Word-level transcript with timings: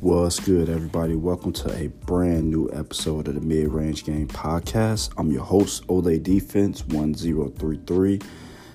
What's 0.00 0.38
good, 0.40 0.68
everybody? 0.68 1.14
Welcome 1.14 1.54
to 1.54 1.72
a 1.74 1.86
brand 1.86 2.50
new 2.50 2.68
episode 2.70 3.28
of 3.28 3.34
the 3.34 3.40
Mid 3.40 3.68
Range 3.68 4.04
Game 4.04 4.28
Podcast. 4.28 5.10
I'm 5.16 5.32
your 5.32 5.42
host, 5.42 5.84
Ole 5.88 6.18
Defense 6.18 6.86
1033. 6.86 8.20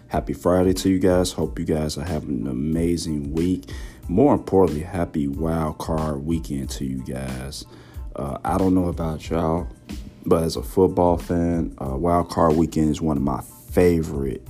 Happy 0.08 0.34
Friday 0.34 0.74
to 0.74 0.90
you 0.90 0.98
guys. 0.98 1.32
Hope 1.32 1.60
you 1.60 1.66
guys 1.66 1.96
are 2.00 2.04
having 2.04 2.42
an 2.42 2.48
amazing 2.48 3.34
week. 3.34 3.70
More 4.08 4.34
importantly, 4.34 4.84
happy 4.84 5.28
wild 5.28 5.78
card 5.78 6.26
weekend 6.26 6.72
to 6.72 6.86
you 6.86 7.04
guys. 7.04 7.66
Uh, 8.16 8.40
I 8.44 8.58
don't 8.58 8.74
know 8.74 8.88
about 8.88 9.30
y'all, 9.30 9.68
but 10.26 10.42
as 10.42 10.56
a 10.56 10.64
football 10.64 11.20
fan, 11.20 11.76
uh, 11.78 11.98
wild 11.98 12.32
card 12.32 12.56
weekend 12.56 12.90
is 12.90 13.00
one 13.00 13.18
of 13.18 13.24
my 13.24 13.42
favorite 13.70 14.48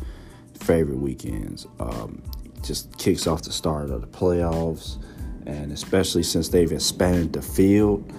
favorite 0.53 0.99
weekends. 0.99 1.67
Um, 1.81 2.23
just 2.63 2.97
kicks 2.97 3.27
off 3.27 3.41
the 3.41 3.51
start 3.51 3.89
of 3.89 3.99
the 3.99 4.07
playoffs 4.07 4.99
and 5.45 5.71
especially 5.71 6.23
since 6.23 6.49
they've 6.49 6.71
expanded 6.71 7.33
the 7.33 7.41
field 7.41 8.11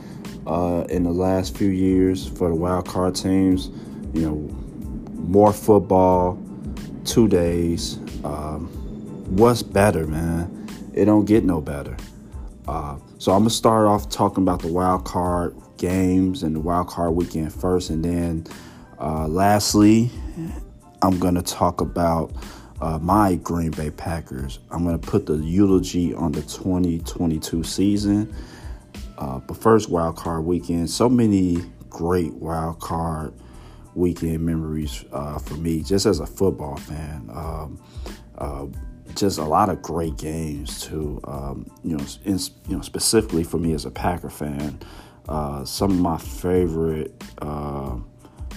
uh, 0.46 0.84
in 0.88 1.04
the 1.04 1.12
last 1.12 1.56
few 1.56 1.68
years 1.68 2.28
for 2.28 2.48
the 2.48 2.54
wild 2.54 2.86
card 2.86 3.14
teams. 3.14 3.70
You 4.12 4.22
know, 4.22 4.34
more 5.14 5.52
football, 5.52 6.38
two 7.04 7.28
days. 7.28 7.98
Um, 8.24 8.68
what's 9.36 9.62
better, 9.62 10.06
man? 10.06 10.68
It 10.94 11.06
don't 11.06 11.24
get 11.24 11.44
no 11.44 11.60
better. 11.60 11.96
Uh, 12.68 12.96
so 13.18 13.32
I'm 13.32 13.40
gonna 13.40 13.50
start 13.50 13.86
off 13.86 14.08
talking 14.08 14.42
about 14.42 14.60
the 14.60 14.68
wild 14.68 15.04
card 15.04 15.56
games 15.78 16.42
and 16.42 16.54
the 16.54 16.60
wild 16.60 16.88
card 16.88 17.14
weekend 17.14 17.52
first, 17.52 17.90
and 17.90 18.04
then 18.04 18.46
uh, 19.00 19.26
lastly, 19.26 20.10
I'm 21.02 21.18
gonna 21.18 21.42
talk 21.42 21.80
about 21.80 22.32
uh, 22.82 22.98
my 22.98 23.36
Green 23.36 23.70
Bay 23.70 23.90
Packers. 23.90 24.58
I'm 24.72 24.82
going 24.82 24.98
to 24.98 25.06
put 25.06 25.24
the 25.24 25.36
eulogy 25.36 26.12
on 26.14 26.32
the 26.32 26.42
2022 26.42 27.62
season. 27.62 28.34
Uh, 29.16 29.38
but 29.38 29.56
first, 29.56 29.88
wild 29.88 30.16
card 30.16 30.44
weekend. 30.44 30.90
So 30.90 31.08
many 31.08 31.58
great 31.88 32.34
wild 32.34 32.80
card 32.80 33.34
weekend 33.94 34.40
memories 34.40 35.04
uh, 35.12 35.38
for 35.38 35.54
me, 35.54 35.84
just 35.84 36.06
as 36.06 36.18
a 36.18 36.26
football 36.26 36.76
fan. 36.76 37.30
Um, 37.32 37.80
uh, 38.36 38.66
just 39.14 39.38
a 39.38 39.44
lot 39.44 39.68
of 39.68 39.80
great 39.80 40.16
games 40.16 40.80
too. 40.80 41.20
Um, 41.22 41.70
you 41.84 41.96
know, 41.96 42.04
in, 42.24 42.36
you 42.66 42.76
know, 42.76 42.82
specifically 42.82 43.44
for 43.44 43.58
me 43.58 43.74
as 43.74 43.84
a 43.84 43.92
Packer 43.92 44.30
fan, 44.30 44.80
uh, 45.28 45.64
some 45.64 45.92
of 45.92 46.00
my 46.00 46.18
favorite 46.18 47.14
uh, 47.40 47.94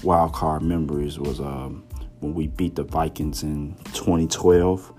wild 0.01 0.33
card 0.33 0.63
memories 0.63 1.19
was. 1.19 1.39
Um, 1.39 1.83
when 2.25 2.33
we 2.33 2.47
beat 2.47 2.75
the 2.75 2.83
Vikings 2.83 3.43
in 3.43 3.75
2012. 3.93 4.91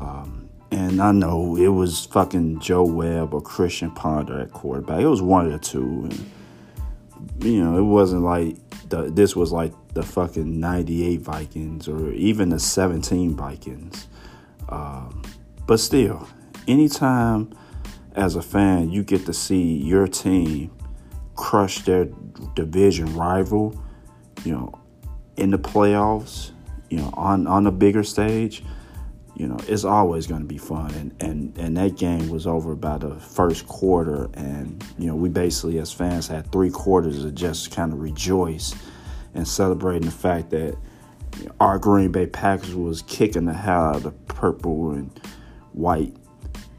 Um, 0.00 0.48
and 0.70 1.00
I 1.00 1.12
know 1.12 1.56
it 1.56 1.68
was 1.68 2.04
fucking 2.06 2.60
Joe 2.60 2.84
Webb 2.84 3.32
or 3.32 3.40
Christian 3.40 3.90
Ponder 3.90 4.40
at 4.40 4.52
quarterback. 4.52 5.00
It 5.00 5.06
was 5.06 5.22
one 5.22 5.46
of 5.46 5.52
the 5.52 5.58
two. 5.58 6.08
And, 6.10 6.30
you 7.42 7.64
know, 7.64 7.78
it 7.78 7.82
wasn't 7.82 8.22
like 8.22 8.56
the, 8.90 9.10
this 9.10 9.34
was 9.34 9.50
like 9.50 9.72
the 9.94 10.02
fucking 10.02 10.60
98 10.60 11.20
Vikings 11.20 11.88
or 11.88 12.12
even 12.12 12.50
the 12.50 12.60
17 12.60 13.34
Vikings. 13.34 14.06
Um, 14.68 15.22
but 15.66 15.80
still, 15.80 16.28
anytime 16.66 17.52
as 18.14 18.36
a 18.36 18.42
fan 18.42 18.90
you 18.90 19.02
get 19.02 19.24
to 19.24 19.32
see 19.32 19.76
your 19.76 20.06
team 20.06 20.70
crush 21.34 21.80
their 21.80 22.08
division 22.54 23.14
rival, 23.14 23.80
you 24.44 24.52
know, 24.52 24.78
in 25.36 25.50
the 25.50 25.58
playoffs, 25.58 26.50
you 26.90 26.98
know, 26.98 27.10
on 27.14 27.46
on 27.46 27.66
a 27.66 27.72
bigger 27.72 28.02
stage, 28.02 28.62
you 29.34 29.46
know, 29.46 29.56
it's 29.68 29.84
always 29.84 30.26
going 30.26 30.40
to 30.40 30.46
be 30.46 30.58
fun. 30.58 30.92
And 30.94 31.22
and 31.22 31.58
and 31.58 31.76
that 31.76 31.96
game 31.96 32.28
was 32.28 32.46
over 32.46 32.74
by 32.74 32.98
the 32.98 33.14
first 33.16 33.66
quarter, 33.66 34.28
and 34.34 34.84
you 34.98 35.06
know, 35.06 35.14
we 35.14 35.28
basically 35.28 35.78
as 35.78 35.92
fans 35.92 36.26
had 36.26 36.50
three 36.50 36.70
quarters 36.70 37.22
to 37.22 37.30
just 37.30 37.70
kind 37.70 37.92
of 37.92 38.00
rejoice 38.00 38.74
and 39.34 39.46
celebrating 39.46 40.06
the 40.06 40.14
fact 40.14 40.50
that 40.50 40.76
our 41.60 41.78
Green 41.78 42.10
Bay 42.10 42.26
Packers 42.26 42.74
was 42.74 43.02
kicking 43.02 43.44
the 43.44 43.52
hell 43.52 43.84
out 43.84 43.96
of 43.96 44.02
the 44.02 44.10
purple 44.10 44.90
and 44.90 45.20
white 45.72 46.14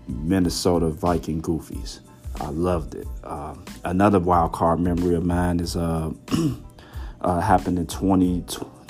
Minnesota 0.07 0.89
Viking 0.89 1.41
Goofies. 1.41 1.99
I 2.41 2.49
loved 2.49 2.95
it. 2.95 3.07
Uh, 3.23 3.55
another 3.83 4.19
wild 4.19 4.53
card 4.53 4.79
memory 4.79 5.15
of 5.15 5.25
mine 5.25 5.59
is 5.59 5.75
uh, 5.75 6.11
uh, 7.21 7.39
happened 7.41 7.79
in 7.79 7.85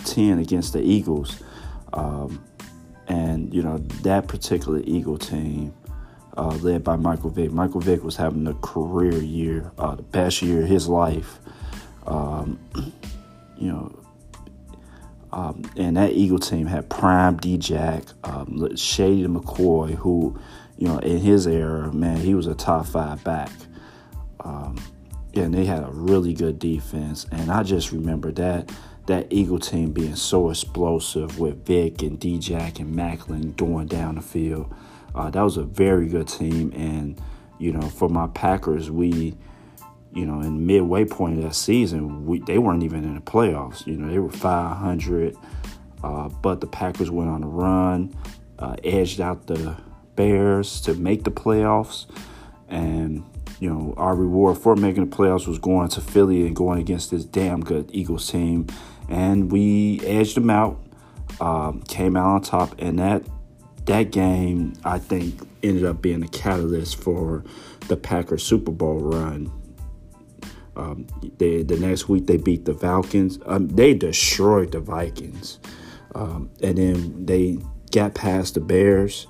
2010 0.06 0.40
against 0.40 0.74
the 0.74 0.82
Eagles. 0.82 1.42
Um, 1.94 2.44
and, 3.08 3.54
you 3.54 3.64
know, 3.64 3.78
that 4.04 4.28
particular 4.28 4.82
Eagle 4.86 5.18
team, 5.18 5.74
uh, 6.38 6.56
led 6.62 6.84
by 6.84 6.96
Michael 6.96 7.30
Vick. 7.30 7.52
Michael 7.52 7.82
Vick 7.82 8.04
was 8.04 8.16
having 8.16 8.48
a 8.48 8.54
career 8.56 9.18
year, 9.22 9.72
uh, 9.78 9.96
the 9.96 10.04
best 10.04 10.42
year 10.42 10.64
of 10.64 10.70
his 10.70 10.88
life. 10.88 11.40
Um, 12.06 12.60
you 13.58 13.72
know, 13.72 14.00
um, 15.32 15.64
and 15.76 15.98
that 15.98 16.14
Eagle 16.14 16.40
team 16.40 16.66
had 16.66 16.90
Prime 16.90 17.38
D 17.38 17.58
Jack, 17.58 18.04
um, 18.24 18.76
Shady 18.76 19.28
McCoy, 19.28 19.94
who, 19.96 20.40
you 20.78 20.88
know, 20.88 20.98
in 21.00 21.18
his 21.18 21.46
era, 21.46 21.92
man, 21.94 22.18
he 22.18 22.34
was 22.34 22.48
a 22.48 22.56
top 22.56 22.88
five 22.88 23.24
back. 23.24 23.52
Um, 24.40 24.82
and 25.36 25.54
they 25.54 25.66
had 25.66 25.84
a 25.84 25.92
really 25.92 26.34
good 26.34 26.58
defense. 26.58 27.26
And 27.32 27.52
I 27.52 27.64
just 27.64 27.92
remember 27.92 28.32
that 28.34 28.72
that 29.10 29.28
Eagle 29.32 29.60
team 29.60 29.92
being 29.92 30.16
so 30.16 30.50
explosive 30.50 31.40
with 31.40 31.66
Vick 31.66 32.04
and 32.04 32.20
D-Jack 32.20 32.80
and 32.80 32.96
Maclin 32.96 33.56
going 33.58 33.88
down 33.88 34.16
the 34.16 34.22
field. 34.22 34.74
Uh, 35.16 35.32
that 35.32 35.42
was 35.42 35.58
a 35.58 35.64
very 35.64 36.08
good 36.08 36.28
team. 36.28 36.72
And, 36.76 37.20
you 37.58 37.74
know, 37.74 37.82
for 37.82 38.08
my 38.08 38.28
Packers, 38.28 38.92
we, 38.92 39.36
you 40.14 40.26
know, 40.26 40.42
in 40.42 40.66
midway 40.66 41.06
point 41.06 41.40
of 41.40 41.44
that 41.44 41.56
season, 41.56 42.28
we, 42.28 42.40
they 42.42 42.60
weren't 42.60 42.84
even 42.84 43.04
in 43.04 43.16
the 43.16 43.22
playoffs. 43.22 43.86
You 43.88 43.98
know, 43.98 44.12
they 44.12 44.20
were 44.20 44.30
500, 44.30 45.36
uh, 46.04 46.30
but 46.30 46.62
the 46.62 46.68
Packers 46.68 47.10
went 47.10 47.32
on 47.32 47.44
a 47.44 47.48
run, 47.48 48.14
uh, 48.60 48.76
edged 48.84 49.20
out 49.20 49.48
the 49.48 49.76
Bears 50.16 50.82
to 50.82 50.94
make 50.94 51.24
the 51.24 51.32
playoffs. 51.32 52.06
And 52.68 53.26
you 53.60 53.70
know, 53.70 53.94
our 53.98 54.16
reward 54.16 54.58
for 54.58 54.76
making 54.76 55.10
the 55.10 55.16
playoffs 55.16 55.48
was 55.48 55.60
going 55.60 55.90
to 55.90 56.00
Philly 56.00 56.48
and 56.48 56.56
going 56.56 56.80
against 56.80 57.12
this 57.12 57.26
damn 57.26 57.62
good 57.62 57.90
Eagles 57.92 58.30
team. 58.32 58.68
And 59.10 59.52
we 59.52 60.00
edged 60.06 60.36
them 60.36 60.50
out, 60.50 60.80
um, 61.42 61.82
came 61.82 62.16
out 62.16 62.28
on 62.28 62.42
top, 62.42 62.76
and 62.80 63.00
that 63.00 63.24
that 63.86 64.12
game 64.12 64.74
I 64.86 65.00
think 65.00 65.48
ended 65.64 65.84
up 65.84 66.02
being 66.02 66.24
a 66.24 66.28
catalyst 66.28 67.02
for 67.02 67.44
the 67.88 67.98
Packers 67.98 68.44
Super 68.44 68.72
Bowl 68.72 69.00
run. 69.00 69.52
Um, 70.76 71.08
they, 71.38 71.64
the 71.64 71.78
next 71.78 72.08
week 72.08 72.28
they 72.28 72.38
beat 72.38 72.66
the 72.66 72.74
Falcons. 72.74 73.40
Um, 73.46 73.68
they 73.68 73.94
destroyed 73.94 74.72
the 74.72 74.80
Vikings, 74.80 75.60
um, 76.16 76.50
and 76.62 76.78
then 76.78 77.26
they 77.26 77.58
got 77.92 78.14
past 78.14 78.54
the 78.54 78.62
Bears. 78.62 79.28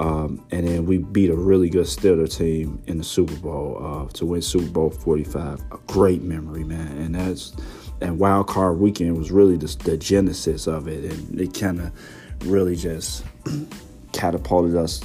Um, 0.00 0.46
and 0.50 0.66
then 0.66 0.86
we 0.86 0.98
beat 0.98 1.28
a 1.28 1.36
really 1.36 1.68
good 1.68 1.84
Steelers 1.84 2.38
team 2.38 2.82
in 2.86 2.96
the 2.96 3.04
Super 3.04 3.36
Bowl 3.36 3.76
uh, 3.78 4.10
to 4.14 4.24
win 4.24 4.40
Super 4.40 4.70
Bowl 4.70 4.90
45. 4.90 5.60
A 5.60 5.76
great 5.86 6.22
memory, 6.22 6.64
man. 6.64 6.96
And 6.96 7.14
that's 7.14 7.52
and 8.00 8.18
Wild 8.18 8.48
Card 8.48 8.78
Weekend 8.78 9.16
was 9.16 9.30
really 9.30 9.56
the, 9.56 9.66
the 9.84 9.96
genesis 9.96 10.66
of 10.66 10.88
it, 10.88 11.10
and 11.10 11.40
it 11.40 11.58
kind 11.58 11.80
of 11.80 12.46
really 12.46 12.76
just 12.76 13.24
catapulted 14.12 14.76
us, 14.76 15.00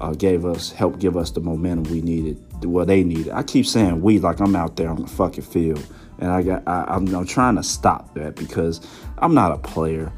uh, 0.00 0.12
gave 0.12 0.44
us, 0.44 0.70
helped 0.72 0.98
give 0.98 1.16
us 1.16 1.30
the 1.30 1.40
momentum 1.40 1.92
we 1.92 2.00
needed, 2.00 2.36
what 2.64 2.86
they 2.86 3.02
needed. 3.04 3.30
I 3.32 3.42
keep 3.42 3.66
saying 3.66 4.02
we 4.02 4.18
like 4.18 4.40
I'm 4.40 4.56
out 4.56 4.76
there 4.76 4.88
on 4.88 5.02
the 5.02 5.08
fucking 5.08 5.44
field, 5.44 5.84
and 6.18 6.30
I 6.30 6.42
got 6.42 6.62
I, 6.66 6.84
I'm, 6.88 7.12
I'm 7.14 7.26
trying 7.26 7.56
to 7.56 7.62
stop 7.62 8.14
that 8.14 8.36
because 8.36 8.80
I'm 9.18 9.34
not 9.34 9.52
a 9.52 9.58
player. 9.58 10.12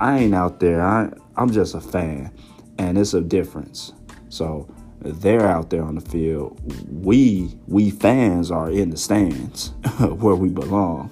I 0.00 0.18
ain't 0.18 0.34
out 0.34 0.60
there. 0.60 0.82
I 0.82 1.10
I'm 1.36 1.50
just 1.52 1.74
a 1.74 1.80
fan 1.80 2.30
and 2.78 2.98
it's 2.98 3.14
a 3.14 3.20
difference. 3.20 3.92
So 4.28 4.68
they're 5.00 5.46
out 5.46 5.70
there 5.70 5.82
on 5.82 5.94
the 5.94 6.00
field. 6.00 6.60
We 7.04 7.56
we 7.66 7.90
fans 7.90 8.50
are 8.50 8.70
in 8.70 8.90
the 8.90 8.96
stands 8.96 9.68
where 9.98 10.34
we 10.34 10.48
belong. 10.48 11.10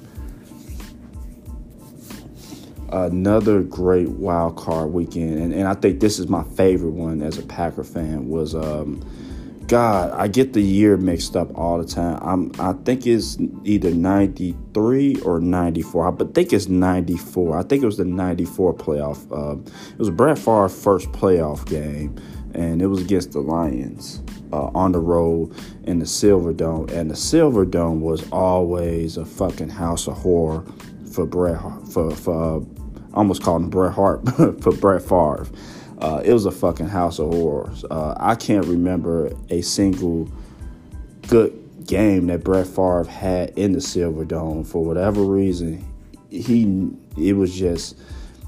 Another 2.93 3.63
great 3.63 4.09
wild 4.09 4.57
card 4.57 4.93
weekend, 4.93 5.39
and, 5.39 5.53
and 5.53 5.69
I 5.69 5.75
think 5.75 6.01
this 6.01 6.19
is 6.19 6.29
my 6.29 6.43
favorite 6.43 6.93
one 6.93 7.23
as 7.23 7.39
a 7.39 7.43
Packer 7.43 7.85
fan 7.85 8.29
was 8.29 8.55
um, 8.55 9.01
God, 9.71 10.11
I 10.19 10.27
get 10.27 10.53
the 10.53 10.61
year 10.61 10.97
mixed 10.97 11.37
up 11.37 11.57
all 11.57 11.79
the 11.79 11.87
time. 11.87 12.19
I'm 12.23 12.51
I 12.59 12.73
think 12.83 13.07
it's 13.07 13.39
either 13.63 13.93
93 13.93 15.21
or 15.21 15.39
94. 15.39 16.09
I 16.09 16.25
think 16.33 16.53
it's 16.53 16.67
94. 16.67 17.57
I 17.57 17.63
think 17.63 17.85
it 17.85 17.87
was 17.87 17.97
the 17.97 18.05
94 18.05 18.75
playoff. 18.75 19.31
Uh, 19.31 19.61
it 19.61 19.99
was 19.99 20.11
Brett 20.11 20.41
Favre's 20.41 20.83
first 20.83 21.13
playoff 21.13 21.65
game, 21.67 22.21
and 22.53 22.83
it 22.83 22.89
was 22.89 23.01
against 23.01 23.31
the 23.31 23.39
Lions 23.39 24.21
uh, 24.53 24.73
on 24.75 24.91
the 24.91 24.99
road 24.99 25.55
in 25.85 26.01
the 26.01 26.07
Silver 26.07 26.53
Dome. 26.53 26.89
And 26.89 27.09
the 27.09 27.15
Silver 27.15 27.65
Dome 27.65 28.01
was 28.01 28.29
always 28.33 29.19
a 29.19 29.25
fucking 29.25 29.69
house 29.69 30.09
of 30.09 30.15
horror 30.15 30.65
for 31.13 31.27
Brett 31.27 31.61
for 31.87 32.11
for 32.11 32.57
uh, 32.57 32.80
almost 33.15 33.43
called 33.43 33.63
him 33.63 33.71
Bret 33.71 33.93
Hart 33.93 34.29
for 34.61 34.73
Brett 34.73 35.03
Favre. 35.03 35.47
Uh, 35.99 36.23
it 36.25 36.33
was 36.33 36.47
a 36.47 36.51
fucking 36.51 36.89
house 36.89 37.19
of 37.19 37.33
horrors. 37.33 37.85
Uh, 37.91 38.15
I 38.19 38.35
can't 38.35 38.65
remember 38.65 39.33
a 39.51 39.61
single 39.61 40.29
good 41.29 41.57
game 41.87 42.29
that 42.29 42.43
Brett 42.43 42.67
Favre 42.67 43.05
had 43.05 43.51
in 43.51 43.73
the 43.73 43.81
Silver 43.81 44.25
Dome. 44.25 44.65
For 44.65 44.83
whatever 44.85 45.23
reason, 45.23 45.85
he 46.31 46.91
it 47.19 47.35
was 47.35 47.57
just 47.57 47.99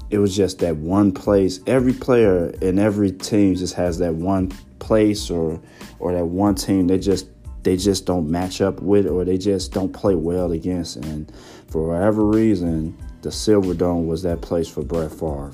it 0.09 0.17
was 0.17 0.35
just 0.35 0.59
that 0.59 0.77
one 0.77 1.11
place. 1.11 1.59
Every 1.67 1.93
player 1.93 2.49
in 2.61 2.79
every 2.79 3.11
team 3.11 3.55
just 3.55 3.75
has 3.75 3.99
that 3.99 4.15
one 4.15 4.49
place 4.79 5.29
or 5.29 5.61
or 5.99 6.13
that 6.13 6.25
one 6.25 6.55
team 6.55 6.87
they 6.87 6.99
just 6.99 7.27
they 7.63 7.77
just 7.77 8.05
don't 8.05 8.29
match 8.29 8.61
up 8.61 8.81
with 8.81 9.07
or 9.07 9.23
they 9.23 9.37
just 9.37 9.71
don't 9.71 9.93
play 9.93 10.15
well 10.15 10.51
against. 10.51 10.97
And 10.97 11.31
for 11.67 11.87
whatever 11.87 12.25
reason, 12.25 12.97
the 13.23 13.31
Silver 13.31 13.73
Dome 13.73 14.05
was 14.05 14.21
that 14.23 14.41
place 14.41 14.67
for 14.67 14.83
Brett 14.83 15.11
Favre. 15.11 15.51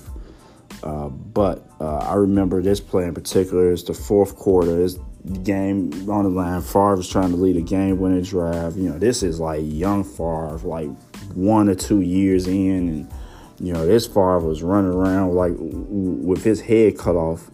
Uh, 0.83 1.09
but 1.09 1.67
uh, 1.79 1.97
I 1.97 2.15
remember 2.15 2.61
this 2.61 2.79
play 2.79 3.05
in 3.05 3.13
particular. 3.13 3.71
It's 3.71 3.83
the 3.83 3.93
fourth 3.93 4.35
quarter. 4.35 4.81
It's 4.81 4.97
game 5.43 6.09
on 6.09 6.23
the 6.23 6.29
line. 6.29 6.61
Favre 6.61 6.99
is 6.99 7.09
trying 7.09 7.29
to 7.31 7.35
lead 7.35 7.57
a 7.57 7.61
game-winning 7.61 8.23
drive. 8.23 8.75
You 8.77 8.89
know, 8.89 8.97
this 8.97 9.23
is 9.23 9.39
like 9.39 9.61
young 9.63 10.03
Favre, 10.03 10.57
like 10.63 10.89
one 11.33 11.69
or 11.69 11.75
two 11.75 12.01
years 12.01 12.47
in, 12.47 12.89
and 12.89 13.13
you 13.59 13.73
know 13.73 13.85
this 13.85 14.07
Favre 14.07 14.39
was 14.39 14.63
running 14.63 14.91
around 14.91 15.35
like 15.35 15.53
with 15.57 16.43
his 16.43 16.61
head 16.61 16.97
cut 16.97 17.15
off. 17.15 17.49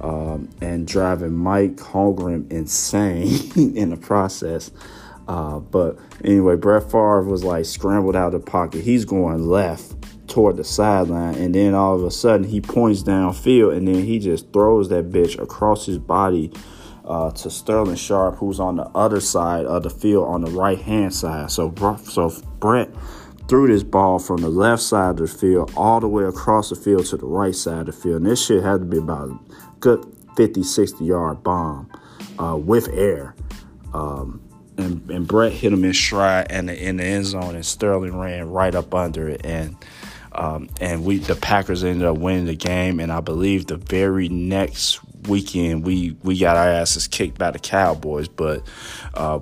Um, 0.00 0.48
and 0.60 0.84
driving 0.84 1.32
Mike 1.32 1.76
Holmgren 1.76 2.50
insane 2.50 3.52
in 3.76 3.90
the 3.90 3.96
process. 3.96 4.72
Uh, 5.28 5.58
but 5.58 5.98
anyway, 6.24 6.56
Brett 6.56 6.84
Favre 6.84 7.22
was 7.22 7.44
like 7.44 7.64
scrambled 7.64 8.16
out 8.16 8.34
of 8.34 8.44
the 8.44 8.50
pocket. 8.50 8.82
He's 8.82 9.04
going 9.04 9.46
left 9.46 9.94
toward 10.28 10.56
the 10.56 10.64
sideline, 10.64 11.34
and 11.34 11.54
then 11.54 11.74
all 11.74 11.94
of 11.94 12.02
a 12.02 12.10
sudden 12.10 12.44
he 12.44 12.60
points 12.60 13.02
downfield, 13.02 13.76
and 13.76 13.86
then 13.86 14.04
he 14.04 14.18
just 14.18 14.52
throws 14.52 14.88
that 14.88 15.10
bitch 15.10 15.40
across 15.40 15.86
his 15.86 15.98
body 15.98 16.52
uh, 17.04 17.30
to 17.32 17.50
Sterling 17.50 17.96
Sharpe, 17.96 18.36
who's 18.36 18.60
on 18.60 18.76
the 18.76 18.86
other 18.88 19.20
side 19.20 19.66
of 19.66 19.82
the 19.82 19.90
field 19.90 20.28
on 20.28 20.40
the 20.40 20.50
right 20.50 20.80
hand 20.80 21.14
side. 21.14 21.50
So, 21.50 21.72
so 22.04 22.30
Brett 22.58 22.90
threw 23.48 23.66
this 23.66 23.82
ball 23.82 24.18
from 24.18 24.38
the 24.38 24.48
left 24.48 24.82
side 24.82 25.10
of 25.10 25.16
the 25.16 25.28
field 25.28 25.72
all 25.76 26.00
the 26.00 26.08
way 26.08 26.24
across 26.24 26.70
the 26.70 26.76
field 26.76 27.06
to 27.06 27.16
the 27.16 27.26
right 27.26 27.54
side 27.54 27.80
of 27.80 27.86
the 27.86 27.92
field, 27.92 28.16
and 28.22 28.26
this 28.26 28.44
shit 28.44 28.62
had 28.62 28.80
to 28.80 28.86
be 28.86 28.98
about 28.98 29.28
a 29.28 29.38
good 29.80 30.04
50, 30.36 30.62
60 30.62 31.04
yard 31.04 31.42
bomb 31.42 31.90
uh, 32.38 32.56
with 32.56 32.88
air. 32.88 33.34
Um, 33.92 34.40
and, 34.82 35.10
and 35.10 35.26
Brett 35.26 35.52
hit 35.52 35.72
him 35.72 35.84
in 35.84 35.94
stride 35.94 36.48
and 36.50 36.68
in 36.70 36.96
the 36.96 37.04
end 37.04 37.26
zone, 37.26 37.54
and 37.54 37.64
Sterling 37.64 38.18
ran 38.18 38.50
right 38.50 38.74
up 38.74 38.94
under 38.94 39.28
it, 39.28 39.44
and 39.44 39.76
um, 40.32 40.68
and 40.80 41.04
we 41.04 41.18
the 41.18 41.36
Packers 41.36 41.84
ended 41.84 42.06
up 42.06 42.18
winning 42.18 42.46
the 42.46 42.56
game, 42.56 43.00
and 43.00 43.12
I 43.12 43.20
believe 43.20 43.66
the 43.66 43.76
very 43.76 44.28
next 44.28 45.00
weekend 45.28 45.84
we 45.84 46.16
we 46.22 46.38
got 46.38 46.56
our 46.56 46.68
asses 46.68 47.06
kicked 47.06 47.38
by 47.38 47.50
the 47.50 47.58
Cowboys. 47.58 48.28
But 48.28 48.66
uh, 49.14 49.40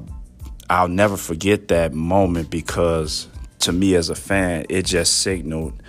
I'll 0.69 0.89
never 0.89 1.17
forget 1.17 1.69
that 1.69 1.93
moment 1.93 2.51
because 2.51 3.29
to 3.61 3.73
me 3.73 3.95
as 3.95 4.09
a 4.09 4.15
fan, 4.15 4.67
it 4.69 4.87
just 4.87 5.19
signaled, 5.19 5.81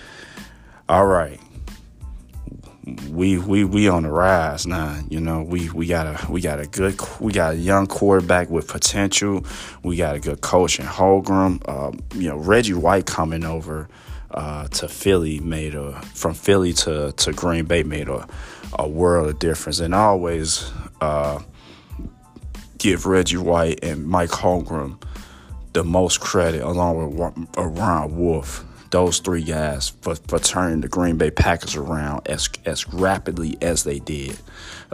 all 0.88 1.06
right, 1.06 1.40
we 3.10 3.38
we 3.38 3.64
we 3.64 3.88
on 3.88 4.04
the 4.04 4.12
rise 4.12 4.66
now. 4.66 5.00
You 5.10 5.20
know, 5.20 5.44
we 5.44 5.70
we 5.70 5.86
got 5.86 6.08
a 6.08 6.32
we 6.32 6.42
got 6.42 6.60
a 6.60 6.66
good 6.66 7.00
we 7.20 7.32
got 7.32 7.54
a 7.54 7.58
young 7.58 7.88
quarterback 7.88 8.50
with 8.50 8.68
potential. 8.68 9.46
We 9.84 9.98
got 9.98 10.16
a 10.16 10.20
good 10.20 10.42
coach 10.42 10.80
in 10.80 10.86
Holmgren. 10.86 11.68
Um, 11.70 12.00
you 12.16 12.30
know, 12.30 12.38
Reggie 12.38 12.74
White 12.74 13.06
coming 13.06 13.44
over 13.44 13.88
uh, 14.32 14.68
to 14.70 14.88
Philly 14.88 15.40
made 15.40 15.76
a 15.76 16.02
from 16.14 16.34
Philly 16.34 16.74
to 16.74 17.12
to 17.12 17.34
Green 17.34 17.66
Bay 17.66 17.84
made 17.84 18.10
a 18.10 18.28
a 18.74 18.88
world 18.88 19.30
of 19.30 19.38
difference. 19.38 19.80
And 19.80 19.94
I 19.94 20.06
always 20.06 20.72
uh, 21.02 21.40
give 22.80 23.06
Reggie 23.06 23.38
White 23.38 23.84
and 23.84 24.08
Mike 24.08 24.30
Holmgren 24.30 25.02
the 25.74 25.84
most 25.84 26.20
credit, 26.20 26.62
along 26.64 27.16
with 27.16 27.48
Ron 27.58 28.18
Wolf 28.18 28.66
those 28.92 29.20
three 29.20 29.44
guys 29.44 29.90
for, 30.02 30.16
for 30.16 30.38
turning 30.40 30.82
the 30.82 30.88
Green 30.88 31.18
Bay 31.18 31.32
Packers 31.32 31.76
around 31.76 32.28
as 32.28 32.50
as 32.66 32.88
rapidly 32.94 33.58
as 33.62 33.84
they 33.84 34.00
did 34.00 34.38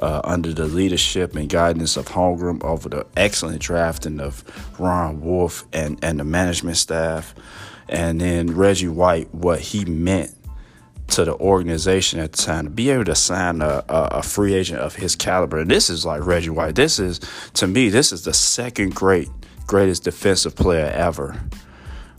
uh, 0.01 0.21
under 0.23 0.53
the 0.53 0.65
leadership 0.65 1.35
and 1.35 1.49
guidance 1.49 1.97
of 1.97 2.07
Holmgren 2.07 2.63
over 2.63 2.89
the 2.89 3.05
excellent 3.15 3.61
drafting 3.61 4.19
of 4.19 4.43
Ron 4.79 5.21
Wolf 5.21 5.65
and, 5.73 5.99
and 6.03 6.19
the 6.19 6.23
management 6.23 6.77
staff. 6.77 7.33
And 7.89 8.19
then 8.19 8.55
Reggie 8.55 8.89
White, 8.89 9.33
what 9.33 9.59
he 9.59 9.85
meant 9.85 10.31
to 11.07 11.23
the 11.23 11.35
organization 11.35 12.19
at 12.19 12.33
the 12.33 12.37
time 12.37 12.65
to 12.65 12.69
be 12.69 12.89
able 12.89 13.05
to 13.05 13.15
sign 13.15 13.61
a, 13.61 13.83
a, 13.87 14.07
a, 14.11 14.21
free 14.21 14.53
agent 14.53 14.79
of 14.79 14.95
his 14.95 15.15
caliber. 15.15 15.59
And 15.59 15.71
this 15.71 15.89
is 15.89 16.05
like 16.05 16.25
Reggie 16.25 16.49
White. 16.49 16.75
This 16.75 16.99
is, 16.99 17.21
to 17.53 17.65
me, 17.65 17.87
this 17.87 18.11
is 18.11 18.25
the 18.25 18.33
second 18.33 18.93
great, 18.93 19.29
greatest 19.67 20.03
defensive 20.03 20.53
player 20.53 20.91
ever. 20.93 21.41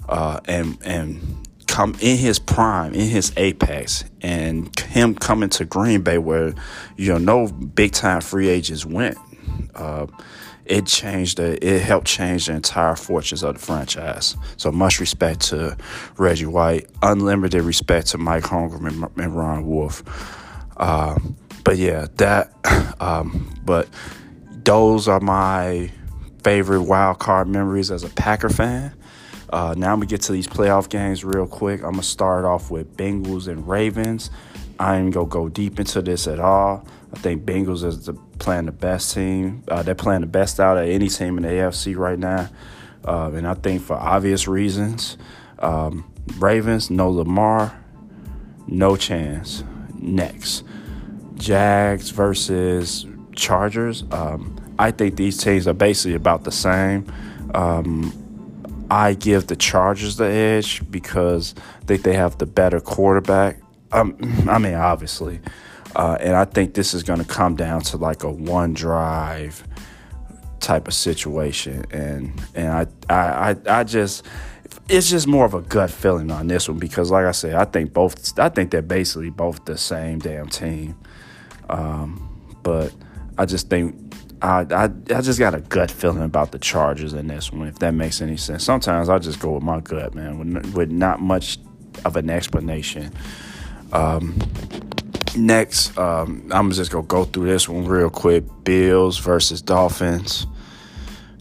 Uh, 0.09 0.41
and 0.47 0.79
and 0.83 1.48
come 1.79 1.95
in 2.01 2.17
his 2.17 2.41
prime, 2.41 2.93
in 2.93 3.07
his 3.07 3.33
apex, 3.37 4.05
and 4.21 4.77
him 4.81 5.15
coming 5.15 5.49
to 5.49 5.65
Green 5.65 6.03
Bay 6.03 6.19
where 6.19 6.53
you 6.97 7.13
know 7.13 7.19
no 7.19 7.47
big 7.47 7.93
time 7.93 8.21
free 8.21 8.49
agents 8.49 8.85
went. 8.85 9.17
Uh, 9.77 10.09
it 10.65 10.87
changed 10.87 11.37
the, 11.37 11.65
it 11.65 11.81
helped 11.81 12.09
change 12.09 12.47
the 12.47 12.55
entire 12.55 12.97
fortunes 12.97 13.45
of 13.45 13.55
the 13.55 13.61
franchise. 13.61 14.37
So 14.57 14.73
much 14.73 14.99
respect 14.99 15.39
to 15.51 15.77
Reggie 16.17 16.47
White, 16.47 16.89
unlimited 17.01 17.63
respect 17.63 18.09
to 18.09 18.19
Mike 18.19 18.43
Holmgren 18.43 19.17
and, 19.17 19.37
Ron 19.37 19.65
Wolf. 19.65 20.03
Uh, 20.77 21.17
but 21.63 21.77
yeah, 21.77 22.07
that. 22.17 22.53
Um, 23.01 23.55
but 23.65 23.89
those 24.65 25.07
are 25.07 25.21
my 25.21 25.93
favorite 26.43 26.83
wild 26.83 27.21
card 27.21 27.47
memories 27.47 27.93
as 27.93 28.03
a 28.03 28.09
Packer 28.09 28.49
fan. 28.49 28.93
Uh, 29.51 29.75
now 29.77 29.95
gonna 29.95 30.07
get 30.07 30.23
to 30.23 30.33
these 30.33 30.47
playoff 30.47 30.89
games 30.89 31.25
real 31.25 31.47
quick. 31.47 31.81
I'm 31.83 31.93
gonna 31.93 32.03
start 32.03 32.45
off 32.45 32.71
with 32.71 32.97
Bengals 32.97 33.49
and 33.49 33.67
Ravens. 33.67 34.31
I 34.79 34.99
ain't 34.99 35.15
gonna 35.15 35.27
go 35.27 35.49
deep 35.49 35.79
into 35.79 36.03
this 36.03 36.27
at 36.27 36.39
all. 36.39 36.87
I 37.13 37.19
think 37.19 37.45
Bengals 37.45 37.85
is 37.85 38.07
the, 38.07 38.15
playing 38.39 38.67
the 38.67 38.73
best 38.73 39.15
team. 39.15 39.65
Uh, 39.69 39.83
they're 39.83 39.95
playing 39.95 40.21
the 40.21 40.27
best 40.27 40.61
out 40.61 40.77
of 40.77 40.87
any 40.89 41.09
team 41.09 41.39
in 41.39 41.45
the 41.45 41.49
AFC 41.49 41.97
right 41.97 42.19
now, 42.19 42.49
uh, 43.05 43.31
and 43.33 43.47
I 43.47 43.55
think 43.55 43.83
for 43.83 43.97
obvious 43.97 44.47
reasons. 44.47 45.17
Um, 45.59 46.13
Ravens, 46.39 46.91
no 46.91 47.11
Lamar, 47.11 47.77
no 48.67 48.97
chance. 48.97 49.65
Next, 49.95 50.63
Jags 51.35 52.11
versus 52.11 53.07
Chargers. 53.35 54.05
Um, 54.13 54.57
I 54.79 54.91
think 54.93 55.17
these 55.17 55.43
teams 55.43 55.67
are 55.67 55.73
basically 55.73 56.15
about 56.15 56.45
the 56.45 56.53
same. 56.53 57.11
Um, 57.55 58.13
I 58.91 59.15
give 59.15 59.47
the 59.47 59.57
Chargers 59.57 60.17
the 60.17 60.27
edge 60.27 60.83
because 60.91 61.55
I 61.83 61.85
think 61.85 62.03
they 62.03 62.15
have 62.15 62.39
the 62.39 62.47
better 62.47 62.81
quarterback. 62.81 63.61
Um, 63.93 64.17
I 64.49 64.59
mean, 64.59 64.75
obviously. 64.75 65.41
Uh, 65.97 66.17
and 66.21 66.37
I 66.37 66.45
think 66.45 66.75
this 66.75 66.95
is 66.95 67.03
going 67.03 67.19
to 67.19 67.25
come 67.25 67.57
down 67.57 67.81
to 67.83 67.97
like 67.97 68.23
a 68.23 68.31
one 68.31 68.75
drive 68.75 69.63
type 70.61 70.89
of 70.89 70.95
situation. 70.95 71.85
And 71.91 72.41
and 72.55 72.69
I, 72.69 72.87
I, 73.09 73.51
I, 73.51 73.81
I 73.81 73.85
just 73.85 74.27
it's 74.89 75.11
just 75.11 75.27
more 75.27 75.45
of 75.45 75.55
a 75.55 75.61
gut 75.61 75.91
feeling 75.91 76.31
on 76.31 76.47
this 76.47 76.69
one 76.69 76.79
because, 76.79 77.11
like 77.11 77.27
I 77.27 77.33
said, 77.33 77.55
I 77.55 77.65
think 77.65 77.93
both. 77.93 78.39
I 78.39 78.49
think 78.49 78.71
they're 78.71 78.83
basically 78.83 79.31
both 79.31 79.65
the 79.65 79.77
same 79.77 80.19
damn 80.19 80.49
team. 80.49 80.97
Um, 81.69 82.25
but 82.63 82.93
I 83.37 83.45
just 83.45 83.69
think 83.69 83.95
I, 84.41 84.67
I, 84.71 84.85
I 84.85 85.21
just 85.21 85.39
got 85.39 85.55
a 85.55 85.61
gut 85.61 85.91
feeling 85.91 86.23
about 86.23 86.53
the 86.53 86.59
Chargers 86.59 87.13
in 87.13 87.27
this 87.27 87.53
one, 87.53 87.69
if 87.69 87.79
that 87.81 87.93
makes 87.93 88.21
any 88.21 88.37
sense. 88.37 88.65
Sometimes 88.65 89.09
I 89.09 89.19
just 89.19 89.41
go 89.41 89.53
with 89.53 89.63
my 89.63 89.81
gut, 89.81 90.15
man, 90.15 90.39
with, 90.39 90.75
with 90.75 90.91
not 90.91 91.21
much 91.21 91.59
of 92.05 92.17
an 92.17 92.31
explanation. 92.31 93.13
Um, 93.93 94.39
next, 95.37 95.97
um, 95.99 96.49
I'm 96.53 96.71
just 96.71 96.91
gonna 96.91 97.07
go 97.07 97.25
through 97.25 97.47
this 97.47 97.69
one 97.69 97.85
real 97.87 98.11
quick. 98.11 98.45
Bills 98.65 99.19
versus 99.19 99.63
Dolphins. 99.63 100.47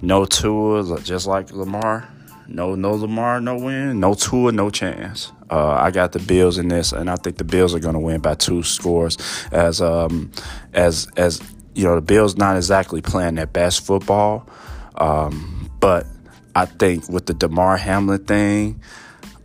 No 0.02 0.26
Tua, 0.26 1.00
just 1.02 1.28
like 1.28 1.52
Lamar. 1.52 2.08
No, 2.48 2.76
no 2.76 2.94
Lamar, 2.94 3.42
no 3.42 3.58
win. 3.58 4.00
No 4.00 4.14
Tua, 4.14 4.52
no 4.52 4.70
chance. 4.70 5.32
Uh, 5.50 5.72
I 5.72 5.92
got 5.92 6.12
the 6.14 6.20
Bills 6.20 6.58
in 6.58 6.68
this, 6.68 6.92
and 6.92 7.10
I 7.10 7.16
think 7.16 7.38
the 7.38 7.44
Bills 7.44 7.74
are 7.74 7.80
going 7.80 7.94
to 7.94 8.00
win 8.00 8.22
by 8.22 8.36
two 8.36 8.64
scores. 8.64 9.18
As 9.52 9.82
um, 9.82 10.32
as 10.74 11.08
as 11.18 11.42
you 11.78 11.84
know, 11.84 11.94
the 11.94 12.02
Bills 12.02 12.36
not 12.36 12.56
exactly 12.56 13.02
playing 13.04 13.36
their 13.36 13.46
best 13.46 13.86
football, 13.86 14.50
um, 14.96 15.70
but 15.80 16.08
I 16.56 16.66
think 16.66 17.08
with 17.08 17.28
the 17.28 17.36
Damar 17.36 17.78
Hamlin 17.78 18.26
thing, 18.26 18.82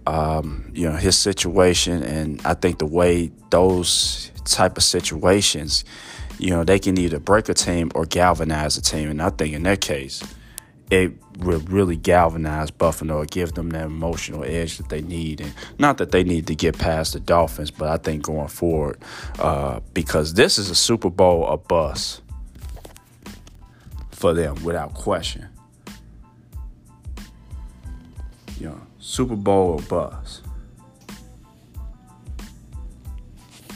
um, 0.07 0.73
you 0.75 0.89
know, 0.89 0.97
his 0.97 1.19
situation, 1.19 2.03
and 2.03 2.41
I 2.47 2.55
think 2.55 2.79
the 2.79 2.87
way 2.87 3.31
those 3.51 4.33
type 4.47 4.79
of 4.79 4.83
situations, 4.83 5.85
you 6.39 6.49
know, 6.49 6.65
they 6.65 6.79
can 6.79 6.97
either 6.97 7.19
break 7.19 7.51
a 7.51 7.55
team 7.55 7.93
or 7.95 8.07
galvanize 8.07 8.79
a 8.79 8.83
team, 8.83 9.11
and 9.11 9.21
I 9.21 9.29
think 9.29 9.53
in 9.53 9.65
that 9.65 9.83
case, 9.83 10.23
it 10.91 11.13
will 11.39 11.61
really 11.61 11.97
galvanize 11.97 12.71
Buffalo 12.71 13.19
or 13.19 13.27
give 13.27 13.53
them 13.53 13.71
that 13.71 13.85
emotional 13.85 14.43
edge 14.43 14.79
that 14.79 14.89
they 14.89 15.03
need. 15.03 15.43
And 15.43 15.53
not 15.79 15.99
that 15.99 16.13
they 16.13 16.25
need 16.25 16.47
to 16.47 16.55
get 16.55 16.79
past 16.79 17.13
the 17.13 17.21
Dolphins, 17.21 17.71
but 17.71 17.89
I 17.89 17.99
think 17.99 18.23
going 18.23 18.49
forward, 18.49 18.99
uh, 19.39 19.81
because 19.93 20.33
this 20.35 20.57
is 20.57 20.71
a 20.71 20.75
Super 20.75 21.11
Bowl 21.11 21.47
a 21.47 21.59
bus 21.59 22.22
for 24.23 24.33
them 24.33 24.55
without 24.63 24.95
question. 24.95 25.49
you 28.63 28.69
know, 28.69 28.81
Super 29.01 29.35
Bowl 29.35 29.73
or 29.73 29.83
bust. 29.83 30.43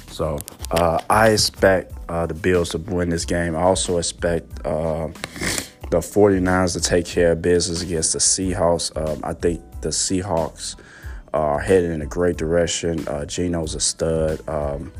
So 0.08 0.38
uh, 0.70 1.00
I 1.10 1.30
expect 1.30 1.92
uh, 2.08 2.26
the 2.26 2.34
Bills 2.34 2.68
to 2.70 2.78
win 2.78 3.08
this 3.08 3.24
game. 3.24 3.56
I 3.56 3.62
also 3.62 3.98
expect 3.98 4.64
uh, 4.64 5.08
the 5.90 5.98
49ers 5.98 6.74
to 6.74 6.80
take 6.80 7.04
care 7.04 7.32
of 7.32 7.42
business 7.42 7.82
against 7.82 8.12
the 8.12 8.20
Seahawks. 8.20 8.96
Um, 8.96 9.20
I 9.24 9.32
think 9.32 9.60
the 9.80 9.88
Seahawks 9.88 10.76
are 11.34 11.58
headed 11.58 11.90
in 11.90 12.00
a 12.00 12.06
great 12.06 12.36
direction. 12.36 13.06
Uh, 13.08 13.26
Geno's 13.26 13.74
a 13.74 13.80
stud. 13.80 14.48
Um, 14.48 14.92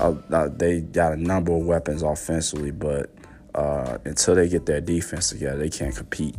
uh, 0.00 0.48
they 0.48 0.80
got 0.80 1.12
a 1.12 1.16
number 1.16 1.52
of 1.52 1.64
weapons 1.64 2.02
offensively, 2.02 2.72
but 2.72 3.08
uh, 3.54 3.98
until 4.04 4.34
they 4.34 4.48
get 4.48 4.66
their 4.66 4.80
defense 4.80 5.30
together, 5.30 5.58
they 5.58 5.70
can't 5.70 5.94
compete 5.94 6.36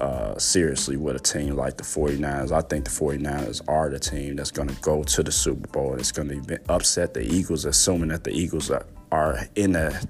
uh, 0.00 0.36
seriously 0.36 0.96
with 0.96 1.16
a 1.16 1.20
team 1.20 1.56
like 1.56 1.76
the 1.76 1.84
49ers. 1.84 2.52
I 2.52 2.60
think 2.60 2.84
the 2.84 2.90
49ers 2.90 3.62
are 3.68 3.88
the 3.88 3.98
team 3.98 4.36
that's 4.36 4.50
going 4.50 4.68
to 4.68 4.74
go 4.82 5.04
to 5.04 5.22
the 5.22 5.32
Super 5.32 5.68
Bowl 5.68 5.92
and 5.92 6.00
it's 6.00 6.12
going 6.12 6.28
to 6.28 6.60
upset 6.68 7.14
the 7.14 7.22
Eagles, 7.22 7.64
assuming 7.64 8.08
that 8.08 8.24
the 8.24 8.32
Eagles 8.32 8.70
are, 8.70 8.84
are 9.12 9.46
in 9.54 9.72
the 9.72 10.06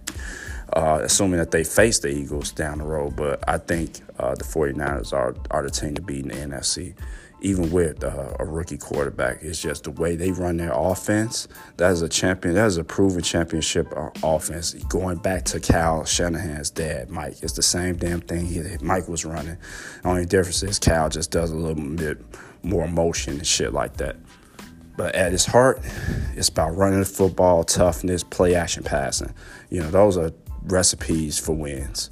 uh, 0.75 1.00
assuming 1.02 1.38
that 1.38 1.50
they 1.50 1.64
face 1.64 1.99
the 1.99 2.08
Eagles 2.08 2.50
down 2.50 2.78
the 2.78 2.84
road. 2.84 3.14
But 3.14 3.46
I 3.46 3.58
think 3.58 4.00
uh, 4.18 4.34
the 4.34 4.44
49ers 4.44 5.12
are, 5.12 5.34
are 5.50 5.62
the 5.62 5.70
team 5.70 5.94
to 5.94 6.02
beat 6.02 6.25
in 6.25 6.28
the 6.28 6.56
NFC 6.56 6.94
even 7.42 7.70
with 7.70 8.02
uh, 8.04 8.34
a 8.38 8.44
rookie 8.44 8.78
quarterback. 8.78 9.42
It's 9.42 9.61
just 9.61 9.84
the 9.84 9.90
way 9.90 10.16
they 10.16 10.30
run 10.30 10.56
their 10.56 10.72
offense. 10.72 11.49
That 11.76 11.90
is 11.92 12.00
a 12.00 12.08
champion. 12.08 12.54
That 12.54 12.66
is 12.66 12.76
a 12.76 12.84
proven 12.84 13.22
championship 13.22 13.92
uh, 13.96 14.11
offense. 14.22 14.75
Going 14.75 15.18
back 15.18 15.44
to 15.46 15.61
Kyle 15.61 16.04
Shanahan's 16.04 16.70
dad, 16.70 17.11
Mike, 17.11 17.42
it's 17.42 17.54
the 17.54 17.62
same 17.62 17.96
damn 17.96 18.20
thing 18.20 18.46
he, 18.46 18.62
Mike 18.80 19.08
was 19.08 19.25
running. 19.25 19.58
The 20.02 20.08
only 20.08 20.25
difference 20.25 20.62
is 20.62 20.78
Kyle 20.78 21.08
just 21.08 21.30
does 21.30 21.50
a 21.50 21.56
little 21.56 21.82
bit 21.96 22.18
more 22.62 22.87
motion 22.87 23.34
and 23.34 23.46
shit 23.46 23.72
like 23.72 23.96
that. 23.96 24.16
But 24.96 25.14
at 25.14 25.32
its 25.32 25.46
heart, 25.46 25.80
it's 26.37 26.49
about 26.49 26.76
running 26.76 27.00
the 27.00 27.06
football, 27.06 27.64
toughness, 27.64 28.22
play 28.22 28.54
action 28.54 28.84
passing. 28.84 29.34
You 29.70 29.80
know, 29.80 29.90
those 29.90 30.16
are 30.16 30.32
recipes 30.64 31.38
for 31.38 31.52
wins. 31.52 32.11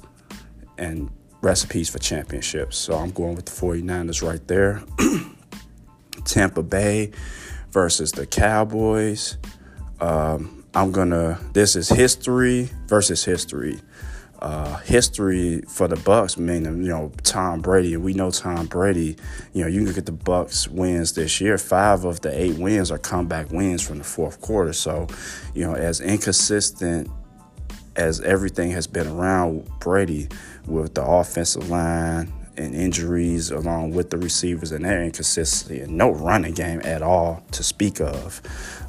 And 0.77 1.11
recipes 1.41 1.89
for 1.89 1.99
championships. 1.99 2.77
So 2.77 2.95
I'm 2.95 3.11
going 3.11 3.35
with 3.35 3.45
the 3.45 3.51
49ers 3.51 4.27
right 4.27 4.45
there. 4.47 4.83
Tampa 6.25 6.63
Bay 6.63 7.11
versus 7.71 8.11
the 8.11 8.25
Cowboys. 8.25 9.37
Um, 9.99 10.63
I'm 10.73 10.91
gonna. 10.91 11.39
This 11.53 11.75
is 11.75 11.89
history 11.89 12.69
versus 12.87 13.25
history. 13.25 13.79
Uh, 14.39 14.77
history 14.77 15.61
for 15.67 15.87
the 15.87 15.95
Bucs, 15.97 16.35
meaning 16.35 16.81
you 16.81 16.89
know 16.89 17.11
Tom 17.23 17.61
Brady. 17.61 17.95
We 17.97 18.13
know 18.13 18.31
Tom 18.31 18.65
Brady. 18.65 19.15
You 19.53 19.63
know 19.63 19.67
you 19.67 19.83
can 19.83 19.93
get 19.93 20.05
the 20.05 20.13
Bucs 20.13 20.67
wins 20.67 21.13
this 21.13 21.39
year. 21.41 21.57
Five 21.57 22.05
of 22.05 22.21
the 22.21 22.35
eight 22.35 22.57
wins 22.57 22.89
are 22.89 22.97
comeback 22.97 23.51
wins 23.51 23.85
from 23.85 23.99
the 23.99 24.03
fourth 24.03 24.41
quarter. 24.41 24.73
So, 24.73 25.07
you 25.53 25.63
know, 25.63 25.75
as 25.75 26.01
inconsistent 26.01 27.09
as 27.95 28.21
everything 28.21 28.71
has 28.71 28.87
been 28.87 29.07
around 29.07 29.69
Brady, 29.79 30.29
with 30.65 30.93
the 30.93 31.03
offensive 31.03 31.69
line 31.69 32.31
and 32.57 32.75
injuries 32.75 33.49
along 33.49 33.91
with 33.91 34.09
the 34.09 34.17
receivers 34.17 34.71
and 34.71 34.85
their 34.85 35.03
inconsistency 35.03 35.81
and 35.81 35.97
no 35.97 36.11
running 36.11 36.53
game 36.53 36.81
at 36.83 37.01
all 37.01 37.43
to 37.51 37.63
speak 37.63 37.99
of. 37.99 38.41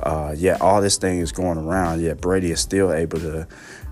Uh, 0.02 0.34
yet 0.36 0.60
all 0.60 0.80
this 0.80 0.96
thing 0.96 1.20
is 1.20 1.32
going 1.32 1.58
around. 1.58 2.00
Yet 2.00 2.20
Brady 2.20 2.50
is 2.50 2.60
still 2.60 2.92
able 2.92 3.18
to, 3.20 3.46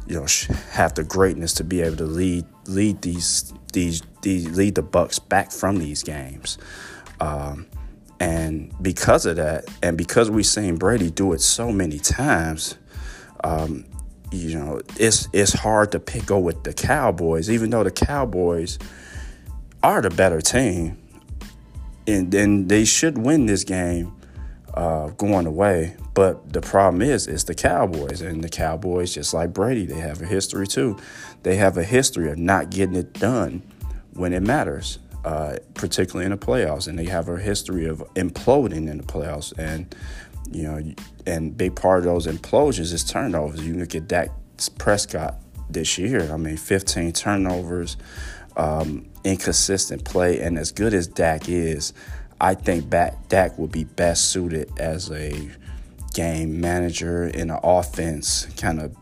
you 0.07 0.17
know, 0.17 0.27
have 0.73 0.95
the 0.95 1.05
greatness 1.05 1.55
to 1.55 1.65
be 1.65 1.81
able 1.81 1.97
to 1.97 2.05
lead 2.07 2.45
lead 2.67 3.03
these 3.03 3.53
these, 3.73 4.03
these 4.23 4.57
lead 4.57 4.75
the 4.75 4.83
Bucs 4.83 5.27
back 5.29 5.53
from 5.53 5.79
these 5.79 6.03
games. 6.03 6.59
Um, 7.21 7.67
and 8.19 8.75
because 8.83 9.25
of 9.25 9.37
that, 9.37 9.65
and 9.83 9.97
because 9.97 10.31
we've 10.31 10.47
seen 10.47 10.77
Brady 10.77 11.11
do 11.11 11.33
it 11.33 11.41
so 11.41 11.73
many 11.73 11.99
times, 11.99 12.77
um, 13.45 13.87
you 14.31 14.59
know, 14.59 14.81
it's 14.97 15.29
it's 15.33 15.53
hard 15.53 15.93
to 15.93 16.01
pick 16.01 16.27
go 16.27 16.39
with 16.39 16.63
the 16.63 16.73
Cowboys, 16.73 17.51
even 17.51 17.71
though 17.71 17.85
the 17.85 17.91
Cowboys 17.91 18.79
are 19.83 20.01
the 20.03 20.11
better 20.11 20.41
team, 20.41 20.99
and 22.07 22.31
then 22.31 22.69
they 22.69 22.85
should 22.85 23.19
win 23.19 23.47
this 23.47 23.65
game 23.65 24.15
uh, 24.75 25.09
going 25.11 25.47
away. 25.47 25.97
But 26.15 26.53
the 26.53 26.61
problem 26.61 27.03
is, 27.03 27.27
it's 27.27 27.45
the 27.45 27.55
Cowboys, 27.55 28.21
and 28.21 28.43
the 28.43 28.49
Cowboys, 28.49 29.15
just 29.15 29.35
like 29.35 29.53
Brady, 29.53 29.87
they 29.87 30.01
have 30.01 30.21
a 30.23 30.27
history 30.27 30.67
too. 30.67 30.97
They 31.43 31.57
have 31.57 31.77
a 31.77 31.85
history 31.85 32.31
of 32.31 32.39
not 32.39 32.71
getting 32.71 32.97
it 32.97 33.15
done 33.15 33.63
when 34.15 34.33
it 34.33 34.43
matters, 34.43 34.99
uh, 35.25 35.57
particularly 35.75 36.27
in 36.27 36.33
the 36.33 36.39
playoffs, 36.39 36.87
and 36.89 36.99
they 36.99 37.07
have 37.07 37.29
a 37.29 37.39
history 37.39 37.87
of 37.87 37.99
imploding 38.15 38.89
in 38.89 38.99
the 38.99 39.05
playoffs. 39.05 39.57
And 39.57 39.95
you 40.50 40.64
know, 40.64 40.95
and 41.26 41.57
big 41.57 41.76
part 41.76 42.00
of 42.00 42.04
those 42.04 42.26
implosions 42.26 42.92
is 42.92 43.04
turnovers. 43.04 43.66
You 43.66 43.75
look 43.75 43.95
at 43.95 44.09
Dak 44.09 44.30
Prescott 44.78 45.37
this 45.69 45.99
year. 45.99 46.30
I 46.33 46.37
mean, 46.37 46.57
15 46.57 47.12
turnovers, 47.12 47.97
um, 48.57 49.09
inconsistent 49.25 50.04
play, 50.04 50.40
and 50.40 50.59
as 50.59 50.73
good 50.73 50.95
as 50.95 51.07
Dak 51.07 51.49
is, 51.49 51.92
I 52.40 52.54
think 52.54 52.90
Dak 52.90 53.59
would 53.59 53.71
be 53.71 53.85
best 53.85 54.30
suited 54.30 54.71
as 54.78 55.11
a 55.11 55.50
game 56.14 56.61
manager 56.61 57.26
in 57.26 57.50
an 57.50 57.61
offense 57.62 58.47
kind 58.57 58.80
of 58.80 58.97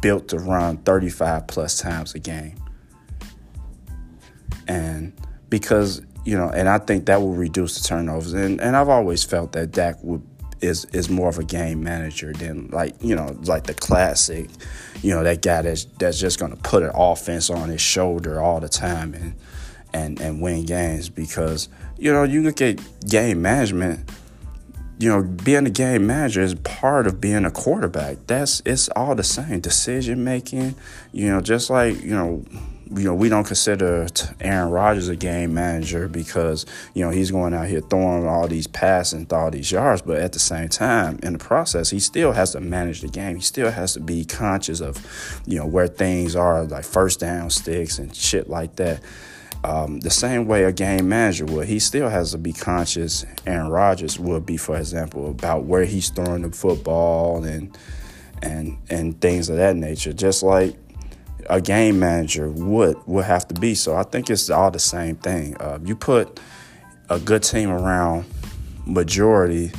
built 0.00 0.28
to 0.28 0.38
run 0.38 0.78
35 0.78 1.46
plus 1.46 1.78
times 1.78 2.14
a 2.14 2.18
game. 2.18 2.54
And 4.68 5.12
because, 5.48 6.02
you 6.24 6.36
know, 6.36 6.48
and 6.48 6.68
I 6.68 6.78
think 6.78 7.06
that 7.06 7.20
will 7.20 7.34
reduce 7.34 7.80
the 7.80 7.86
turnovers. 7.86 8.32
And, 8.32 8.60
and 8.60 8.76
I've 8.76 8.88
always 8.88 9.24
felt 9.24 9.52
that 9.52 9.72
Dak 9.72 10.02
would 10.02 10.22
is 10.60 10.84
is 10.86 11.08
more 11.08 11.28
of 11.28 11.38
a 11.38 11.44
game 11.44 11.82
manager 11.82 12.32
than 12.32 12.68
like 12.68 12.94
you 13.00 13.14
know 13.14 13.36
like 13.44 13.64
the 13.64 13.74
classic, 13.74 14.48
you 15.02 15.10
know 15.10 15.22
that 15.22 15.42
guy 15.42 15.62
that's 15.62 15.84
that's 15.98 16.18
just 16.18 16.38
gonna 16.38 16.56
put 16.56 16.82
an 16.82 16.92
offense 16.94 17.50
on 17.50 17.68
his 17.68 17.80
shoulder 17.80 18.40
all 18.40 18.60
the 18.60 18.68
time 18.68 19.14
and 19.14 19.34
and 19.92 20.20
and 20.20 20.40
win 20.40 20.64
games 20.64 21.08
because 21.08 21.68
you 21.98 22.12
know 22.12 22.22
you 22.22 22.42
look 22.42 22.60
at 22.60 22.80
game 23.08 23.42
management. 23.42 24.10
You 24.98 25.10
know, 25.10 25.22
being 25.22 25.66
a 25.66 25.70
game 25.70 26.06
manager 26.06 26.40
is 26.40 26.54
part 26.54 27.06
of 27.06 27.20
being 27.20 27.44
a 27.44 27.50
quarterback. 27.50 28.16
That's 28.26 28.62
it's 28.64 28.88
all 28.96 29.14
the 29.14 29.22
same. 29.22 29.60
Decision 29.60 30.24
making, 30.24 30.74
you 31.12 31.28
know, 31.28 31.42
just 31.42 31.68
like 31.68 32.02
you 32.02 32.14
know 32.14 32.46
you 32.94 33.04
know, 33.04 33.14
we 33.14 33.28
don't 33.28 33.46
consider 33.46 34.06
Aaron 34.40 34.70
Rodgers 34.70 35.08
a 35.08 35.16
game 35.16 35.54
manager 35.54 36.06
because, 36.06 36.66
you 36.94 37.04
know, 37.04 37.10
he's 37.10 37.30
going 37.32 37.52
out 37.52 37.66
here 37.66 37.80
throwing 37.80 38.26
all 38.28 38.46
these 38.46 38.68
passes 38.68 39.14
and 39.14 39.32
all 39.32 39.50
these 39.50 39.72
yards. 39.72 40.02
But 40.02 40.18
at 40.18 40.32
the 40.32 40.38
same 40.38 40.68
time, 40.68 41.18
in 41.22 41.32
the 41.32 41.38
process, 41.38 41.90
he 41.90 41.98
still 41.98 42.32
has 42.32 42.52
to 42.52 42.60
manage 42.60 43.00
the 43.00 43.08
game. 43.08 43.36
He 43.36 43.42
still 43.42 43.70
has 43.70 43.94
to 43.94 44.00
be 44.00 44.24
conscious 44.24 44.80
of, 44.80 45.42
you 45.46 45.58
know, 45.58 45.66
where 45.66 45.88
things 45.88 46.36
are, 46.36 46.64
like 46.64 46.84
first 46.84 47.18
down 47.20 47.50
sticks 47.50 47.98
and 47.98 48.14
shit 48.14 48.48
like 48.48 48.76
that. 48.76 49.02
Um, 49.64 49.98
the 49.98 50.10
same 50.10 50.46
way 50.46 50.62
a 50.62 50.70
game 50.70 51.08
manager 51.08 51.44
would, 51.46 51.66
he 51.66 51.80
still 51.80 52.08
has 52.08 52.30
to 52.32 52.38
be 52.38 52.52
conscious. 52.52 53.26
Aaron 53.46 53.68
Rodgers 53.68 54.16
would 54.16 54.46
be, 54.46 54.56
for 54.56 54.76
example, 54.76 55.28
about 55.28 55.64
where 55.64 55.84
he's 55.84 56.10
throwing 56.10 56.42
the 56.42 56.52
football 56.52 57.42
and 57.44 57.76
and 58.42 58.78
and 58.90 59.20
things 59.20 59.48
of 59.48 59.56
that 59.56 59.74
nature. 59.74 60.12
Just 60.12 60.42
like 60.42 60.76
a 61.48 61.60
game 61.60 61.98
manager 61.98 62.48
would 62.48 62.96
would 63.06 63.24
have 63.24 63.46
to 63.48 63.54
be. 63.54 63.74
So 63.74 63.96
I 63.96 64.02
think 64.02 64.30
it's 64.30 64.50
all 64.50 64.70
the 64.70 64.78
same 64.78 65.16
thing. 65.16 65.56
Uh, 65.58 65.78
you 65.84 65.96
put 65.96 66.40
a 67.08 67.18
good 67.18 67.42
team 67.42 67.70
around 67.70 68.24
majority 68.84 69.72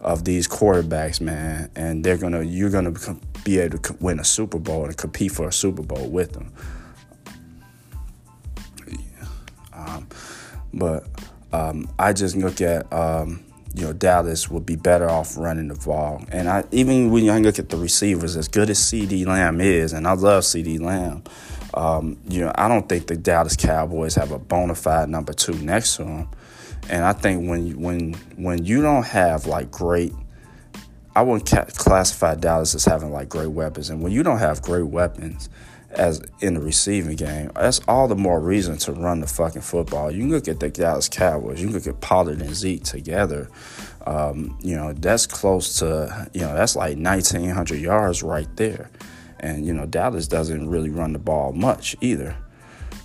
of 0.00 0.24
these 0.24 0.46
quarterbacks, 0.46 1.20
man, 1.20 1.70
and 1.74 2.04
they're 2.04 2.18
gonna 2.18 2.42
you're 2.42 2.70
gonna 2.70 2.94
be 3.44 3.58
able 3.58 3.78
to 3.78 3.92
win 4.00 4.20
a 4.20 4.24
Super 4.24 4.58
Bowl 4.58 4.84
and 4.84 4.96
compete 4.96 5.32
for 5.32 5.48
a 5.48 5.52
Super 5.52 5.82
Bowl 5.82 6.08
with 6.08 6.32
them. 6.32 6.52
Yeah. 8.88 9.28
Um, 9.72 10.08
but 10.74 11.06
um, 11.52 11.88
I 11.98 12.12
just 12.12 12.36
look 12.36 12.60
at 12.60 12.92
um, 12.92 13.45
you 13.76 13.84
know, 13.84 13.92
Dallas 13.92 14.50
would 14.50 14.64
be 14.64 14.74
better 14.74 15.08
off 15.08 15.36
running 15.36 15.68
the 15.68 15.74
ball. 15.74 16.24
And 16.32 16.48
I 16.48 16.64
even 16.72 17.10
when 17.10 17.24
you 17.24 17.32
look 17.34 17.58
at 17.58 17.68
the 17.68 17.76
receivers, 17.76 18.34
as 18.34 18.48
good 18.48 18.70
as 18.70 18.78
CeeDee 18.78 19.26
Lamb 19.26 19.60
is, 19.60 19.92
and 19.92 20.08
I 20.08 20.14
love 20.14 20.44
CeeDee 20.44 20.80
Lamb, 20.80 21.22
um, 21.74 22.16
you 22.26 22.40
know, 22.40 22.52
I 22.54 22.68
don't 22.68 22.88
think 22.88 23.06
the 23.06 23.16
Dallas 23.16 23.54
Cowboys 23.54 24.14
have 24.14 24.32
a 24.32 24.38
bona 24.38 24.74
fide 24.74 25.10
number 25.10 25.34
two 25.34 25.52
next 25.52 25.96
to 25.96 26.04
him. 26.04 26.28
And 26.88 27.04
I 27.04 27.12
think 27.12 27.48
when 27.48 27.78
when 27.78 28.14
when 28.36 28.64
you 28.64 28.80
don't 28.80 29.04
have 29.04 29.44
like 29.44 29.70
great, 29.70 30.14
I 31.14 31.20
wouldn't 31.20 31.76
classify 31.76 32.34
Dallas 32.34 32.74
as 32.74 32.86
having 32.86 33.12
like 33.12 33.28
great 33.28 33.48
weapons. 33.48 33.90
And 33.90 34.02
when 34.02 34.12
you 34.12 34.22
don't 34.22 34.38
have 34.38 34.62
great 34.62 34.86
weapons, 34.86 35.50
as 35.96 36.22
in 36.40 36.54
the 36.54 36.60
receiving 36.60 37.16
game, 37.16 37.50
that's 37.54 37.80
all 37.88 38.08
the 38.08 38.16
more 38.16 38.40
reason 38.40 38.76
to 38.78 38.92
run 38.92 39.20
the 39.20 39.26
fucking 39.26 39.62
football. 39.62 40.10
You 40.10 40.28
look 40.28 40.48
at 40.48 40.60
the 40.60 40.70
Dallas 40.70 41.08
Cowboys, 41.08 41.60
you 41.60 41.70
look 41.70 41.86
at 41.86 42.00
Pollard 42.00 42.40
and 42.40 42.54
Zeke 42.54 42.84
together. 42.84 43.48
Um, 44.06 44.56
you 44.62 44.76
know, 44.76 44.92
that's 44.92 45.26
close 45.26 45.78
to, 45.80 46.28
you 46.32 46.42
know, 46.42 46.54
that's 46.54 46.76
like 46.76 46.96
1,900 46.96 47.76
yards 47.80 48.22
right 48.22 48.48
there. 48.56 48.90
And, 49.40 49.66
you 49.66 49.74
know, 49.74 49.86
Dallas 49.86 50.28
doesn't 50.28 50.68
really 50.68 50.90
run 50.90 51.12
the 51.12 51.18
ball 51.18 51.52
much 51.52 51.96
either. 52.00 52.36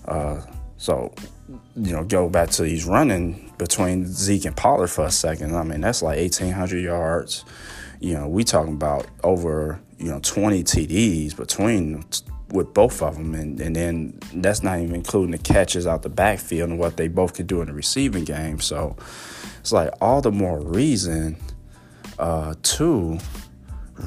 Uh, 0.06 0.42
So, 0.82 1.14
you 1.76 1.94
know, 1.94 2.04
go 2.04 2.28
back 2.28 2.50
to 2.52 2.64
these 2.64 2.86
running 2.86 3.54
between 3.60 4.08
Zeke 4.08 4.46
and 4.46 4.58
Pollard 4.58 4.88
for 4.88 5.06
a 5.06 5.12
second. 5.12 5.56
I 5.56 5.62
mean, 5.62 5.82
that's 5.82 6.02
like 6.02 6.18
1,800 6.18 6.80
yards. 6.80 7.46
You 8.00 8.16
know, 8.16 8.28
we 8.28 8.44
talking 8.44 8.74
about 8.74 9.06
over, 9.24 9.80
you 10.00 10.10
know, 10.10 10.20
20 10.24 10.64
TDs 10.64 11.36
between 11.38 12.04
with 12.52 12.74
both 12.74 13.02
of 13.02 13.16
them. 13.16 13.34
And, 13.34 13.60
and 13.60 13.76
then 13.76 14.20
that's 14.34 14.64
not 14.64 14.80
even 14.80 14.96
including 14.96 15.32
the 15.32 15.38
catches 15.38 15.88
out 15.88 16.02
the 16.02 16.10
backfield 16.10 16.70
and 16.70 16.80
what 16.80 16.98
they 16.98 17.08
both 17.08 17.34
could 17.34 17.48
do 17.48 17.62
in 17.62 17.68
the 17.68 17.74
receiving 17.74 18.24
game. 18.24 18.60
So 18.60 18.96
it's 19.60 19.72
like 19.72 19.92
all 20.02 20.22
the 20.22 20.32
more 20.32 20.60
reason 20.60 21.38
uh, 22.20 22.56
to 22.62 23.20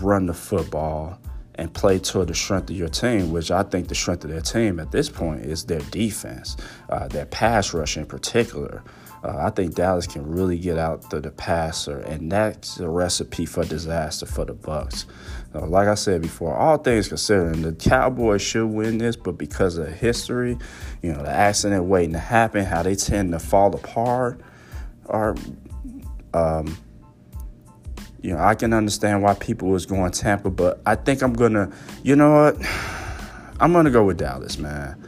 run 0.00 0.26
the 0.26 0.34
football 0.34 1.18
and 1.56 1.72
play 1.72 1.98
to 2.00 2.24
the 2.24 2.34
strength 2.34 2.70
of 2.70 2.76
your 2.76 2.88
team, 2.88 3.30
which 3.32 3.50
I 3.50 3.62
think 3.62 3.88
the 3.88 3.94
strength 3.94 4.24
of 4.24 4.30
their 4.30 4.40
team 4.40 4.80
at 4.80 4.90
this 4.90 5.08
point 5.08 5.44
is 5.44 5.64
their 5.64 5.80
defense, 5.80 6.56
uh, 6.88 7.06
their 7.08 7.26
pass 7.26 7.72
rush 7.72 7.96
in 7.96 8.06
particular. 8.06 8.82
Uh, 9.24 9.38
I 9.38 9.48
think 9.48 9.74
Dallas 9.74 10.06
can 10.06 10.26
really 10.30 10.58
get 10.58 10.76
out 10.76 11.08
to 11.10 11.18
the 11.18 11.30
passer, 11.30 12.00
and 12.00 12.30
that's 12.30 12.78
a 12.78 12.86
recipe 12.86 13.46
for 13.46 13.64
disaster 13.64 14.26
for 14.26 14.44
the 14.44 14.54
Bucs. 14.54 15.06
Uh, 15.54 15.66
like 15.66 15.88
I 15.88 15.94
said 15.94 16.20
before, 16.20 16.54
all 16.54 16.76
things 16.76 17.08
considering, 17.08 17.62
the 17.62 17.72
Cowboys 17.72 18.42
should 18.42 18.66
win 18.66 18.98
this, 18.98 19.16
but 19.16 19.38
because 19.38 19.78
of 19.78 19.88
history, 19.88 20.58
you 21.00 21.10
know, 21.10 21.22
the 21.22 21.30
accident 21.30 21.84
waiting 21.84 22.12
to 22.12 22.18
happen, 22.18 22.66
how 22.66 22.82
they 22.82 22.94
tend 22.94 23.32
to 23.32 23.38
fall 23.38 23.74
apart, 23.74 24.42
or 25.06 25.36
um, 26.34 26.76
you 28.20 28.34
know, 28.34 28.40
I 28.40 28.54
can 28.54 28.74
understand 28.74 29.22
why 29.22 29.32
people 29.34 29.68
was 29.68 29.86
going 29.86 30.10
Tampa, 30.10 30.50
but 30.50 30.82
I 30.84 30.96
think 30.96 31.22
I'm 31.22 31.32
gonna, 31.32 31.72
you 32.02 32.14
know 32.14 32.42
what? 32.42 32.56
I'm 33.60 33.72
gonna 33.72 33.90
go 33.90 34.04
with 34.04 34.18
Dallas, 34.18 34.58
man. 34.58 35.02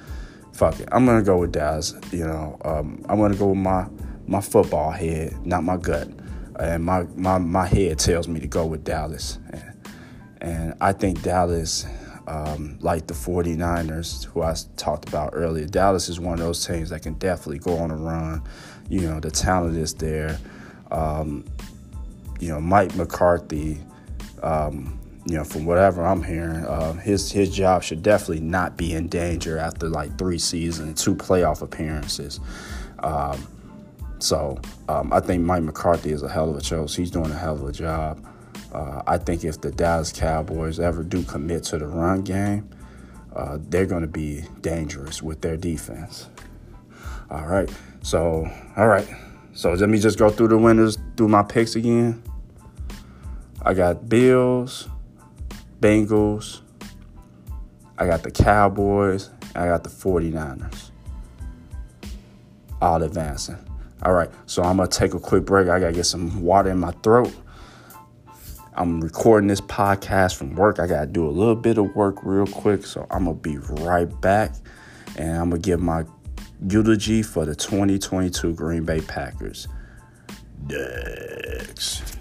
Fuck 0.54 0.80
it, 0.80 0.88
I'm 0.90 1.04
gonna 1.04 1.23
go 1.23 1.37
with 1.37 1.52
Dallas. 1.52 1.94
You 2.12 2.26
know, 2.26 2.56
um, 2.64 3.04
I'm 3.11 3.18
gonna 3.18 3.35
go 3.35 3.49
with 3.49 3.58
my 3.58 3.87
my 4.26 4.40
football 4.40 4.90
head, 4.90 5.47
not 5.47 5.64
my 5.64 5.76
gut, 5.76 6.09
and 6.59 6.85
my 6.85 7.04
my 7.14 7.38
my 7.38 7.66
head 7.66 7.99
tells 7.99 8.28
me 8.28 8.40
to 8.40 8.47
go 8.47 8.66
with 8.66 8.85
Dallas, 8.85 9.38
and, 10.40 10.75
I 10.80 10.92
think 10.92 11.23
Dallas. 11.23 11.87
Um, 12.28 12.76
like 12.80 13.06
the 13.06 13.14
49ers, 13.14 14.25
who 14.25 14.42
I 14.42 14.52
talked 14.76 15.09
about 15.09 15.30
earlier. 15.33 15.64
Dallas 15.64 16.09
is 16.09 16.18
one 16.18 16.35
of 16.35 16.40
those 16.40 16.66
teams 16.66 16.90
that 16.90 17.02
can 17.02 17.14
definitely 17.14 17.61
go 17.61 17.76
on 17.76 17.92
a 17.92 17.97
run. 17.97 18.42
You 18.88 19.02
know, 19.02 19.21
the 19.21 19.30
talent 19.30 19.76
is 19.76 19.95
there. 19.95 20.37
Um, 20.90 21.45
you 22.40 22.49
know, 22.49 22.61
Mike 22.61 22.97
McCarthy, 22.97 23.78
um, 24.42 24.99
you 25.25 25.37
know, 25.37 25.45
from 25.45 25.66
whatever 25.66 26.04
I'm 26.04 26.23
hearing, 26.23 26.64
uh, 26.64 26.95
his 26.95 27.30
his 27.30 27.54
job 27.54 27.83
should 27.83 28.02
definitely 28.02 28.40
not 28.40 28.76
be 28.76 28.95
in 28.95 29.09
danger 29.09 29.59
after 29.59 29.88
like 29.88 30.18
three 30.18 30.38
seasons, 30.38 31.02
two 31.02 31.14
playoff 31.14 31.62
appearances. 31.62 32.40
Um, 33.00 33.47
so 34.18 34.58
um, 34.88 35.12
I 35.12 35.20
think 35.20 35.44
Mike 35.44 35.62
McCarthy 35.62 36.12
is 36.12 36.23
a 36.23 36.28
hell 36.28 36.50
of 36.50 36.56
a 36.56 36.61
choice. 36.61 36.94
He's 36.94 37.11
doing 37.11 37.30
a 37.30 37.37
hell 37.37 37.54
of 37.54 37.64
a 37.64 37.73
job. 37.73 38.25
Uh, 38.73 39.02
I 39.06 39.18
think 39.18 39.44
if 39.44 39.61
the 39.61 39.70
Dallas 39.70 40.12
Cowboys 40.12 40.80
ever 40.80 41.02
do 41.02 41.23
commit 41.23 41.64
to 41.64 41.78
the 41.78 41.87
run 41.87 42.23
game, 42.23 42.68
uh, 43.35 43.58
they're 43.61 43.87
going 43.87 44.02
to 44.02 44.08
be 44.08 44.44
dangerous 44.61 45.23
with 45.23 45.40
their 45.40 45.56
defense. 45.56 46.28
All 47.30 47.46
right. 47.46 47.70
So, 48.02 48.50
all 48.76 48.88
right. 48.88 49.08
So 49.52 49.73
let 49.73 49.88
me 49.88 49.99
just 49.99 50.18
go 50.18 50.30
through 50.30 50.49
the 50.49 50.58
winners, 50.58 50.96
do 51.14 51.28
my 51.28 51.42
picks 51.42 51.76
again. 51.76 52.23
I 53.62 53.75
got 53.75 54.08
Bills, 54.08 54.88
Bengals, 55.80 56.61
I 57.99 58.06
got 58.06 58.23
the 58.23 58.30
Cowboys, 58.30 59.30
I 59.54 59.67
got 59.67 59.82
the 59.82 59.91
49ers. 59.91 60.91
All 62.80 63.02
advancing. 63.02 63.56
All 64.02 64.13
right, 64.13 64.28
so 64.45 64.63
I'm 64.63 64.76
gonna 64.76 64.89
take 64.89 65.15
a 65.15 65.21
quick 65.21 65.47
break. 65.47 65.69
I 65.69 65.80
gotta 65.80 65.93
get 65.93 66.04
some 66.04 66.43
water 66.43 66.71
in 66.71 66.78
my 66.78 66.93
throat. 67.02 67.35
I'm 68.75 69.00
recording 69.00 69.49
this 69.49 69.63
podcast 69.63 70.37
from 70.37 70.54
work. 70.54 70.78
I 70.78 70.87
gotta 70.87 71.06
do 71.06 71.26
a 71.26 71.30
little 71.30 71.56
bit 71.56 71.78
of 71.78 71.97
work 71.97 72.23
real 72.23 72.47
quick, 72.47 72.85
so 72.85 73.06
I'm 73.11 73.25
gonna 73.25 73.37
be 73.37 73.56
right 73.56 74.21
back 74.21 74.54
and 75.17 75.39
I'm 75.39 75.49
gonna 75.50 75.63
give 75.63 75.80
my 75.80 76.04
eulogy 76.69 77.23
for 77.23 77.47
the 77.47 77.54
2022 77.54 78.52
Green 78.52 78.85
Bay 78.85 79.00
Packers. 79.00 79.67
Next. 80.69 82.19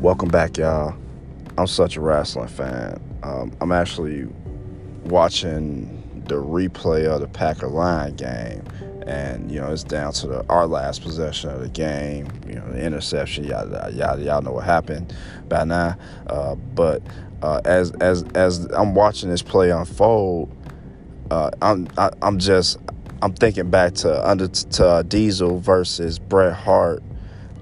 Welcome 0.00 0.28
back, 0.28 0.56
y'all. 0.56 0.94
I'm 1.60 1.66
such 1.66 1.96
a 1.96 2.00
wrestling 2.00 2.48
fan. 2.48 2.98
Um, 3.22 3.52
I'm 3.60 3.70
actually 3.70 4.26
watching 5.04 6.24
the 6.26 6.36
replay 6.36 7.04
of 7.06 7.20
the 7.20 7.28
Packer 7.28 7.68
Lion 7.68 8.16
game, 8.16 8.64
and 9.06 9.50
you 9.52 9.60
know 9.60 9.70
it's 9.70 9.84
down 9.84 10.14
to 10.14 10.26
the, 10.26 10.46
our 10.48 10.66
last 10.66 11.02
possession 11.02 11.50
of 11.50 11.60
the 11.60 11.68
game. 11.68 12.28
You 12.48 12.54
know 12.54 12.72
the 12.72 12.82
interception, 12.82 13.44
yada 13.44 13.90
yada. 13.92 14.22
Y'all 14.22 14.40
know 14.40 14.52
what 14.52 14.64
happened 14.64 15.14
by 15.50 15.64
now. 15.64 15.98
Uh, 16.28 16.54
but 16.54 17.02
uh, 17.42 17.60
as 17.66 17.90
as 18.00 18.22
as 18.34 18.64
I'm 18.72 18.94
watching 18.94 19.28
this 19.28 19.42
play 19.42 19.70
unfold, 19.70 20.50
uh, 21.30 21.50
I'm 21.60 21.88
I, 21.98 22.06
am 22.06 22.12
i 22.22 22.26
am 22.26 22.38
just 22.38 22.78
I'm 23.20 23.34
thinking 23.34 23.68
back 23.68 23.92
to 23.96 24.26
under 24.26 24.48
to 24.48 25.04
Diesel 25.06 25.60
versus 25.60 26.18
Bret 26.18 26.54
Hart 26.54 27.02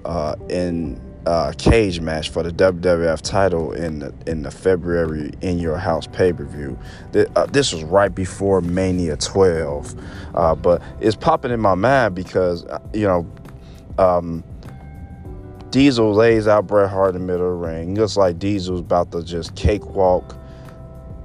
uh, 0.05 0.35
in 0.47 1.01
uh, 1.25 1.53
cage 1.57 1.99
match 1.99 2.29
for 2.29 2.43
the 2.43 2.51
WWF 2.51 3.21
title 3.21 3.71
in 3.73 3.99
the, 3.99 4.13
in 4.25 4.43
the 4.43 4.51
February 4.51 5.31
In 5.41 5.59
Your 5.59 5.77
House 5.77 6.07
pay 6.07 6.33
per 6.33 6.45
view. 6.45 6.77
Uh, 7.35 7.45
this 7.47 7.73
was 7.73 7.83
right 7.83 8.13
before 8.13 8.61
Mania 8.61 9.17
12, 9.17 9.95
uh, 10.35 10.55
but 10.55 10.81
it's 10.99 11.15
popping 11.15 11.51
in 11.51 11.59
my 11.59 11.75
mind 11.75 12.15
because 12.15 12.65
uh, 12.65 12.79
you 12.93 13.07
know. 13.07 13.31
Um, 13.97 14.43
Diesel 15.71 16.13
lays 16.13 16.47
out 16.47 16.65
Bret 16.65 16.89
Hart 16.89 17.13
in 17.13 17.21
the 17.21 17.27
middle 17.27 17.45
of 17.45 17.61
the 17.61 17.67
ring. 17.67 17.93
Looks 17.93 18.17
like 18.17 18.39
Diesel's 18.39 18.79
about 18.79 19.11
to 19.11 19.23
just 19.23 19.55
cakewalk 19.55 20.35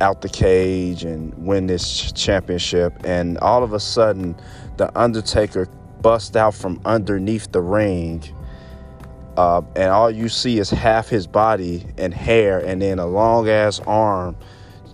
out 0.02 0.20
the 0.20 0.28
cage 0.28 1.02
and 1.02 1.32
win 1.38 1.66
this 1.66 2.12
championship. 2.12 2.92
And 3.04 3.38
all 3.38 3.62
of 3.62 3.72
a 3.72 3.80
sudden, 3.80 4.36
The 4.76 4.96
Undertaker 4.98 5.66
busts 6.02 6.36
out 6.36 6.54
from 6.54 6.78
underneath 6.84 7.50
the 7.52 7.62
ring 7.62 8.22
uh, 9.36 9.62
and 9.74 9.90
all 9.90 10.10
you 10.10 10.28
see 10.28 10.58
is 10.58 10.70
half 10.70 11.08
his 11.08 11.26
body 11.26 11.86
and 11.98 12.14
hair, 12.14 12.58
and 12.60 12.80
then 12.80 12.98
a 12.98 13.06
long 13.06 13.48
ass 13.48 13.80
arm 13.80 14.36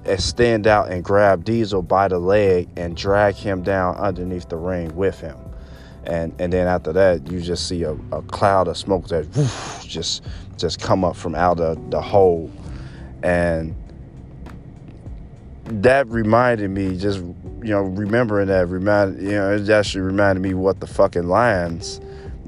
extend 0.07 0.67
out 0.67 0.91
and 0.91 1.05
grab 1.05 1.45
Diesel 1.45 1.83
by 1.83 2.09
the 2.09 2.19
leg 2.19 2.69
and 2.77 2.97
drag 2.97 3.35
him 3.35 3.63
down 3.63 3.97
underneath 3.97 4.49
the 4.49 4.57
ring 4.57 4.95
with 4.97 5.21
him. 5.21 5.37
And 6.05 6.35
and 6.39 6.53
then 6.53 6.67
after 6.67 6.93
that, 6.95 7.31
you 7.31 7.41
just 7.41 7.69
see 7.69 7.83
a, 7.83 7.93
a 8.13 8.23
cloud 8.23 8.69
of 8.69 8.79
smoke 8.79 9.09
that 9.09 9.31
just 9.85 10.23
just 10.57 10.81
come 10.81 11.05
up 11.05 11.17
from 11.17 11.35
out 11.35 11.61
of 11.61 11.91
the 11.91 12.01
hole, 12.01 12.51
and 13.23 13.75
that 15.65 16.07
reminded 16.09 16.71
me 16.71 16.97
just 16.97 17.19
you 17.19 17.71
know 17.71 17.83
remembering 17.83 18.49
that 18.49 18.69
remind 18.69 19.21
you 19.23 19.33
know 19.33 19.55
it 19.55 19.69
actually 19.69 20.01
reminded 20.01 20.41
me 20.41 20.55
what 20.55 20.81
the 20.81 20.87
fucking 20.87 21.29
lions 21.29 22.01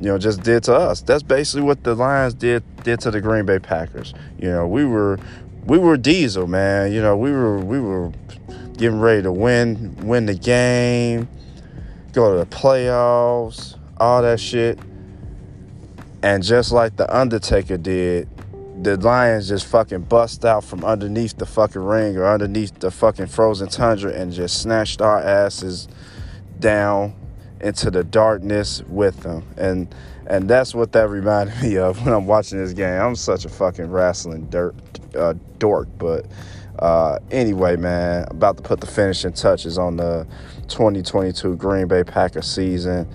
you 0.03 0.09
know, 0.09 0.19
just 0.19 0.43
did 0.43 0.65
to 0.65 0.75
us. 0.75 1.01
That's 1.01 1.23
basically 1.23 1.63
what 1.63 1.85
the 1.85 1.95
Lions 1.95 2.35
did 2.35 2.65
did 2.83 2.99
to 3.01 3.13
the 3.13 3.21
Green 3.21 3.47
Bay 3.47 3.61
Packers. 3.61 4.13
You 4.37 4.49
know, 4.49 4.67
we 4.67 4.85
were 4.85 5.21
we 5.65 5.79
were 5.79 5.97
diesel, 5.97 6.49
man. 6.49 6.93
You 6.93 7.01
know, 7.01 7.17
we 7.17 7.31
were 7.31 7.61
we 7.61 7.79
were 7.79 8.13
getting 8.77 8.99
ready 8.99 9.23
to 9.23 9.31
win 9.31 9.95
win 10.05 10.27
the 10.27 10.35
game, 10.35 11.29
go 12.13 12.33
to 12.33 12.39
the 12.39 12.47
playoffs, 12.47 13.79
all 13.99 14.23
that 14.23 14.41
shit. 14.41 14.77
And 16.25 16.43
just 16.43 16.73
like 16.73 16.97
the 16.97 17.17
Undertaker 17.17 17.77
did, 17.77 18.29
the 18.83 18.97
Lions 18.97 19.49
just 19.49 19.67
fucking 19.67 20.03
bust 20.03 20.45
out 20.45 20.65
from 20.65 20.85
underneath 20.85 21.39
the 21.39 21.47
fucking 21.47 21.81
ring 21.81 22.17
or 22.17 22.27
underneath 22.27 22.77
the 22.81 22.91
fucking 22.91 23.27
frozen 23.27 23.69
tundra 23.69 24.13
and 24.13 24.33
just 24.33 24.63
snatched 24.63 25.01
our 25.01 25.21
asses 25.21 25.87
down 26.59 27.15
into 27.63 27.91
the 27.91 28.05
darkness 28.05 28.83
with 28.89 29.21
them. 29.21 29.45
And 29.57 29.95
and 30.27 30.49
that's 30.49 30.75
what 30.75 30.93
that 30.93 31.09
reminded 31.09 31.55
me 31.63 31.79
of 31.79 32.05
when 32.05 32.15
I'm 32.15 32.27
watching 32.27 32.59
this 32.59 32.73
game. 32.73 33.01
I'm 33.01 33.17
such 33.17 33.45
a 33.45 33.49
fucking 33.49 33.91
wrestling 33.91 34.47
dirt 34.51 34.75
uh, 35.17 35.35
dork, 35.59 35.89
but 35.99 36.27
uh, 36.79 37.19
anyway, 37.31 37.77
man, 37.77 38.27
about 38.31 38.57
to 38.57 38.63
put 38.63 38.81
the 38.81 38.87
finishing 38.87 39.33
touches 39.33 39.79
on 39.79 39.97
the 39.97 40.27
2022 40.69 41.57
Green 41.57 41.87
Bay 41.87 42.03
Packers 42.03 42.51
season. 42.51 43.09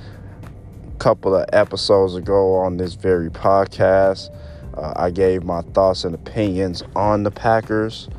A 0.44 0.98
couple 1.00 1.36
of 1.36 1.46
episodes 1.54 2.16
ago 2.16 2.56
on 2.56 2.78
this 2.78 2.94
very 2.94 3.30
podcast, 3.30 4.34
uh, 4.76 4.94
I 4.96 5.10
gave 5.10 5.44
my 5.44 5.62
thoughts 5.62 6.04
and 6.04 6.14
opinions 6.14 6.84
on 6.96 7.24
the 7.24 7.32
Packers. 7.32 8.10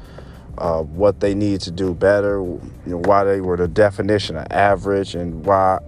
Uh, 0.59 0.83
what 0.83 1.21
they 1.21 1.35
need 1.35 1.61
to 1.61 1.71
do 1.71 1.95
better, 1.95 2.39
you 2.41 2.61
know, 2.85 2.99
why 3.05 3.23
they 3.23 3.41
were 3.41 3.57
the 3.57 3.69
definition 3.69 4.37
of 4.37 4.47
average, 4.51 5.15
and 5.15 5.47
why 5.47 5.79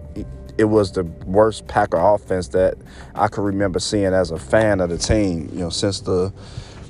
it 0.61 0.69
was 0.69 0.93
the 0.93 1.05
worst 1.25 1.67
Packer 1.69 1.97
offense 1.97 2.49
that 2.49 2.77
I 3.15 3.29
could 3.29 3.43
remember 3.45 3.79
seeing 3.79 4.13
as 4.13 4.31
a 4.31 4.39
fan 4.39 4.81
of 4.81 4.91
the 4.91 4.99
team. 4.99 5.49
You 5.53 5.61
know, 5.61 5.71
since 5.71 6.01
the 6.01 6.35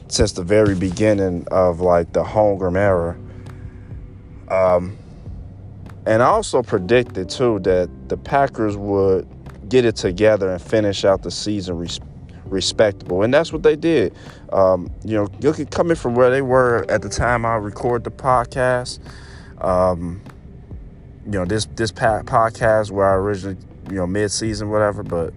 since 0.08 0.32
the 0.32 0.42
very 0.42 0.74
beginning 0.74 1.46
of 1.52 1.80
like 1.80 2.12
the 2.12 2.24
Holmgren 2.24 2.76
era. 2.76 3.16
Um, 4.48 4.98
and 6.04 6.20
I 6.20 6.26
also 6.26 6.64
predicted 6.64 7.30
too 7.30 7.60
that 7.60 7.88
the 8.08 8.16
Packers 8.16 8.76
would 8.76 9.28
get 9.68 9.84
it 9.84 9.94
together 9.94 10.50
and 10.50 10.60
finish 10.60 11.04
out 11.04 11.22
the 11.22 11.30
season 11.30 11.78
res- 11.78 12.00
respectable, 12.46 13.22
and 13.22 13.32
that's 13.32 13.52
what 13.52 13.62
they 13.62 13.76
did. 13.76 14.16
Um, 14.52 14.90
you 15.04 15.14
know, 15.14 15.28
looking 15.42 15.66
coming 15.66 15.94
from 15.94 16.16
where 16.16 16.28
they 16.28 16.42
were 16.42 16.84
at 16.88 17.02
the 17.02 17.08
time 17.08 17.46
I 17.46 17.54
record 17.54 18.02
the 18.02 18.10
podcast. 18.10 18.98
Um, 19.58 20.20
you 21.24 21.32
know, 21.32 21.44
this 21.44 21.66
this 21.76 21.92
podcast 21.92 22.90
where 22.90 23.06
I 23.06 23.14
originally, 23.14 23.56
you 23.88 23.96
know, 23.96 24.06
mid 24.06 24.30
season, 24.30 24.70
whatever, 24.70 25.02
but. 25.02 25.32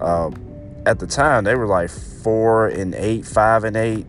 Um, 0.00 0.46
at 0.86 1.00
the 1.00 1.06
time 1.06 1.44
they 1.44 1.54
were 1.54 1.66
like 1.66 1.90
four 1.90 2.68
and 2.68 2.94
eight, 2.94 3.26
five 3.26 3.64
and 3.64 3.76
eight. 3.76 4.06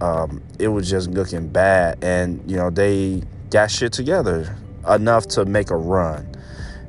Um, 0.00 0.42
it 0.60 0.68
was 0.68 0.88
just 0.88 1.10
looking 1.10 1.48
bad, 1.48 2.04
and 2.04 2.48
you 2.48 2.56
know 2.56 2.70
they 2.70 3.22
got 3.50 3.70
shit 3.70 3.92
together 3.92 4.56
enough 4.88 5.26
to 5.28 5.44
make 5.44 5.70
a 5.70 5.76
run, 5.76 6.28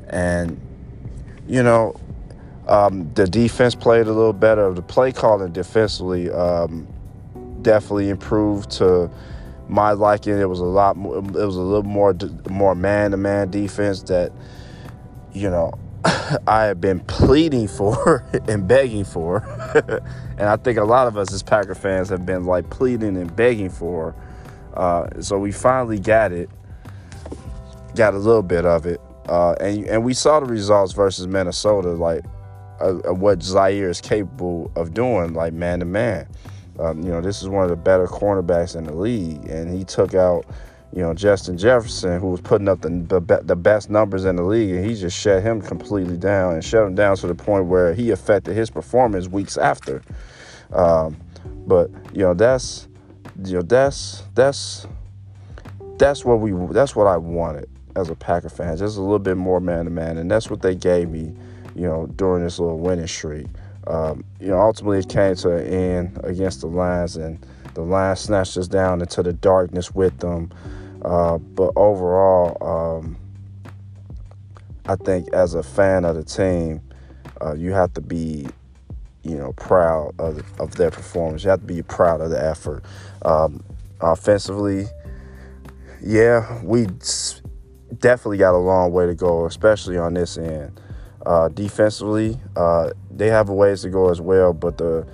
and 0.10 0.60
you 1.48 1.64
know 1.64 2.00
um, 2.68 3.12
the 3.16 3.26
defense 3.26 3.74
played 3.74 4.06
a 4.06 4.12
little 4.12 4.34
better. 4.34 4.72
The 4.74 4.84
play 4.84 5.12
calling 5.12 5.52
defensively 5.52 6.30
um, 6.30 6.88
definitely 7.64 8.10
improved 8.10 8.70
to 8.72 9.10
my 9.70 9.92
liking. 9.92 10.38
It 10.38 10.50
was 10.50 10.60
a 10.60 10.66
lot 10.66 10.98
more. 10.98 11.18
It 11.18 11.46
was 11.46 11.56
a 11.56 11.62
little 11.62 11.84
more 11.84 12.16
more 12.50 12.76
man 12.76 13.12
to 13.12 13.18
man 13.18 13.50
defense 13.50 14.02
that 14.04 14.32
you 15.32 15.50
know 15.50 15.72
I 16.48 16.66
have 16.66 16.82
been 16.82 17.00
pleading 17.02 17.68
for 17.68 18.26
and 18.48 18.68
begging 18.68 19.06
for. 19.06 19.44
and 20.38 20.50
I 20.50 20.58
think 20.58 20.78
a 20.78 20.84
lot 20.84 21.08
of 21.08 21.18
us 21.18 21.32
as 21.34 21.44
Packer 21.44 21.76
fans 21.76 22.10
have 22.10 22.26
been 22.26 22.46
like 22.46 22.70
pleading 22.70 23.18
and 23.18 23.34
begging 23.36 23.70
for. 23.70 24.16
Uh, 24.74 25.08
so 25.22 25.38
we 25.38 25.52
finally 25.52 26.00
got 26.00 26.32
it, 26.32 26.50
got 27.96 28.14
a 28.14 28.18
little 28.18 28.44
bit 28.44 28.66
of 28.66 28.86
it. 28.86 29.02
Uh, 29.28 29.54
and, 29.60 29.86
and 29.86 30.04
we 30.04 30.14
saw 30.14 30.40
the 30.40 30.46
results 30.46 30.94
versus 30.94 31.28
Minnesota, 31.28 31.90
like 31.90 32.24
uh, 32.80 32.94
what 33.14 33.40
Jaire 33.40 33.90
is 33.90 34.02
capable 34.02 34.72
of 34.76 34.94
doing, 34.94 35.34
like 35.34 35.54
man 35.54 35.80
to 35.80 35.86
man. 35.86 36.28
Um, 36.80 37.02
you 37.02 37.10
know, 37.10 37.22
this 37.22 37.42
is 37.42 37.50
one 37.50 37.64
of 37.64 37.70
the 37.70 37.76
better 37.76 38.08
cornerbacks 38.08 38.76
in 38.76 38.86
the 38.86 38.94
league, 38.94 39.46
and 39.46 39.76
he 39.76 39.84
took 39.84 40.14
out 40.16 40.46
you 40.94 41.04
know, 41.04 41.14
Justin 41.14 41.58
Jefferson, 41.58 42.20
who 42.20 42.30
was 42.30 42.42
putting 42.42 42.68
up 42.68 42.82
the, 42.82 42.90
the, 42.90 43.42
the 43.44 43.56
best 43.56 43.90
numbers 43.90 44.26
in 44.26 44.36
the 44.36 44.44
league, 44.44 44.72
and 44.72 44.84
he 44.84 44.96
just 44.96 45.18
shut 45.18 45.44
him 45.44 45.62
completely 45.62 46.18
down 46.18 46.54
and 46.54 46.66
shut 46.66 46.86
him 46.86 46.96
down 46.96 47.16
to 47.18 47.28
the 47.28 47.36
point 47.36 47.66
where 47.66 47.94
he 47.94 48.10
affected 48.10 48.56
his 48.56 48.72
performance 48.72 49.28
weeks 49.28 49.56
after. 49.58 50.02
Um, 50.74 51.18
but 51.68 51.92
you 52.14 52.22
know, 52.22 52.34
that's 52.34 52.88
you 53.46 53.58
know, 53.58 53.62
that's 53.62 54.24
that's 54.34 54.88
that's 55.98 56.26
what 56.26 56.40
we 56.40 56.52
that's 56.74 56.96
what 56.96 57.06
I 57.06 57.18
wanted 57.18 57.70
as 57.96 58.10
a 58.10 58.16
Packer 58.16 58.50
fan, 58.50 58.76
just 58.78 58.98
a 58.98 59.02
little 59.02 59.20
bit 59.20 59.38
more 59.38 59.60
man 59.60 59.86
to 59.86 59.92
man, 59.92 60.18
and 60.18 60.30
that's 60.30 60.50
what 60.50 60.62
they 60.62 60.74
gave 60.74 61.10
me, 61.10 61.34
you 61.76 61.84
know, 61.84 62.08
during 62.16 62.44
this 62.44 62.58
little 62.58 62.80
winning 62.80 63.08
streak. 63.08 63.46
Um, 63.90 64.24
you 64.40 64.50
know, 64.50 64.60
ultimately 64.60 65.00
it 65.00 65.10
came 65.10 65.36
to 65.36 65.58
an 65.58 65.66
end 65.66 66.20
against 66.24 66.62
the 66.62 66.68
Lions, 66.68 67.16
and 67.16 67.44
the 67.74 67.82
Lions 67.82 68.20
snatched 68.20 68.56
us 68.56 68.68
down 68.68 69.02
into 69.02 69.24
the 69.24 69.34
darkness 69.34 69.94
with 69.94 70.18
them. 70.20 70.52
Uh, 71.04 71.40
but 71.40 71.74
overall, 71.76 72.58
um, 72.62 73.18
I 74.86 74.96
think 74.96 75.34
as 75.34 75.56
a 75.56 75.64
fan 75.64 76.06
of 76.06 76.16
the 76.16 76.24
team, 76.24 76.82
uh, 77.42 77.54
you 77.56 77.74
have 77.74 77.94
to 77.94 78.02
be, 78.02 78.48
you 79.24 79.36
know, 79.36 79.54
proud 79.54 80.14
of, 80.20 80.44
of 80.60 80.76
their 80.76 80.92
performance. 80.92 81.44
You 81.44 81.50
have 81.50 81.62
to 81.62 81.66
be 81.66 81.82
proud 81.82 82.22
of 82.22 82.30
the 82.30 82.44
effort. 82.44 82.84
Um, 83.24 83.64
offensively, 84.02 84.86
yeah, 86.02 86.62
we 86.64 86.88
definitely 87.98 88.38
got 88.38 88.54
a 88.54 88.58
long 88.58 88.92
way 88.92 89.08
to 89.08 89.16
go, 89.16 89.46
especially 89.46 89.98
on 89.98 90.14
this 90.14 90.38
end. 90.38 90.80
Uh, 91.30 91.48
defensively, 91.50 92.40
uh, 92.56 92.90
they 93.12 93.28
have 93.28 93.50
a 93.50 93.54
ways 93.54 93.84
to 93.84 93.90
go 93.90 94.10
as 94.10 94.20
well, 94.20 94.52
but 94.52 94.80
the 94.80 95.06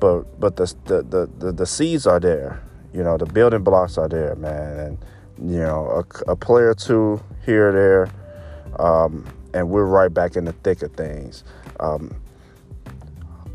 but 0.00 0.40
but 0.40 0.56
the 0.56 0.66
the, 0.86 1.30
the 1.38 1.52
the 1.52 1.64
seeds 1.64 2.08
are 2.08 2.18
there. 2.18 2.60
You 2.92 3.04
know, 3.04 3.16
the 3.16 3.26
building 3.26 3.62
blocks 3.62 3.96
are 3.96 4.08
there, 4.08 4.34
man, 4.34 4.80
and 4.80 4.98
you 5.38 5.60
know, 5.60 6.04
a, 6.26 6.32
a 6.32 6.34
player 6.34 6.70
or 6.70 6.74
two 6.74 7.22
here 7.46 7.68
or 7.68 7.72
there, 7.72 8.84
um, 8.84 9.24
and 9.54 9.70
we're 9.70 9.84
right 9.84 10.12
back 10.12 10.34
in 10.34 10.44
the 10.44 10.54
thick 10.54 10.82
of 10.82 10.92
things. 10.94 11.44
Um, 11.78 12.20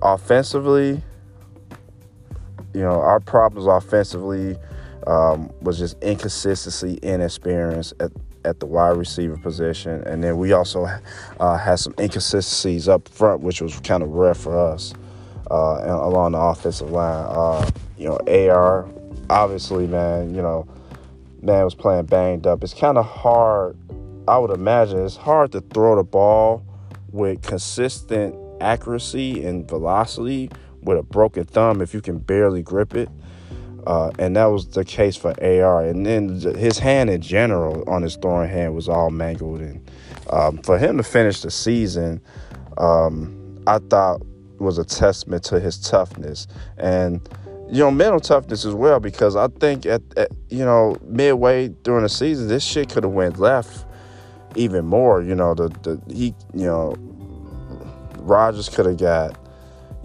offensively, 0.01 1.03
you 2.73 2.81
know, 2.81 3.01
our 3.01 3.19
problems 3.19 3.67
offensively 3.67 4.55
um, 5.05 5.51
was 5.59 5.77
just 5.79 6.01
inconsistency, 6.01 6.97
inexperience 7.03 7.93
at, 7.99 8.13
at 8.45 8.59
the 8.59 8.65
wide 8.65 8.97
receiver 8.97 9.37
position, 9.37 10.01
and 10.03 10.23
then 10.23 10.37
we 10.37 10.53
also 10.53 10.87
uh, 11.39 11.57
had 11.57 11.75
some 11.75 11.93
inconsistencies 11.99 12.87
up 12.87 13.09
front, 13.09 13.41
which 13.41 13.61
was 13.61 13.79
kind 13.81 14.03
of 14.03 14.09
rare 14.09 14.33
for 14.33 14.57
us 14.57 14.93
uh, 15.51 15.81
along 15.83 16.33
the 16.33 16.39
offensive 16.39 16.91
line. 16.91 17.25
Uh, 17.27 17.69
you 17.97 18.07
know, 18.07 18.17
AR, 18.27 18.87
obviously, 19.29 19.87
man, 19.87 20.33
you 20.33 20.41
know 20.41 20.67
man 21.45 21.63
was 21.63 21.75
playing 21.75 22.05
banged 22.05 22.47
up. 22.47 22.63
It's 22.63 22.73
kind 22.73 22.97
of 22.97 23.05
hard. 23.05 23.77
I 24.27 24.37
would 24.37 24.51
imagine 24.51 25.05
it's 25.05 25.15
hard 25.15 25.51
to 25.51 25.61
throw 25.61 25.95
the 25.95 26.03
ball 26.03 26.65
with 27.11 27.41
consistent 27.43 28.35
accuracy 28.59 29.45
and 29.45 29.67
velocity 29.69 30.49
with 30.81 30.97
a 30.97 31.03
broken 31.03 31.45
thumb 31.45 31.81
if 31.81 31.93
you 31.93 32.01
can 32.01 32.17
barely 32.17 32.63
grip 32.63 32.95
it. 32.95 33.09
Uh, 33.85 34.11
and 34.17 34.35
that 34.35 34.45
was 34.45 34.67
the 34.69 34.83
case 34.83 35.15
for 35.15 35.31
AR. 35.43 35.85
And 35.85 36.05
then 36.05 36.39
his 36.39 36.79
hand 36.79 37.09
in 37.09 37.21
general 37.21 37.87
on 37.87 38.01
his 38.01 38.15
throwing 38.15 38.49
hand 38.49 38.73
was 38.73 38.89
all 38.89 39.11
mangled. 39.11 39.61
And 39.61 39.91
um, 40.29 40.57
for 40.59 40.77
him 40.77 40.97
to 40.97 41.03
finish 41.03 41.41
the 41.41 41.51
season, 41.51 42.21
um, 42.77 43.63
I 43.67 43.79
thought 43.79 44.21
was 44.57 44.77
a 44.77 44.85
testament 44.85 45.43
to 45.45 45.59
his 45.59 45.77
toughness. 45.79 46.47
And 46.77 47.27
you 47.69 47.79
know, 47.79 47.91
mental 47.91 48.19
toughness 48.19 48.63
as 48.63 48.73
well 48.73 48.99
because 48.99 49.35
I 49.35 49.47
think 49.47 49.85
at, 49.85 50.01
at 50.17 50.31
you 50.49 50.63
know 50.63 50.97
midway 51.03 51.69
during 51.69 52.03
the 52.03 52.09
season, 52.09 52.47
this 52.47 52.63
shit 52.63 52.89
could 52.89 53.03
have 53.03 53.13
went 53.13 53.39
left 53.39 53.85
even 54.55 54.85
more. 54.85 55.21
You 55.21 55.35
know, 55.35 55.53
the 55.55 55.69
the 55.69 56.01
he 56.13 56.35
you 56.53 56.65
know 56.65 56.95
Rodgers 58.19 58.69
could 58.69 58.85
have 58.85 58.97
got 58.97 59.44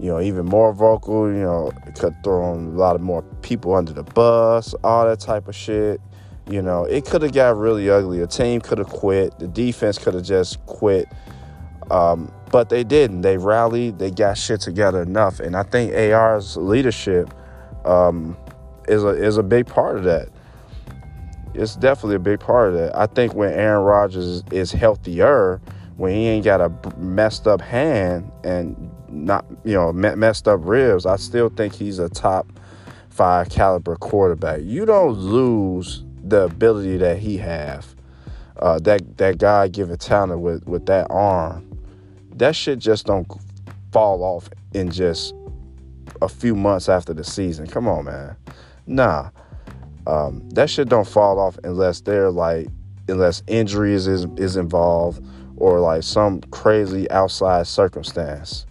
you 0.01 0.07
know 0.07 0.19
even 0.19 0.45
more 0.45 0.73
vocal. 0.73 1.27
You 1.27 1.43
know, 1.43 1.71
could 1.95 2.15
throw 2.23 2.53
a 2.53 2.55
lot 2.55 2.95
of 2.95 3.01
more 3.01 3.21
people 3.43 3.75
under 3.75 3.93
the 3.93 4.03
bus, 4.03 4.73
all 4.83 5.05
that 5.05 5.19
type 5.19 5.47
of 5.47 5.55
shit. 5.55 6.01
You 6.49 6.61
know, 6.61 6.85
it 6.85 7.05
could 7.05 7.21
have 7.21 7.33
got 7.33 7.55
really 7.55 7.89
ugly. 7.89 8.21
A 8.21 8.27
team 8.27 8.61
could 8.61 8.79
have 8.79 8.89
quit. 8.89 9.37
The 9.37 9.47
defense 9.47 9.99
could 9.99 10.15
have 10.15 10.23
just 10.23 10.65
quit. 10.65 11.07
Um, 11.91 12.33
but 12.51 12.69
they 12.69 12.83
didn't. 12.83 13.21
They 13.21 13.37
rallied. 13.37 13.99
They 13.99 14.09
got 14.09 14.37
shit 14.37 14.59
together 14.59 15.03
enough. 15.03 15.39
And 15.39 15.55
I 15.55 15.63
think 15.63 15.93
AR's 15.93 16.57
leadership 16.57 17.31
um, 17.85 18.35
is 18.87 19.03
a 19.03 19.09
is 19.09 19.37
a 19.37 19.43
big 19.43 19.67
part 19.67 19.97
of 19.97 20.03
that. 20.05 20.29
It's 21.53 21.75
definitely 21.75 22.15
a 22.15 22.19
big 22.19 22.39
part 22.39 22.69
of 22.69 22.75
that. 22.75 22.97
I 22.97 23.05
think 23.05 23.35
when 23.35 23.53
Aaron 23.53 23.83
Rodgers 23.83 24.43
is 24.51 24.71
healthier, 24.71 25.61
when 26.01 26.15
he 26.15 26.25
ain't 26.25 26.43
got 26.43 26.59
a 26.59 26.71
messed 26.97 27.45
up 27.45 27.61
hand 27.61 28.31
and 28.43 28.89
not 29.07 29.45
you 29.63 29.73
know 29.73 29.93
messed 29.93 30.47
up 30.47 30.59
ribs, 30.63 31.05
I 31.05 31.15
still 31.17 31.49
think 31.49 31.75
he's 31.75 31.99
a 31.99 32.09
top 32.09 32.51
five 33.11 33.49
caliber 33.49 33.95
quarterback. 33.97 34.61
You 34.63 34.87
don't 34.87 35.13
lose 35.13 36.03
the 36.23 36.45
ability 36.45 36.97
that 36.97 37.19
he 37.19 37.37
have, 37.37 37.95
uh, 38.57 38.79
that 38.79 39.19
that 39.19 39.37
guy 39.37 39.67
given 39.67 39.95
talent 39.99 40.41
with 40.41 40.65
with 40.65 40.87
that 40.87 41.05
arm. 41.11 41.69
That 42.33 42.55
shit 42.55 42.79
just 42.79 43.05
don't 43.05 43.27
fall 43.91 44.23
off 44.23 44.49
in 44.73 44.89
just 44.89 45.35
a 46.19 46.27
few 46.27 46.55
months 46.55 46.89
after 46.89 47.13
the 47.13 47.23
season. 47.23 47.67
Come 47.67 47.87
on, 47.87 48.05
man. 48.05 48.35
Nah. 48.87 49.29
Um, 50.07 50.49
that 50.55 50.67
shit 50.71 50.89
don't 50.89 51.07
fall 51.07 51.39
off 51.39 51.59
unless 51.63 52.01
they're 52.01 52.31
like 52.31 52.69
unless 53.07 53.43
injuries 53.45 54.07
is 54.07 54.25
is 54.37 54.57
involved 54.57 55.23
or 55.61 55.79
like 55.79 56.01
some 56.01 56.41
crazy 56.49 57.09
outside 57.11 57.67
circumstances 57.67 58.65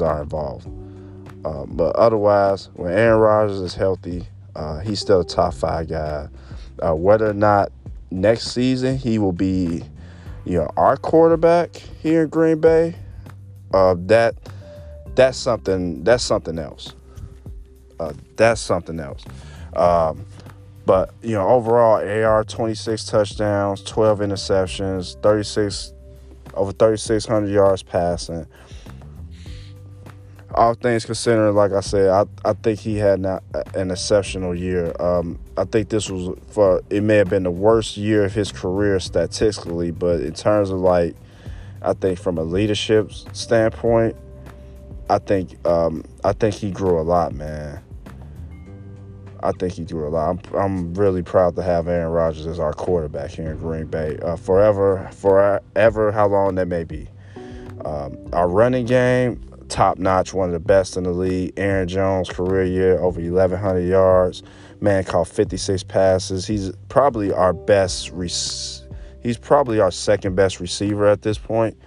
are 0.00 0.22
involved. 0.22 0.66
Um, 1.44 1.72
but 1.72 1.94
otherwise, 1.96 2.70
when 2.74 2.92
Aaron 2.92 3.20
Rodgers 3.20 3.60
is 3.60 3.74
healthy, 3.74 4.26
uh, 4.56 4.78
he's 4.78 5.00
still 5.00 5.20
a 5.20 5.24
top 5.24 5.52
five 5.52 5.88
guy. 5.88 6.28
Uh, 6.82 6.94
whether 6.94 7.28
or 7.28 7.34
not 7.34 7.70
next 8.10 8.52
season 8.52 8.96
he 8.96 9.18
will 9.18 9.32
be, 9.32 9.82
you 10.46 10.58
know, 10.58 10.70
our 10.78 10.96
quarterback 10.96 11.76
here 11.76 12.22
in 12.22 12.30
Green 12.30 12.58
Bay, 12.58 12.94
uh, 13.74 13.94
that 14.06 14.34
that's 15.14 15.36
something 15.36 16.02
that's 16.04 16.24
something 16.24 16.58
else. 16.58 16.94
Uh, 17.98 18.14
that's 18.36 18.62
something 18.62 18.98
else. 18.98 19.24
Um, 19.76 20.24
but 20.86 21.12
you 21.22 21.34
know, 21.34 21.46
overall, 21.48 21.96
AR 21.96 22.44
26 22.44 23.04
touchdowns, 23.04 23.82
12 23.82 24.20
interceptions, 24.20 25.20
36 25.22 25.92
over 26.54 26.72
3,600 26.72 27.48
yards 27.48 27.82
passing. 27.82 28.46
All 30.54 30.74
things 30.74 31.04
considered, 31.04 31.52
like 31.52 31.72
I 31.72 31.80
said, 31.80 32.08
I, 32.08 32.24
I 32.44 32.54
think 32.54 32.80
he 32.80 32.96
had 32.96 33.24
an 33.74 33.90
exceptional 33.90 34.52
year. 34.52 34.92
Um, 34.98 35.38
I 35.56 35.64
think 35.64 35.90
this 35.90 36.10
was 36.10 36.36
for 36.48 36.82
it 36.90 37.02
may 37.04 37.16
have 37.16 37.30
been 37.30 37.44
the 37.44 37.52
worst 37.52 37.96
year 37.96 38.24
of 38.24 38.34
his 38.34 38.50
career 38.50 38.98
statistically, 38.98 39.92
but 39.92 40.20
in 40.20 40.34
terms 40.34 40.70
of 40.70 40.80
like, 40.80 41.14
I 41.82 41.92
think 41.92 42.18
from 42.18 42.36
a 42.36 42.42
leadership 42.42 43.12
standpoint, 43.32 44.16
I 45.08 45.18
think 45.18 45.64
um, 45.66 46.04
I 46.24 46.32
think 46.32 46.56
he 46.56 46.72
grew 46.72 46.98
a 46.98 47.02
lot, 47.02 47.32
man. 47.32 47.80
I 49.42 49.52
think 49.52 49.74
he 49.74 49.84
threw 49.84 50.06
a 50.06 50.10
lot. 50.10 50.30
I'm, 50.30 50.56
I'm 50.56 50.94
really 50.94 51.22
proud 51.22 51.56
to 51.56 51.62
have 51.62 51.88
Aaron 51.88 52.12
Rodgers 52.12 52.46
as 52.46 52.58
our 52.58 52.72
quarterback 52.72 53.30
here 53.30 53.52
in 53.52 53.58
Green 53.58 53.86
Bay 53.86 54.18
uh, 54.22 54.36
forever, 54.36 55.08
forever, 55.12 56.12
how 56.12 56.28
long 56.28 56.54
that 56.56 56.68
may 56.68 56.84
be. 56.84 57.08
Um, 57.84 58.16
our 58.32 58.48
running 58.48 58.86
game, 58.86 59.42
top 59.68 59.98
notch, 59.98 60.34
one 60.34 60.48
of 60.48 60.52
the 60.52 60.60
best 60.60 60.96
in 60.96 61.04
the 61.04 61.12
league. 61.12 61.52
Aaron 61.56 61.88
Jones, 61.88 62.28
career 62.28 62.64
year, 62.64 62.98
over 63.00 63.20
1,100 63.20 63.80
yards. 63.80 64.42
Man 64.80 65.04
caught 65.04 65.28
56 65.28 65.82
passes. 65.84 66.46
He's 66.46 66.72
probably 66.88 67.32
our 67.32 67.52
best. 67.52 68.12
he's 69.22 69.38
probably 69.40 69.80
our 69.80 69.90
second 69.90 70.34
best 70.34 70.60
receiver 70.60 71.06
at 71.06 71.22
this 71.22 71.38
point. 71.38 71.78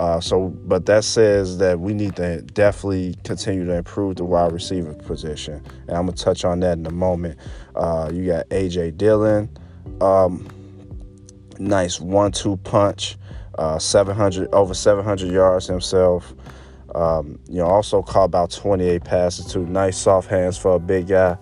Uh, 0.00 0.18
so, 0.18 0.48
but 0.48 0.86
that 0.86 1.04
says 1.04 1.58
that 1.58 1.78
we 1.78 1.92
need 1.92 2.16
to 2.16 2.40
definitely 2.40 3.14
continue 3.22 3.66
to 3.66 3.74
improve 3.74 4.16
the 4.16 4.24
wide 4.24 4.50
receiver 4.50 4.94
position, 4.94 5.62
and 5.88 5.90
I'm 5.90 6.06
gonna 6.06 6.12
touch 6.12 6.42
on 6.42 6.60
that 6.60 6.78
in 6.78 6.86
a 6.86 6.90
moment. 6.90 7.38
Uh, 7.76 8.10
you 8.10 8.24
got 8.24 8.48
AJ 8.48 8.96
Dillon, 8.96 9.50
um, 10.00 10.48
nice 11.58 12.00
one-two 12.00 12.56
punch, 12.64 13.18
uh, 13.58 13.78
700 13.78 14.48
over 14.54 14.72
700 14.72 15.30
yards 15.30 15.66
himself. 15.66 16.32
Um, 16.94 17.38
you 17.46 17.58
know, 17.58 17.66
also 17.66 18.00
caught 18.00 18.24
about 18.24 18.50
28 18.50 19.04
passes 19.04 19.52
too. 19.52 19.66
Nice 19.66 19.98
soft 19.98 20.30
hands 20.30 20.56
for 20.56 20.76
a 20.76 20.78
big 20.78 21.08
guy. 21.08 21.36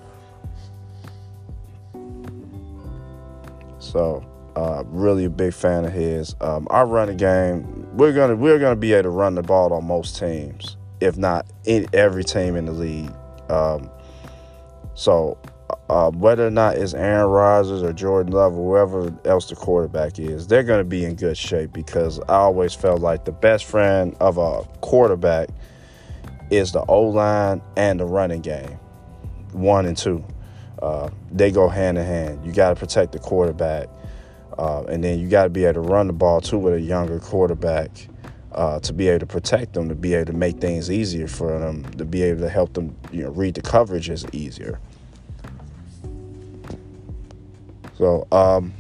So, 3.79 4.28
uh, 4.59 4.83
really 4.87 5.25
a 5.25 5.31
big 5.31 5.55
fan 5.55 5.85
of 5.85 5.93
his. 5.93 6.35
Um, 6.41 6.67
our 6.69 6.85
running 6.85 7.17
game, 7.17 7.87
we're 7.97 8.13
gonna 8.13 8.35
we're 8.35 8.59
gonna 8.59 8.75
be 8.75 8.93
able 8.93 9.05
to 9.05 9.11
run 9.11 9.37
the 9.37 9.43
ball 9.43 9.73
on 9.73 9.87
most 9.87 10.19
teams, 10.19 10.77
if 11.01 11.17
not 11.17 11.47
in 11.65 11.87
every 11.93 12.25
team 12.25 12.57
in 12.57 12.65
the 12.65 12.73
league. 12.73 13.13
Um, 13.49 13.89
so 14.95 15.39
uh, 15.89 16.11
whether 16.11 16.45
or 16.45 16.51
not 16.51 16.77
it's 16.77 16.93
Aaron 16.93 17.29
Rodgers 17.29 17.85
or 17.85 17.93
Jordan 17.93 18.33
Love 18.33 18.59
or 18.59 18.73
whoever 18.73 19.17
else 19.25 19.49
the 19.49 19.55
quarterback 19.55 20.19
is, 20.19 20.49
they're 20.49 20.65
to 20.65 20.83
be 20.83 21.05
in 21.05 21.15
good 21.15 21.39
shape 21.39 21.73
because 21.73 22.19
I 22.29 22.35
always 22.35 22.75
felt 22.75 23.01
like 23.01 23.27
the 23.27 23.33
best 23.33 23.65
friend 23.65 24.17
of 24.19 24.39
a 24.39 24.65
quarterback 24.81 25.51
is 26.51 26.73
the 26.73 26.85
O 26.89 27.03
line 27.03 27.63
and 27.77 28.01
the 28.01 28.07
running 28.07 28.41
game, 28.41 28.77
one 29.53 29.87
and 29.87 29.97
two. 29.97 30.25
Uh, 30.83 31.11
they 31.31 31.53
go 31.53 31.69
hand 31.69 31.97
in 31.97 32.05
hand. 32.05 32.45
You 32.45 32.51
got 32.51 32.71
to 32.71 32.75
protect 32.75 33.13
the 33.13 33.21
quarterback 33.21 33.89
uh, 34.59 34.83
and 34.89 35.03
then 35.05 35.21
you 35.21 35.29
got 35.29 35.45
to 35.45 35.51
be 35.51 35.65
able 35.65 35.75
to 35.85 35.89
run 35.89 36.09
the 36.09 36.13
ball 36.13 36.41
too 36.41 36.59
with 36.59 36.75
a 36.75 36.81
younger 36.81 37.21
quarterback 37.21 38.09
uh, 38.53 38.81
to 38.81 38.93
be 38.93 39.09
able 39.09 39.21
to 39.21 39.27
protect 39.27 39.75
them, 39.75 39.89
to 39.89 39.95
be 39.95 40.15
able 40.15 40.33
to 40.33 40.37
make 40.37 40.59
things 40.59 40.91
easier 40.91 41.29
for 41.29 41.59
them, 41.59 41.85
to 41.93 42.05
be 42.05 42.23
able 42.23 42.41
to 42.41 42.49
help 42.49 42.73
them, 42.73 42.97
you 43.13 43.23
know, 43.23 43.31
read 43.31 43.55
the 43.55 43.63
coverages 43.63 44.29
easier. 44.35 44.81
So, 47.97 48.27
um, 48.33 48.73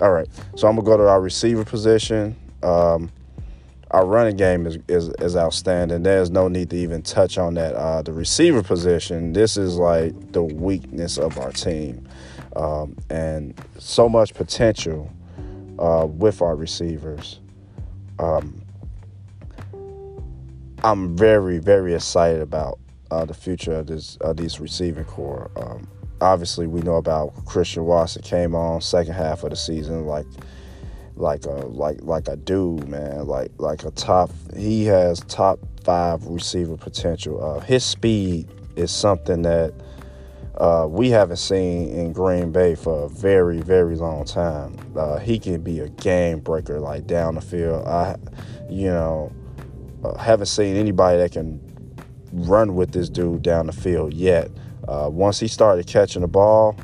all 0.00 0.10
right. 0.10 0.28
So 0.56 0.68
I'm 0.68 0.76
gonna 0.76 0.86
go 0.86 0.96
to 0.96 1.08
our 1.08 1.20
receiver 1.20 1.64
position. 1.64 2.34
Um, 2.62 3.10
our 3.90 4.06
running 4.06 4.36
game 4.36 4.66
is, 4.66 4.78
is, 4.88 5.10
is 5.20 5.36
outstanding. 5.36 6.02
There's 6.02 6.30
no 6.30 6.48
need 6.48 6.70
to 6.70 6.76
even 6.76 7.02
touch 7.02 7.36
on 7.36 7.54
that. 7.54 7.74
Uh, 7.74 8.00
the 8.00 8.12
receiver 8.12 8.62
position, 8.62 9.34
this 9.34 9.58
is 9.58 9.76
like 9.76 10.32
the 10.32 10.42
weakness 10.42 11.18
of 11.18 11.38
our 11.38 11.52
team 11.52 12.08
um, 12.56 12.96
and 13.10 13.60
so 13.78 14.08
much 14.08 14.34
potential 14.34 15.10
uh, 15.78 16.06
with 16.06 16.42
our 16.42 16.56
receivers. 16.56 17.40
Um, 18.18 18.62
I'm 20.84 21.16
very, 21.16 21.58
very 21.58 21.94
excited 21.94 22.40
about 22.40 22.78
uh, 23.10 23.24
the 23.24 23.34
future 23.34 23.72
of 23.72 23.86
this 23.86 24.16
of 24.16 24.36
these 24.36 24.58
receiving 24.58 25.04
corps. 25.04 25.50
Um, 25.56 25.86
obviously, 26.20 26.66
we 26.66 26.80
know 26.80 26.96
about 26.96 27.32
Christian 27.44 27.84
Watson 27.84 28.22
came 28.22 28.54
on 28.54 28.80
second 28.80 29.14
half 29.14 29.44
of 29.44 29.50
the 29.50 29.56
season 29.56 30.06
like 30.06 30.26
like 31.16 31.44
a 31.44 31.50
like 31.50 31.98
like 32.02 32.28
a 32.28 32.36
dude, 32.36 32.88
man, 32.88 33.26
like 33.26 33.52
like 33.58 33.84
a 33.84 33.90
top. 33.92 34.30
He 34.56 34.84
has 34.86 35.20
top 35.20 35.58
five 35.84 36.26
receiver 36.26 36.76
potential. 36.76 37.42
Uh, 37.42 37.60
his 37.60 37.84
speed 37.84 38.48
is 38.76 38.90
something 38.90 39.42
that 39.42 39.74
uh, 40.58 40.86
we 40.88 41.10
haven't 41.10 41.38
seen 41.38 41.88
in 41.90 42.12
Green 42.12 42.52
Bay 42.52 42.74
for 42.74 43.04
a 43.04 43.08
very, 43.08 43.60
very 43.60 43.96
long 43.96 44.24
time. 44.24 44.76
Uh, 44.96 45.18
he 45.18 45.38
can 45.38 45.62
be 45.62 45.80
a 45.80 45.88
game 45.88 46.40
breaker, 46.40 46.78
like 46.78 47.06
down 47.06 47.36
the 47.36 47.40
field. 47.40 47.86
I, 47.86 48.16
you 48.68 48.88
know, 48.88 49.32
uh, 50.04 50.16
haven't 50.18 50.46
seen 50.46 50.76
anybody 50.76 51.18
that 51.18 51.32
can 51.32 51.60
run 52.32 52.74
with 52.74 52.92
this 52.92 53.08
dude 53.08 53.42
down 53.42 53.66
the 53.66 53.72
field 53.72 54.12
yet. 54.12 54.50
Uh, 54.86 55.08
once 55.10 55.40
he 55.40 55.48
started 55.48 55.86
catching 55.86 56.22
the 56.22 56.28
ball, 56.28 56.76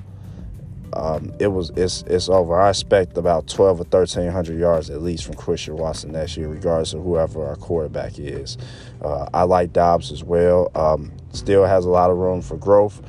um, 0.94 1.33
it 1.38 1.48
was 1.48 1.70
it's 1.76 2.02
it's 2.07 2.28
over. 2.28 2.59
I 2.59 2.70
expect 2.70 3.18
about 3.18 3.46
twelve 3.46 3.81
or 3.81 3.85
thirteen 3.85 4.31
hundred 4.31 4.59
yards 4.59 4.88
at 4.88 5.02
least 5.02 5.24
from 5.24 5.35
Christian 5.35 5.76
Watson 5.76 6.12
next 6.12 6.37
year, 6.37 6.48
regardless 6.48 6.94
of 6.94 7.02
whoever 7.02 7.46
our 7.46 7.57
quarterback 7.57 8.18
is. 8.18 8.57
Uh, 9.02 9.28
I 9.35 9.42
like 9.42 9.72
Doubs 9.72 10.11
as 10.11 10.24
well. 10.24 10.70
Um, 10.74 11.12
still 11.33 11.66
has 11.66 11.85
a 11.85 11.90
lot 11.90 12.11
of 12.11 12.16
room 12.16 12.40
for 12.40 12.57
growth. 12.57 13.02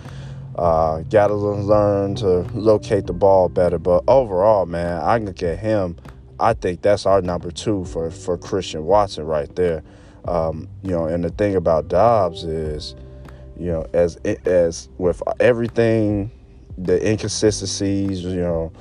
Uh, 0.60 1.04
Got 1.04 1.28
to 1.28 1.36
learn 1.36 2.15
to 2.15 2.41
locate 2.54 3.08
the 3.08 3.13
ball 3.13 3.48
better. 3.48 3.80
But 3.80 4.04
overall, 4.10 4.65
man, 4.65 5.02
I 5.02 5.17
look 5.17 5.41
at 5.41 5.58
him. 5.58 5.95
I 6.38 6.54
think 6.54 6.82
that's 6.82 7.06
our 7.06 7.22
number 7.22 7.50
two 7.50 7.86
for, 7.86 8.12
for 8.12 8.38
Christian 8.38 8.84
Watson 8.84 9.26
right 9.26 9.54
there. 9.56 9.84
Um, 10.26 10.67
you 10.84 10.91
know, 10.91 11.06
and 11.06 11.24
the 11.24 11.30
thing 11.30 11.56
about 11.56 11.88
Doubs 11.88 12.43
is, 12.43 12.93
you 13.58 13.67
know, 13.67 13.88
as 13.93 14.17
as 14.45 14.89
with 14.98 15.24
everything, 15.39 16.30
the 16.78 17.10
inconsistencies, 17.10 18.22
you 18.26 18.41
know, 18.41 18.74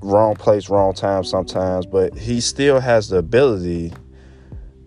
wrong 0.00 0.36
place, 0.36 0.70
wrong 0.70 0.94
time 0.94 1.24
sometimes, 1.24 1.86
but 1.86 2.16
he 2.16 2.40
still 2.40 2.78
has 2.78 3.08
the 3.08 3.16
ability 3.16 3.92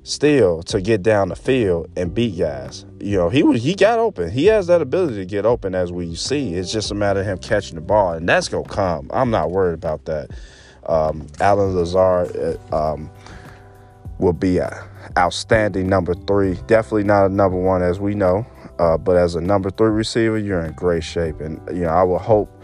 still 0.09 0.63
to 0.63 0.81
get 0.81 1.03
down 1.03 1.29
the 1.29 1.35
field 1.35 1.89
and 1.95 2.13
beat 2.13 2.37
guys. 2.37 2.85
You 2.99 3.17
know, 3.17 3.29
he 3.29 3.43
was 3.43 3.63
he 3.63 3.75
got 3.75 3.99
open. 3.99 4.31
He 4.31 4.47
has 4.47 4.67
that 4.67 4.81
ability 4.81 5.15
to 5.15 5.25
get 5.25 5.45
open 5.45 5.75
as 5.75 5.91
we 5.91 6.15
see. 6.15 6.55
It's 6.55 6.71
just 6.71 6.91
a 6.91 6.95
matter 6.95 7.21
of 7.21 7.25
him 7.25 7.37
catching 7.37 7.75
the 7.75 7.81
ball, 7.81 8.13
and 8.13 8.27
that's 8.27 8.49
gonna 8.49 8.67
come. 8.67 9.09
I'm 9.13 9.29
not 9.29 9.51
worried 9.51 9.75
about 9.75 10.05
that. 10.05 10.31
Um, 10.87 11.27
Allen 11.39 11.75
Lazard 11.75 12.35
uh, 12.71 12.93
um, 12.93 13.11
will 14.17 14.33
be 14.33 14.57
a 14.57 14.87
outstanding 15.17 15.87
number 15.87 16.13
three. 16.13 16.55
Definitely 16.67 17.03
not 17.03 17.25
a 17.25 17.29
number 17.29 17.57
one 17.57 17.83
as 17.83 17.99
we 17.99 18.15
know, 18.15 18.45
uh, 18.79 18.97
but 18.97 19.15
as 19.15 19.35
a 19.35 19.41
number 19.41 19.69
three 19.69 19.89
receiver, 19.89 20.37
you're 20.37 20.61
in 20.61 20.73
great 20.73 21.03
shape. 21.03 21.39
And 21.39 21.61
you 21.67 21.83
know, 21.83 21.89
I 21.89 22.03
will 22.03 22.19
hope 22.19 22.63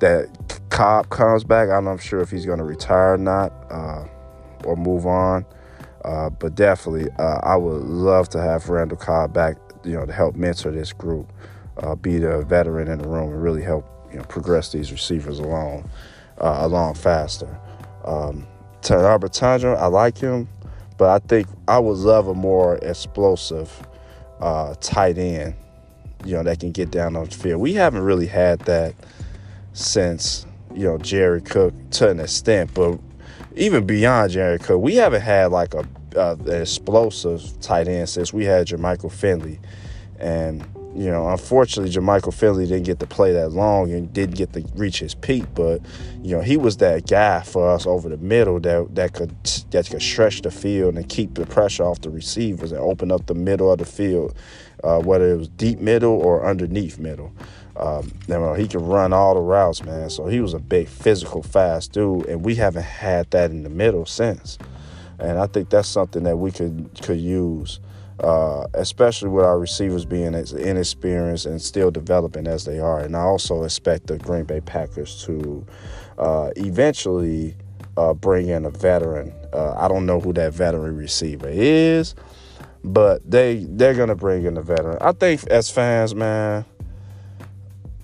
that 0.00 0.28
Cobb 0.68 1.08
comes 1.08 1.44
back. 1.44 1.70
I'm 1.70 1.84
not 1.84 2.02
sure 2.02 2.20
if 2.20 2.30
he's 2.30 2.44
going 2.44 2.58
to 2.58 2.64
retire 2.64 3.14
or 3.14 3.18
not 3.18 3.52
uh, 3.70 4.06
or 4.64 4.76
move 4.76 5.06
on. 5.06 5.46
Uh, 6.04 6.28
but 6.30 6.54
definitely, 6.54 7.10
uh, 7.18 7.40
I 7.42 7.56
would 7.56 7.82
love 7.82 8.28
to 8.30 8.40
have 8.40 8.68
Randall 8.68 8.98
Cobb 8.98 9.32
back, 9.32 9.56
you 9.84 9.94
know, 9.94 10.04
to 10.04 10.12
help 10.12 10.36
mentor 10.36 10.70
this 10.70 10.92
group, 10.92 11.32
uh, 11.78 11.94
be 11.94 12.18
the 12.18 12.42
veteran 12.42 12.88
in 12.88 12.98
the 12.98 13.08
room, 13.08 13.32
and 13.32 13.42
really 13.42 13.62
help 13.62 13.86
you 14.10 14.18
know 14.18 14.24
progress 14.24 14.70
these 14.70 14.92
receivers 14.92 15.38
along 15.38 15.88
uh, 16.38 16.58
along 16.60 16.94
faster. 16.94 17.58
Um, 18.04 18.46
Arbitandra, 18.82 19.78
I 19.78 19.86
like 19.86 20.18
him, 20.18 20.46
but 20.98 21.08
I 21.08 21.26
think 21.26 21.48
I 21.66 21.78
would 21.78 21.96
love 21.96 22.28
a 22.28 22.34
more 22.34 22.76
explosive 22.76 23.86
uh, 24.40 24.74
tight 24.80 25.16
end, 25.16 25.54
you 26.24 26.34
know, 26.34 26.42
that 26.42 26.60
can 26.60 26.70
get 26.70 26.90
down 26.90 27.16
on 27.16 27.24
the 27.24 27.30
field. 27.30 27.62
We 27.62 27.72
haven't 27.72 28.02
really 28.02 28.26
had 28.26 28.60
that 28.60 28.94
since 29.72 30.46
you 30.74 30.84
know 30.84 30.98
Jared 30.98 31.46
Cook 31.46 31.72
to 31.92 32.10
an 32.10 32.20
extent, 32.20 32.72
but 32.74 32.98
even 33.56 33.86
beyond 33.86 34.32
Jared 34.32 34.62
Cook, 34.62 34.80
we 34.80 34.96
haven't 34.96 35.22
had 35.22 35.52
like 35.52 35.74
a 35.74 35.86
uh, 36.16 36.36
an 36.46 36.62
explosive 36.62 37.42
tight 37.60 37.88
end 37.88 38.08
since 38.08 38.32
we 38.32 38.44
had 38.44 38.68
Jermichael 38.68 39.12
Finley, 39.12 39.58
and 40.18 40.64
you 40.94 41.10
know, 41.10 41.28
unfortunately, 41.28 41.92
Jermichael 41.92 42.32
Finley 42.32 42.66
didn't 42.66 42.84
get 42.84 43.00
to 43.00 43.06
play 43.06 43.32
that 43.32 43.48
long 43.50 43.90
and 43.90 44.12
didn't 44.12 44.36
get 44.36 44.52
to 44.52 44.64
reach 44.76 45.00
his 45.00 45.14
peak. 45.14 45.44
But 45.54 45.80
you 46.22 46.36
know, 46.36 46.40
he 46.40 46.56
was 46.56 46.76
that 46.76 47.08
guy 47.08 47.42
for 47.42 47.68
us 47.68 47.84
over 47.84 48.08
the 48.08 48.16
middle 48.16 48.60
that 48.60 48.94
that 48.94 49.12
could 49.12 49.34
that 49.70 49.90
could 49.90 50.02
stretch 50.02 50.42
the 50.42 50.50
field 50.50 50.96
and 50.96 51.08
keep 51.08 51.34
the 51.34 51.46
pressure 51.46 51.82
off 51.82 52.00
the 52.00 52.10
receivers 52.10 52.70
and 52.70 52.80
open 52.80 53.10
up 53.10 53.26
the 53.26 53.34
middle 53.34 53.72
of 53.72 53.78
the 53.78 53.84
field, 53.84 54.36
uh, 54.84 55.00
whether 55.00 55.32
it 55.32 55.36
was 55.36 55.48
deep 55.48 55.80
middle 55.80 56.12
or 56.12 56.46
underneath 56.46 56.98
middle. 56.98 57.32
Um, 57.76 58.12
you 58.28 58.34
know, 58.34 58.54
he 58.54 58.68
can 58.68 58.84
run 58.86 59.12
all 59.12 59.34
the 59.34 59.40
routes, 59.40 59.82
man. 59.82 60.08
So 60.10 60.26
he 60.26 60.40
was 60.40 60.54
a 60.54 60.58
big, 60.58 60.88
physical, 60.88 61.42
fast 61.42 61.92
dude, 61.92 62.26
and 62.26 62.44
we 62.44 62.54
haven't 62.54 62.84
had 62.84 63.30
that 63.32 63.50
in 63.50 63.64
the 63.64 63.70
middle 63.70 64.06
since. 64.06 64.58
And 65.18 65.38
I 65.38 65.46
think 65.46 65.70
that's 65.70 65.88
something 65.88 66.22
that 66.24 66.36
we 66.36 66.52
could 66.52 66.90
could 67.02 67.18
use, 67.18 67.80
uh, 68.20 68.66
especially 68.74 69.28
with 69.28 69.44
our 69.44 69.58
receivers 69.58 70.04
being 70.04 70.34
inexperienced 70.34 71.46
and 71.46 71.60
still 71.60 71.90
developing 71.90 72.46
as 72.46 72.64
they 72.64 72.78
are. 72.78 73.00
And 73.00 73.16
I 73.16 73.20
also 73.20 73.64
expect 73.64 74.06
the 74.06 74.18
Green 74.18 74.44
Bay 74.44 74.60
Packers 74.60 75.24
to 75.24 75.66
uh, 76.18 76.50
eventually 76.56 77.56
uh, 77.96 78.14
bring 78.14 78.48
in 78.48 78.64
a 78.64 78.70
veteran. 78.70 79.32
Uh, 79.52 79.74
I 79.76 79.88
don't 79.88 80.06
know 80.06 80.20
who 80.20 80.32
that 80.34 80.52
veteran 80.52 80.96
receiver 80.96 81.48
is, 81.48 82.14
but 82.84 83.28
they 83.28 83.66
they're 83.68 83.94
gonna 83.94 84.16
bring 84.16 84.44
in 84.44 84.56
a 84.56 84.62
veteran. 84.62 84.98
I 85.00 85.12
think 85.12 85.44
as 85.48 85.70
fans, 85.70 86.14
man 86.14 86.64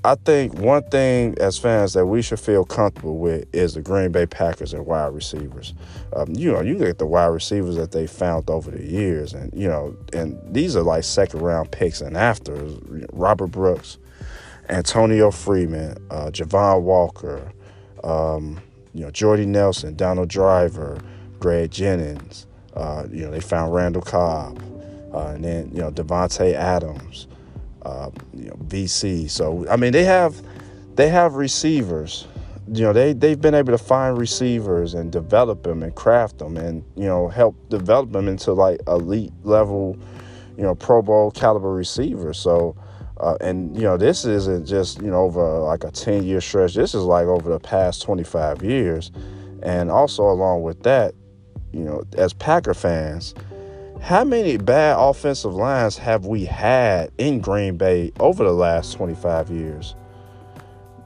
I 0.02 0.14
think 0.14 0.54
one 0.54 0.82
thing 0.84 1.36
as 1.38 1.58
fans 1.58 1.92
that 1.92 2.06
we 2.06 2.22
should 2.22 2.40
feel 2.40 2.64
comfortable 2.64 3.18
with 3.18 3.46
is 3.54 3.74
the 3.74 3.82
Green 3.82 4.10
Bay 4.10 4.24
Packers 4.24 4.72
and 4.72 4.86
wide 4.86 5.12
receivers. 5.12 5.74
Um, 6.16 6.28
you 6.30 6.50
know, 6.50 6.62
you 6.62 6.82
at 6.84 6.96
the 6.96 7.04
wide 7.04 7.26
receivers 7.26 7.76
that 7.76 7.92
they 7.92 8.06
found 8.06 8.48
over 8.48 8.70
the 8.70 8.82
years, 8.82 9.34
and 9.34 9.52
you 9.52 9.68
know, 9.68 9.94
and 10.14 10.38
these 10.54 10.74
are 10.74 10.82
like 10.82 11.04
second 11.04 11.40
round 11.40 11.70
picks 11.70 12.00
and 12.00 12.16
after 12.16 12.54
Robert 13.12 13.48
Brooks, 13.48 13.98
Antonio 14.70 15.30
Freeman, 15.30 15.98
uh, 16.10 16.30
Javon 16.30 16.80
Walker, 16.80 17.52
um, 18.02 18.58
you 18.94 19.04
know, 19.04 19.10
Jordy 19.10 19.44
Nelson, 19.44 19.96
Donald 19.96 20.30
Driver, 20.30 20.98
Greg 21.38 21.70
Jennings. 21.70 22.46
Uh, 22.72 23.04
you 23.10 23.26
know, 23.26 23.30
they 23.30 23.40
found 23.40 23.74
Randall 23.74 24.00
Cobb, 24.00 24.62
uh, 25.12 25.32
and 25.34 25.44
then 25.44 25.70
you 25.74 25.80
know 25.80 25.90
Davante 25.90 26.54
Adams 26.54 27.26
uh, 27.82 28.10
you 28.34 28.46
know, 28.46 28.56
VC. 28.66 29.30
So 29.30 29.66
I 29.68 29.76
mean, 29.76 29.92
they 29.92 30.04
have 30.04 30.42
they 30.96 31.08
have 31.08 31.34
receivers. 31.34 32.26
You 32.72 32.84
know, 32.84 32.92
they 32.92 33.12
they've 33.12 33.40
been 33.40 33.54
able 33.54 33.72
to 33.72 33.78
find 33.78 34.16
receivers 34.18 34.94
and 34.94 35.10
develop 35.10 35.62
them 35.62 35.82
and 35.82 35.94
craft 35.94 36.38
them 36.38 36.56
and 36.56 36.84
you 36.96 37.06
know 37.06 37.28
help 37.28 37.56
develop 37.68 38.12
them 38.12 38.28
into 38.28 38.52
like 38.52 38.80
elite 38.86 39.32
level, 39.42 39.96
you 40.56 40.62
know, 40.62 40.74
Pro 40.74 41.02
Bowl 41.02 41.30
caliber 41.30 41.72
receivers. 41.72 42.38
So. 42.38 42.76
Uh, 43.18 43.36
and 43.42 43.76
you 43.76 43.82
know 43.82 43.98
this 43.98 44.24
isn't 44.24 44.64
just 44.64 44.98
you 45.02 45.10
know 45.10 45.24
over 45.24 45.58
like 45.58 45.84
a 45.84 45.90
10 45.90 46.24
year 46.24 46.40
stretch 46.40 46.72
this 46.72 46.94
is 46.94 47.02
like 47.02 47.26
over 47.26 47.50
the 47.50 47.60
past 47.60 48.00
25 48.00 48.62
years 48.62 49.12
and 49.62 49.90
also 49.90 50.22
along 50.22 50.62
with 50.62 50.82
that 50.84 51.12
you 51.70 51.80
know 51.80 52.02
as 52.16 52.32
packer 52.32 52.72
fans 52.72 53.34
how 54.00 54.24
many 54.24 54.56
bad 54.56 54.96
offensive 54.98 55.54
lines 55.54 55.98
have 55.98 56.26
we 56.26 56.44
had 56.44 57.10
in 57.18 57.40
Green 57.40 57.76
Bay 57.76 58.12
over 58.18 58.42
the 58.44 58.52
last 58.52 58.92
25 58.94 59.50
years? 59.50 59.94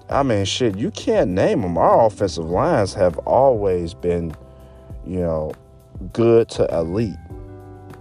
I 0.09 0.23
mean, 0.23 0.45
shit, 0.45 0.77
you 0.77 0.91
can't 0.91 1.31
name 1.31 1.63
them. 1.63 1.77
Our 1.77 2.07
offensive 2.07 2.45
lines 2.45 2.95
have 2.95 3.19
always 3.19 3.95
been, 3.95 4.35
you 5.07 5.21
know, 5.21 5.53
good 6.13 6.49
to 6.51 6.67
elite 6.75 7.17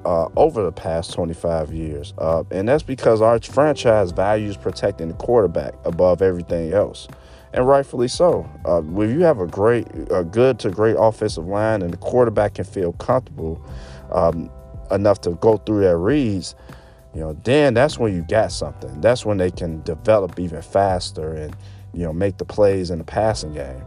uh, 0.05 0.27
over 0.35 0.63
the 0.63 0.71
past 0.71 1.13
25 1.13 1.73
years. 1.73 2.13
Uh, 2.17 2.43
and 2.51 2.67
that's 2.67 2.83
because 2.83 3.21
our 3.21 3.39
franchise 3.39 4.11
values 4.11 4.57
protecting 4.57 5.07
the 5.07 5.13
quarterback 5.15 5.73
above 5.85 6.21
everything 6.21 6.73
else. 6.73 7.07
And 7.53 7.67
rightfully 7.67 8.07
so. 8.07 8.49
Uh, 8.65 8.81
when 8.81 9.11
you 9.11 9.21
have 9.21 9.39
a 9.39 9.47
great, 9.47 9.87
a 10.11 10.23
good 10.23 10.59
to 10.59 10.69
great 10.69 10.95
offensive 10.97 11.47
line 11.47 11.81
and 11.81 11.93
the 11.93 11.97
quarterback 11.97 12.55
can 12.55 12.65
feel 12.65 12.93
comfortable, 12.93 13.63
um, 14.11 14.49
enough 14.93 15.21
to 15.21 15.31
go 15.31 15.57
through 15.57 15.81
their 15.81 15.97
reads, 15.97 16.55
you 17.13 17.19
know, 17.19 17.33
then 17.43 17.73
that's 17.73 17.99
when 17.99 18.15
you 18.15 18.25
got 18.27 18.51
something. 18.51 19.01
That's 19.01 19.25
when 19.25 19.37
they 19.37 19.51
can 19.51 19.81
develop 19.83 20.39
even 20.39 20.61
faster 20.61 21.33
and, 21.33 21.55
you 21.93 22.03
know, 22.03 22.13
make 22.13 22.37
the 22.37 22.45
plays 22.45 22.89
in 22.89 22.97
the 22.97 23.03
passing 23.03 23.53
game. 23.53 23.83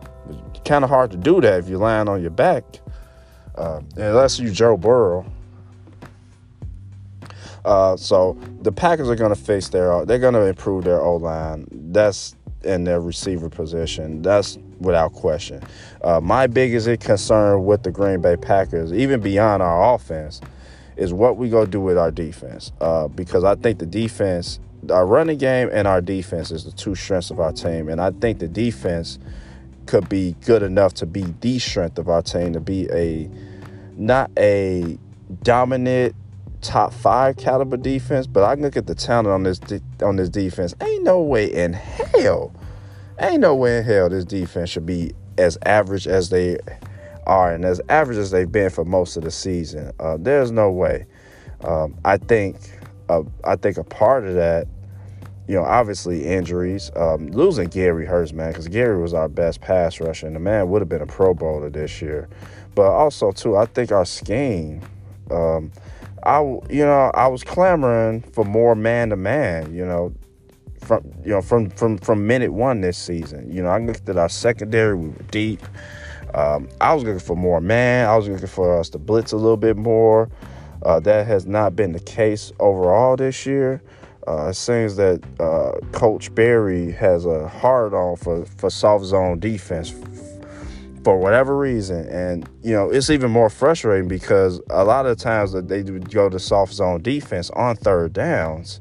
It's 0.51 0.61
kind 0.65 0.85
of 0.85 0.91
hard 0.91 1.11
to 1.13 1.17
do 1.17 1.41
that 1.41 1.59
if 1.61 1.69
you're 1.69 1.79
lying 1.79 2.09
on 2.09 2.21
your 2.21 2.31
back, 2.31 2.65
uh, 3.57 3.81
unless 3.97 4.39
you 4.39 4.51
Joe 4.51 4.77
Burrow. 4.77 5.27
Uh, 7.65 7.97
so 7.97 8.39
the 8.63 8.71
Packers 8.71 9.09
are 9.09 9.17
going 9.17 9.35
to 9.35 9.41
face 9.41 9.69
their, 9.71 10.05
they're 10.05 10.21
going 10.21 10.35
to 10.35 10.47
improve 10.47 10.85
their 10.85 11.01
O 11.01 11.17
line. 11.17 11.67
That's 11.73 12.37
in 12.63 12.85
their 12.85 13.01
receiver 13.01 13.49
position. 13.49 14.23
That's 14.23 14.59
without 14.79 15.13
question. 15.13 15.63
Uh, 16.03 16.21
my 16.21 16.47
biggest 16.47 16.89
concern 17.01 17.65
with 17.65 17.83
the 17.83 17.91
Green 17.91 18.21
Bay 18.21 18.37
Packers, 18.37 18.93
even 18.93 19.21
beyond 19.21 19.63
our 19.63 19.95
offense, 19.95 20.41
is 20.97 21.13
what 21.13 21.37
we 21.37 21.49
go 21.49 21.67
do 21.67 21.81
with 21.81 21.99
our 21.99 22.11
defense. 22.11 22.73
Uh, 22.81 23.09
because 23.09 23.45
I 23.45 23.55
think 23.55 23.79
the 23.79 23.87
defense, 23.87 24.59
our 24.91 25.07
running 25.07 25.39
game 25.39 25.69
and 25.73 25.87
our 25.87 26.01
defense 26.01 26.51
is 26.51 26.65
the 26.65 26.73
two 26.73 26.95
strengths 26.95 27.31
of 27.31 27.41
our 27.41 27.53
team. 27.53 27.89
And 27.89 28.01
I 28.01 28.11
think 28.11 28.39
the 28.39 28.49
defense 28.49 29.19
could 29.87 30.09
be 30.09 30.35
good 30.45 30.63
enough 30.63 30.95
to 30.95 31.07
be 31.07 31.23
the 31.41 31.59
strength 31.59 31.99
of 31.99 32.09
our 32.09 32.23
team, 32.23 32.53
to 32.55 32.61
be 32.61 32.89
a 32.91 33.31
not 33.97 34.31
a 34.39 34.99
dominant 35.43 36.15
top 36.61 36.93
five 36.93 37.37
caliber 37.37 37.77
defense, 37.77 38.27
but 38.27 38.43
I 38.43 38.55
can 38.55 38.65
look 38.65 38.77
at 38.77 38.87
the 38.87 38.95
talent 38.95 39.29
on 39.29 39.43
this 39.45 39.59
de- 39.59 39.81
on 40.03 40.17
this 40.17 40.29
defense. 40.29 40.75
Ain't 40.81 41.05
no 41.05 41.21
way 41.21 41.47
in 41.53 41.73
hell, 41.73 42.53
ain't 43.21 43.41
no 43.41 43.55
way 43.55 43.79
in 43.79 43.85
hell 43.85 44.09
this 44.09 44.25
defense 44.25 44.71
should 44.71 44.87
be 44.87 45.13
as 45.39 45.57
average 45.65 46.07
as 46.07 46.31
they 46.31 46.59
are 47.27 47.53
and 47.53 47.65
as 47.65 47.81
average 47.89 48.19
as 48.19 48.31
they've 48.31 48.51
been 48.51 48.71
for 48.71 48.85
most 48.85 49.17
of 49.17 49.25
the 49.25 49.31
season. 49.31 49.93
Uh, 50.01 50.17
there's 50.19 50.51
no 50.51 50.71
way. 50.71 51.07
Um, 51.65 51.97
I 52.05 52.17
think 52.17 52.57
uh, 53.09 53.23
I 53.45 53.57
think 53.57 53.77
a 53.77 53.85
part 53.85 54.27
of 54.27 54.35
that, 54.35 54.67
you 55.49 55.55
know, 55.55 55.65
obviously 55.65 56.25
injuries. 56.25 56.91
Um, 56.97 57.29
losing 57.29 57.69
Gary 57.69 58.07
hurts, 58.07 58.33
man, 58.33 58.51
because 58.51 58.69
Gary 58.69 59.01
was 59.01 59.15
our 59.15 59.29
best 59.29 59.61
pass 59.61 60.01
rusher, 60.01 60.27
and 60.27 60.37
the 60.37 60.41
man 60.41 60.69
would 60.71 60.83
have 60.83 60.89
been 60.89 61.03
a 61.03 61.07
Pro 61.07 61.35
Bowler 61.35 61.71
this 61.71 62.01
year. 62.03 62.29
But 62.75 62.91
also 62.91 63.33
too, 63.33 63.57
I 63.57 63.67
think 63.67 63.93
our 63.93 64.05
scheme. 64.05 64.83
Um, 65.31 65.73
I 66.23 66.41
you 66.41 66.85
know 66.85 67.11
I 67.15 67.29
was 67.29 67.45
clamoring 67.45 68.23
for 68.23 68.45
more 68.45 68.75
man 68.75 69.11
to 69.11 69.17
man. 69.17 69.75
You 69.75 69.87
know, 69.87 70.15
from 70.81 71.13
you 71.25 71.31
know 71.31 71.43
from 71.43 71.71
from 71.71 71.99
from 71.99 72.27
minute 72.27 72.53
one 72.53 72.81
this 72.81 72.99
season. 72.99 73.51
You 73.53 73.63
know, 73.63 73.69
I 73.69 73.79
looked 73.79 74.09
at 74.09 74.17
our 74.17 74.29
secondary. 74.29 74.95
We 74.97 75.09
were 75.09 75.23
deep. 75.31 75.63
Um, 76.35 76.69
I 76.81 76.95
was 76.95 77.05
looking 77.05 77.21
for 77.21 77.37
more 77.37 77.61
man. 77.61 78.09
I 78.09 78.17
was 78.17 78.29
looking 78.29 78.47
for 78.47 78.79
us 78.79 78.89
to 78.91 78.99
blitz 78.99 79.33
a 79.33 79.37
little 79.37 79.57
bit 79.57 79.77
more. 79.77 80.29
Uh, 80.83 81.01
that 81.01 81.27
has 81.27 81.47
not 81.47 81.75
been 81.75 81.93
the 81.93 82.01
case 82.01 82.53
overall 82.61 83.17
this 83.17 83.47
year. 83.47 83.83
Uh, 84.29 84.49
it 84.49 84.55
seems 84.55 84.97
that 84.97 85.23
uh, 85.41 85.73
Coach 85.93 86.35
Barry 86.35 86.91
has 86.93 87.25
a 87.25 87.49
hard 87.49 87.95
on 87.95 88.17
for, 88.17 88.45
for 88.45 88.71
soft 88.71 89.05
zone 89.05 89.39
defense 89.39 89.95
for 91.05 91.17
whatever 91.17 91.57
reason. 91.57 92.09
And, 92.09 92.49
you 92.65 92.73
know, 92.73 92.91
it's 92.91 93.11
even 93.11 93.31
more 93.31 93.49
frustrating 93.49 94.09
because 94.09 94.61
a 94.71 94.85
lot 94.85 95.07
of 95.07 95.17
times 95.19 95.53
that 95.53 95.69
they 95.69 95.85
go 95.85 96.29
to 96.29 96.39
soft 96.41 96.73
zone 96.73 97.01
defense 97.03 97.49
on 97.51 97.77
third 97.77 98.13
downs. 98.13 98.81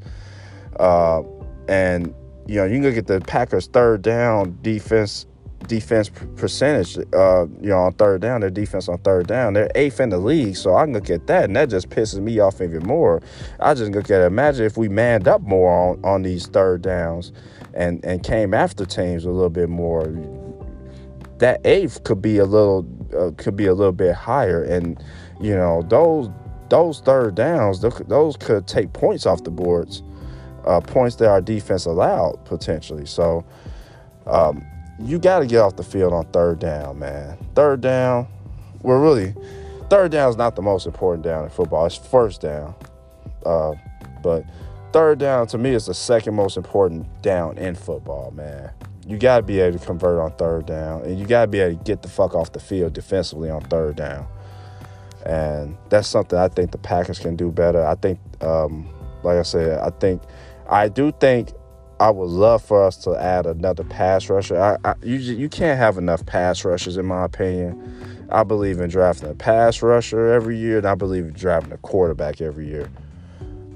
Uh, 0.79 1.21
and, 1.67 2.15
you 2.47 2.55
know, 2.55 2.65
you 2.65 2.77
can 2.77 2.83
look 2.83 2.97
at 2.97 3.05
the 3.05 3.21
Packers' 3.21 3.67
third 3.67 4.01
down 4.01 4.57
defense 4.63 5.27
defense 5.67 6.09
percentage, 6.35 6.97
uh, 7.13 7.45
you 7.61 7.69
know, 7.69 7.79
on 7.79 7.93
third 7.93 8.21
down, 8.21 8.41
their 8.41 8.49
defense 8.49 8.87
on 8.87 8.97
third 8.99 9.27
down, 9.27 9.53
they're 9.53 9.71
eighth 9.75 9.99
in 9.99 10.09
the 10.09 10.17
league. 10.17 10.55
So 10.55 10.73
I 10.73 10.85
look 10.85 11.09
at 11.09 11.27
that, 11.27 11.45
and 11.45 11.55
that 11.55 11.69
just 11.69 11.89
pisses 11.89 12.19
me 12.19 12.39
off 12.39 12.61
even 12.61 12.83
more. 12.83 13.21
I 13.59 13.73
just 13.73 13.91
look 13.91 14.09
at 14.09 14.21
it. 14.21 14.25
Imagine 14.25 14.65
if 14.65 14.77
we 14.77 14.89
manned 14.89 15.27
up 15.27 15.41
more 15.41 15.71
on, 15.71 16.05
on 16.05 16.21
these 16.23 16.47
third 16.47 16.81
downs 16.81 17.31
and, 17.73 18.03
and 18.05 18.23
came 18.23 18.53
after 18.53 18.85
teams 18.85 19.25
a 19.25 19.31
little 19.31 19.49
bit 19.49 19.69
more. 19.69 20.05
That 21.39 21.59
eighth 21.65 22.03
could 22.03 22.21
be 22.21 22.37
a 22.37 22.45
little 22.45 22.87
uh, 23.17 23.31
could 23.37 23.57
be 23.57 23.65
a 23.65 23.73
little 23.73 23.91
bit 23.91 24.15
higher, 24.15 24.63
and 24.63 25.03
you 25.41 25.53
know 25.53 25.81
those 25.89 26.29
those 26.69 27.01
third 27.01 27.35
downs 27.35 27.81
those 27.81 28.37
could 28.37 28.67
take 28.67 28.93
points 28.93 29.25
off 29.25 29.43
the 29.43 29.51
boards, 29.51 30.01
uh, 30.65 30.79
points 30.79 31.17
that 31.17 31.29
our 31.29 31.41
defense 31.41 31.85
allowed 31.85 32.43
potentially. 32.45 33.05
So. 33.05 33.45
Um, 34.27 34.65
you 34.99 35.19
got 35.19 35.39
to 35.39 35.45
get 35.45 35.59
off 35.59 35.75
the 35.75 35.83
field 35.83 36.13
on 36.13 36.25
third 36.27 36.59
down, 36.59 36.99
man. 36.99 37.37
Third 37.55 37.81
down, 37.81 38.27
well, 38.81 38.97
really, 38.97 39.33
third 39.89 40.11
down 40.11 40.29
is 40.29 40.37
not 40.37 40.55
the 40.55 40.61
most 40.61 40.85
important 40.85 41.23
down 41.23 41.43
in 41.43 41.49
football. 41.49 41.85
It's 41.85 41.97
first 41.97 42.41
down. 42.41 42.75
Uh, 43.45 43.73
but 44.23 44.45
third 44.93 45.19
down 45.19 45.47
to 45.47 45.57
me 45.57 45.71
is 45.71 45.87
the 45.87 45.93
second 45.93 46.35
most 46.35 46.57
important 46.57 47.05
down 47.21 47.57
in 47.57 47.75
football, 47.75 48.31
man. 48.31 48.71
You 49.05 49.17
got 49.17 49.37
to 49.37 49.43
be 49.43 49.59
able 49.59 49.77
to 49.77 49.85
convert 49.85 50.19
on 50.19 50.31
third 50.33 50.65
down, 50.65 51.01
and 51.03 51.19
you 51.19 51.25
got 51.27 51.41
to 51.41 51.47
be 51.47 51.59
able 51.59 51.77
to 51.77 51.83
get 51.83 52.01
the 52.01 52.07
fuck 52.07 52.33
off 52.33 52.53
the 52.53 52.59
field 52.59 52.93
defensively 52.93 53.49
on 53.49 53.61
third 53.61 53.97
down. 53.97 54.27
And 55.25 55.77
that's 55.89 56.07
something 56.07 56.37
I 56.39 56.47
think 56.47 56.71
the 56.71 56.77
Packers 56.77 57.19
can 57.19 57.35
do 57.35 57.51
better. 57.51 57.85
I 57.85 57.95
think, 57.95 58.19
um, 58.41 58.87
like 59.23 59.37
I 59.37 59.43
said, 59.43 59.79
I 59.79 59.89
think, 59.89 60.21
I 60.69 60.87
do 60.87 61.11
think 61.11 61.51
I 61.99 62.09
would 62.09 62.29
love 62.29 62.61
for 62.63 62.83
us 62.83 62.97
to 63.03 63.15
add 63.15 63.45
another 63.45 63.83
pass 63.83 64.29
rusher. 64.29 64.59
I, 64.61 64.77
I, 64.83 64.95
you, 65.03 65.15
you 65.15 65.49
can't 65.49 65.77
have 65.77 65.97
enough 65.97 66.25
pass 66.25 66.65
rushers, 66.65 66.97
in 66.97 67.05
my 67.05 67.23
opinion. 67.23 68.27
I 68.29 68.43
believe 68.43 68.79
in 68.79 68.89
drafting 68.89 69.29
a 69.29 69.35
pass 69.35 69.81
rusher 69.81 70.27
every 70.27 70.57
year, 70.57 70.77
and 70.79 70.87
I 70.87 70.95
believe 70.95 71.25
in 71.25 71.33
drafting 71.33 71.73
a 71.73 71.77
quarterback 71.77 72.41
every 72.41 72.67
year. 72.67 72.89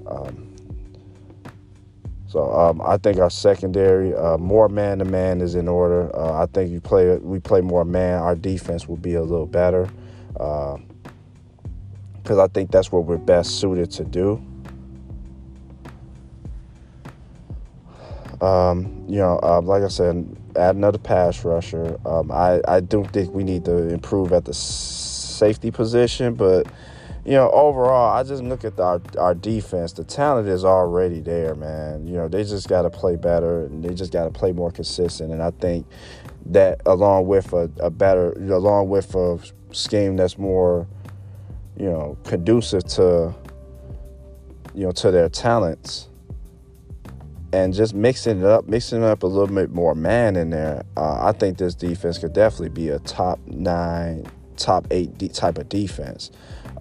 Um, 0.07 0.49
So 2.29 2.51
um, 2.53 2.79
I 2.81 2.97
think 2.97 3.17
our 3.17 3.31
secondary, 3.31 4.13
uh, 4.13 4.37
more 4.37 4.69
man 4.69 4.99
to 4.99 5.05
man, 5.05 5.41
is 5.41 5.55
in 5.55 5.67
order. 5.67 6.15
Uh, 6.15 6.43
I 6.43 6.45
think 6.45 6.69
you 6.71 6.79
play 6.79 7.17
we 7.17 7.39
play 7.39 7.61
more 7.61 7.83
man. 7.83 8.21
Our 8.21 8.35
defense 8.35 8.87
will 8.87 8.97
be 8.97 9.15
a 9.15 9.23
little 9.23 9.47
better 9.47 9.89
because 10.33 10.77
uh, 12.37 12.43
I 12.43 12.47
think 12.47 12.69
that's 12.69 12.91
what 12.91 13.05
we're 13.05 13.17
best 13.17 13.59
suited 13.59 13.89
to 13.91 14.03
do. 14.03 14.39
Um, 18.41 19.05
you 19.07 19.17
know, 19.17 19.39
uh, 19.43 19.61
like 19.61 19.83
I 19.83 19.89
said, 19.89 20.35
add 20.55 20.75
another 20.75 20.97
pass 20.97 21.43
rusher. 21.43 21.99
Um, 22.05 22.31
I 22.31 22.61
I 22.67 22.79
do 22.79 23.03
think 23.05 23.33
we 23.33 23.43
need 23.43 23.65
to 23.65 23.89
improve 23.89 24.31
at 24.31 24.45
the 24.45 24.53
safety 24.53 25.71
position, 25.71 26.35
but 26.35 26.67
you 27.25 27.33
know, 27.33 27.51
overall, 27.51 28.17
I 28.17 28.23
just 28.23 28.41
look 28.41 28.63
at 28.63 28.77
the, 28.77 28.83
our, 28.83 29.01
our 29.17 29.35
defense. 29.35 29.93
The 29.93 30.03
talent 30.03 30.47
is 30.47 30.65
already 30.65 31.19
there, 31.19 31.53
man. 31.53 32.07
You 32.07 32.13
know, 32.13 32.27
they 32.27 32.43
just 32.43 32.67
got 32.67 32.83
to 32.83 32.89
play 32.89 33.17
better 33.17 33.65
and 33.65 33.83
they 33.83 33.93
just 33.93 34.11
got 34.11 34.23
to 34.23 34.31
play 34.31 34.51
more 34.51 34.71
consistent. 34.71 35.31
And 35.31 35.41
I 35.41 35.51
think 35.51 35.85
that 36.47 36.81
along 36.85 37.27
with 37.27 37.53
a, 37.53 37.69
a 37.79 37.89
better, 37.89 38.33
you 38.39 38.45
know, 38.45 38.55
along 38.55 38.89
with 38.89 39.13
a 39.15 39.39
scheme 39.71 40.15
that's 40.15 40.37
more, 40.37 40.87
you 41.77 41.85
know, 41.85 42.17
conducive 42.23 42.85
to, 42.85 43.35
you 44.73 44.85
know, 44.85 44.91
to 44.93 45.11
their 45.11 45.29
talents 45.29 46.08
and 47.51 47.73
just 47.73 47.93
mixing 47.93 48.39
it 48.39 48.45
up, 48.45 48.67
mixing 48.67 49.03
up 49.03 49.23
a 49.23 49.27
little 49.27 49.53
bit 49.53 49.71
more 49.71 49.95
man 49.95 50.35
in 50.35 50.51
there, 50.51 50.83
uh, 50.97 51.25
I 51.27 51.31
think 51.31 51.57
this 51.57 51.75
defense 51.75 52.17
could 52.17 52.33
definitely 52.33 52.69
be 52.69 52.89
a 52.89 52.99
top 52.99 53.39
nine, 53.47 54.27
top 54.57 54.87
eight 54.91 55.33
type 55.33 55.57
of 55.57 55.69
defense. 55.69 56.31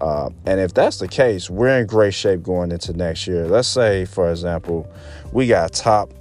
Uh, 0.01 0.29
and 0.45 0.59
if 0.59 0.73
that's 0.73 0.99
the 0.99 1.07
case, 1.07 1.49
we're 1.49 1.79
in 1.79 1.87
great 1.87 2.13
shape 2.13 2.43
going 2.43 2.71
into 2.71 2.93
next 2.93 3.27
year. 3.27 3.47
Let's 3.47 3.67
say, 3.67 4.05
for 4.05 4.31
example, 4.31 4.89
we 5.33 5.47
got 5.47 5.73
top 5.73 6.13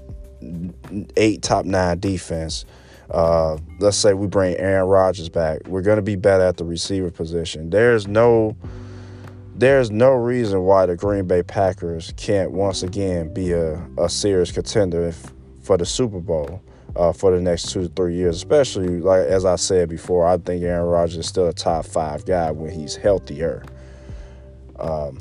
eight, 1.16 1.42
top 1.42 1.64
nine 1.64 2.00
defense. 2.00 2.64
Uh, 3.10 3.56
let's 3.80 3.96
say 3.96 4.14
we 4.14 4.26
bring 4.26 4.56
Aaron 4.56 4.86
Rodgers 4.88 5.28
back. 5.28 5.66
We're 5.66 5.82
going 5.82 5.96
to 5.96 6.02
be 6.02 6.16
better 6.16 6.44
at 6.44 6.56
the 6.56 6.64
receiver 6.64 7.10
position. 7.10 7.70
There's 7.70 8.06
no, 8.06 8.56
there's 9.58 9.90
no 9.90 10.12
reason 10.12 10.62
why 10.62 10.86
the 10.86 10.94
Green 10.94 11.26
Bay 11.26 11.42
Packers 11.42 12.14
can't 12.16 12.52
once 12.52 12.84
again 12.84 13.34
be 13.34 13.52
a, 13.52 13.84
a 13.98 14.08
serious 14.08 14.52
contender 14.52 15.08
if, 15.08 15.32
for 15.62 15.76
the 15.76 15.84
Super 15.84 16.20
Bowl 16.20 16.62
uh, 16.94 17.12
for 17.12 17.34
the 17.34 17.40
next 17.40 17.72
two 17.72 17.82
to 17.82 17.88
three 17.88 18.14
years. 18.14 18.36
Especially 18.36 19.00
like 19.00 19.26
as 19.26 19.44
I 19.44 19.56
said 19.56 19.88
before, 19.88 20.28
I 20.28 20.38
think 20.38 20.62
Aaron 20.62 20.86
Rodgers 20.86 21.16
is 21.16 21.26
still 21.26 21.48
a 21.48 21.52
top 21.52 21.86
five 21.86 22.24
guy 22.24 22.52
when 22.52 22.70
he's 22.70 22.94
healthier. 22.94 23.64
Um, 24.78 25.18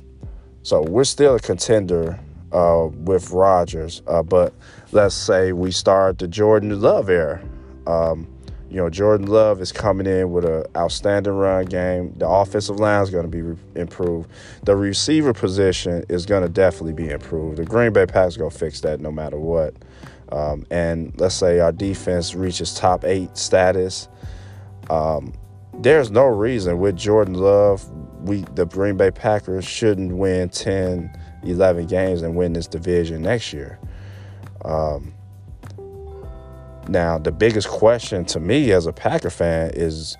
so 0.62 0.84
we're 0.84 1.04
still 1.04 1.36
a 1.36 1.40
contender 1.40 2.20
uh, 2.52 2.90
with 2.94 3.32
Rodgers, 3.32 4.04
uh, 4.06 4.22
but 4.22 4.54
let's 4.92 5.16
say 5.16 5.52
we 5.52 5.72
start 5.72 6.20
the 6.20 6.28
Jordan 6.28 6.80
Love 6.80 7.10
era. 7.10 7.44
Um, 7.88 8.28
you 8.70 8.78
know, 8.78 8.90
Jordan 8.90 9.28
Love 9.28 9.62
is 9.62 9.72
coming 9.72 10.08
in 10.08 10.32
with 10.32 10.44
an 10.44 10.66
outstanding 10.76 11.34
run 11.34 11.66
game. 11.66 12.14
The 12.18 12.28
offensive 12.28 12.80
line 12.80 13.02
is 13.02 13.10
going 13.10 13.24
to 13.24 13.30
be 13.30 13.42
re- 13.42 13.58
improved. 13.76 14.30
The 14.64 14.76
receiver 14.76 15.34
position 15.34 16.04
is 16.10 16.26
going 16.26 16.44
to 16.44 16.50
definitely 16.50 16.94
be 16.94 17.10
improved. 17.10 17.58
The 17.58 17.66
Green 17.66 17.94
Bay 17.94 18.06
Packers 18.06 18.36
going 18.36 18.52
to 18.52 18.58
fix 18.58 18.82
that 18.82 19.00
no 19.00 19.12
matter 19.12 19.40
what. 19.40 19.74
Um, 20.32 20.66
and 20.70 21.14
let's 21.20 21.36
say 21.36 21.60
our 21.60 21.72
defense 21.72 22.36
reaches 22.36 22.74
top 22.74 23.06
eight 23.06 23.38
status. 23.38 24.10
Um, 24.90 25.34
there's 25.80 26.12
no 26.12 26.26
reason 26.26 26.80
with 26.80 26.98
Jordan 26.98 27.36
Love, 27.36 27.90
we 28.22 28.42
the 28.56 28.66
Green 28.66 28.98
Bay 28.98 29.12
Packers 29.12 29.66
shouldn't 29.66 30.18
win 30.18 30.50
10, 30.50 31.18
11 31.44 31.88
games 31.88 32.22
and 32.22 32.36
win 32.36 32.54
this 32.54 32.68
division 32.68 33.22
next 33.22 33.54
year. 33.54 33.80
Um, 34.66 35.14
now, 36.90 37.18
the 37.18 37.32
biggest 37.32 37.68
question 37.68 38.26
to 38.26 38.40
me 38.40 38.72
as 38.72 38.86
a 38.86 38.94
Packer 38.94 39.30
fan 39.30 39.72
is, 39.74 40.18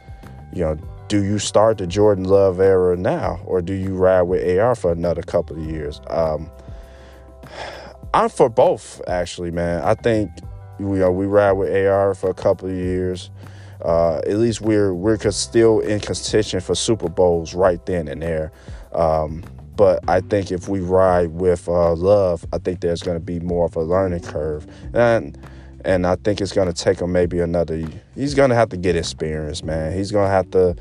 you 0.54 0.62
know, 0.62 0.78
do 1.08 1.24
you 1.24 1.40
start 1.40 1.78
the 1.78 1.88
Jordan 1.88 2.26
Love 2.26 2.60
era 2.60 2.98
now, 2.98 3.40
or 3.46 3.62
do 3.62 3.74
you 3.74 3.96
ride 3.96 4.24
with 4.24 4.60
AR 4.60 4.76
for 4.76 4.92
another 4.92 5.22
couple 5.22 5.58
of 5.58 5.64
years? 5.64 6.02
Um, 6.08 6.52
I'm 8.14 8.30
for 8.30 8.50
both, 8.50 9.02
actually, 9.08 9.52
man. 9.52 9.82
I 9.84 9.94
think 9.94 10.32
you 10.80 10.86
know 10.86 11.12
we 11.12 11.26
ride 11.26 11.54
with 11.54 11.70
AR 11.70 12.14
for 12.14 12.30
a 12.30 12.34
couple 12.34 12.70
of 12.70 12.76
years. 12.76 13.30
Uh, 13.84 14.18
at 14.20 14.38
least 14.38 14.62
we're 14.62 14.94
we're 14.94 15.18
still 15.32 15.80
in 15.80 16.00
contention 16.00 16.60
for 16.60 16.76
Super 16.76 17.10
Bowls 17.10 17.54
right 17.54 17.86
then 17.86 18.08
and 18.08 18.22
there. 18.22 18.52
Um, 18.92 19.44
but 19.76 20.04
I 20.10 20.22
think 20.22 20.52
if 20.52 20.68
we 20.68 20.80
ride 20.80 21.30
with 21.30 21.70
uh, 21.70 21.94
Love, 21.94 22.44
I 22.52 22.58
think 22.58 22.82
there's 22.82 23.04
going 23.04 23.16
to 23.16 23.24
be 23.24 23.40
more 23.40 23.66
of 23.66 23.76
a 23.76 23.84
learning 23.84 24.22
curve, 24.22 24.68
and 24.94 25.38
and 25.88 26.06
I 26.06 26.18
think 26.18 26.42
it's 26.42 26.52
going 26.52 26.68
to 26.68 26.74
take 26.74 27.00
him 27.00 27.14
maybe 27.14 27.40
another. 27.40 27.82
He's 28.14 28.36
going 28.36 28.50
to 28.50 28.56
have 28.56 28.70
to 28.70 28.78
get 28.78 28.98
experience, 28.98 29.64
man. 29.64 29.94
He's 29.94 30.12
going 30.12 30.26
to 30.26 30.32
have 30.32 30.52
to, 30.52 30.76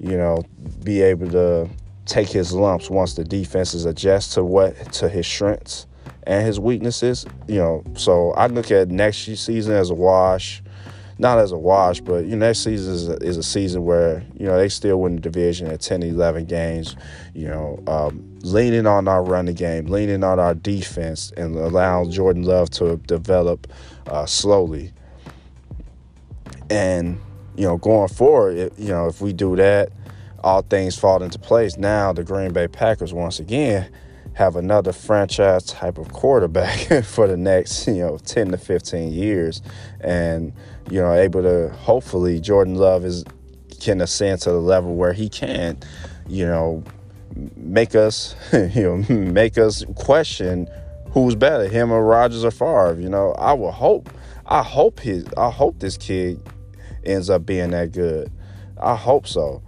you 0.00 0.16
know, 0.16 0.42
be 0.82 1.02
able 1.02 1.30
to 1.30 1.70
take 2.04 2.28
his 2.28 2.52
lumps 2.52 2.90
once 2.90 3.14
the 3.14 3.22
defenses 3.22 3.84
adjust 3.84 4.32
to 4.32 4.42
what 4.42 4.92
to 4.94 5.08
his 5.08 5.24
strengths 5.24 5.86
and 6.24 6.44
his 6.44 6.58
weaknesses. 6.58 7.24
You 7.46 7.58
know, 7.58 7.84
so 7.94 8.32
I 8.32 8.48
look 8.48 8.72
at 8.72 8.88
next 8.88 9.18
season 9.18 9.72
as 9.72 9.90
a 9.90 9.94
wash, 9.94 10.64
not 11.16 11.38
as 11.38 11.52
a 11.52 11.58
wash, 11.58 12.00
but 12.00 12.24
you 12.24 12.30
know, 12.30 12.48
next 12.48 12.64
season 12.64 12.92
is 12.92 13.08
a, 13.08 13.16
is 13.18 13.36
a 13.36 13.44
season 13.44 13.84
where 13.84 14.24
you 14.36 14.46
know 14.46 14.56
they 14.56 14.68
still 14.68 15.00
win 15.00 15.14
the 15.14 15.22
division 15.22 15.68
at 15.68 15.80
10, 15.80 16.02
11 16.02 16.46
games. 16.46 16.96
You 17.34 17.46
know, 17.46 17.84
um, 17.86 18.26
leaning 18.42 18.88
on 18.88 19.06
our 19.06 19.22
running 19.22 19.54
game, 19.54 19.86
leaning 19.86 20.24
on 20.24 20.40
our 20.40 20.56
defense, 20.56 21.30
and 21.36 21.54
allowing 21.54 22.10
Jordan 22.10 22.42
Love 22.42 22.70
to 22.70 22.96
develop 23.06 23.68
uh, 24.06 24.26
slowly. 24.26 24.92
And 26.68 27.20
you 27.56 27.66
know, 27.66 27.76
going 27.76 28.08
forward, 28.08 28.56
it, 28.56 28.72
you 28.78 28.88
know, 28.88 29.06
if 29.06 29.20
we 29.20 29.32
do 29.32 29.56
that, 29.56 29.90
all 30.42 30.62
things 30.62 30.98
fall 30.98 31.22
into 31.22 31.38
place. 31.38 31.76
Now 31.76 32.12
the 32.12 32.24
Green 32.24 32.52
Bay 32.52 32.68
Packers 32.68 33.12
once 33.12 33.38
again 33.38 33.90
have 34.34 34.56
another 34.56 34.92
franchise 34.92 35.64
type 35.64 35.98
of 35.98 36.12
quarterback 36.12 37.04
for 37.04 37.26
the 37.26 37.36
next, 37.36 37.86
you 37.86 37.94
know, 37.94 38.18
10 38.18 38.52
to 38.52 38.58
15 38.58 39.12
years. 39.12 39.60
And, 40.00 40.52
you 40.90 41.00
know, 41.00 41.12
able 41.12 41.42
to 41.42 41.68
hopefully 41.70 42.40
Jordan 42.40 42.76
Love 42.76 43.04
is 43.04 43.24
can 43.80 44.00
ascend 44.00 44.40
to 44.42 44.50
the 44.50 44.60
level 44.60 44.94
where 44.94 45.12
he 45.12 45.28
can, 45.28 45.78
you 46.28 46.46
know, 46.46 46.84
make 47.56 47.94
us, 47.94 48.34
you 48.52 48.82
know, 48.82 49.14
make 49.14 49.58
us 49.58 49.84
question 49.96 50.68
who's 51.12 51.34
better, 51.34 51.68
him 51.68 51.90
or 51.90 52.04
Rodgers 52.04 52.44
or 52.44 52.50
Favre. 52.50 52.96
You 53.00 53.08
know, 53.08 53.32
I 53.32 53.52
will 53.52 53.72
hope, 53.72 54.10
I 54.46 54.62
hope 54.62 55.00
his, 55.00 55.24
I 55.36 55.50
hope 55.50 55.78
this 55.80 55.96
kid 55.96 56.40
ends 57.04 57.30
up 57.30 57.46
being 57.46 57.70
that 57.70 57.92
good. 57.92 58.30
I 58.78 58.96
hope 58.96 59.26
so. 59.26 59.62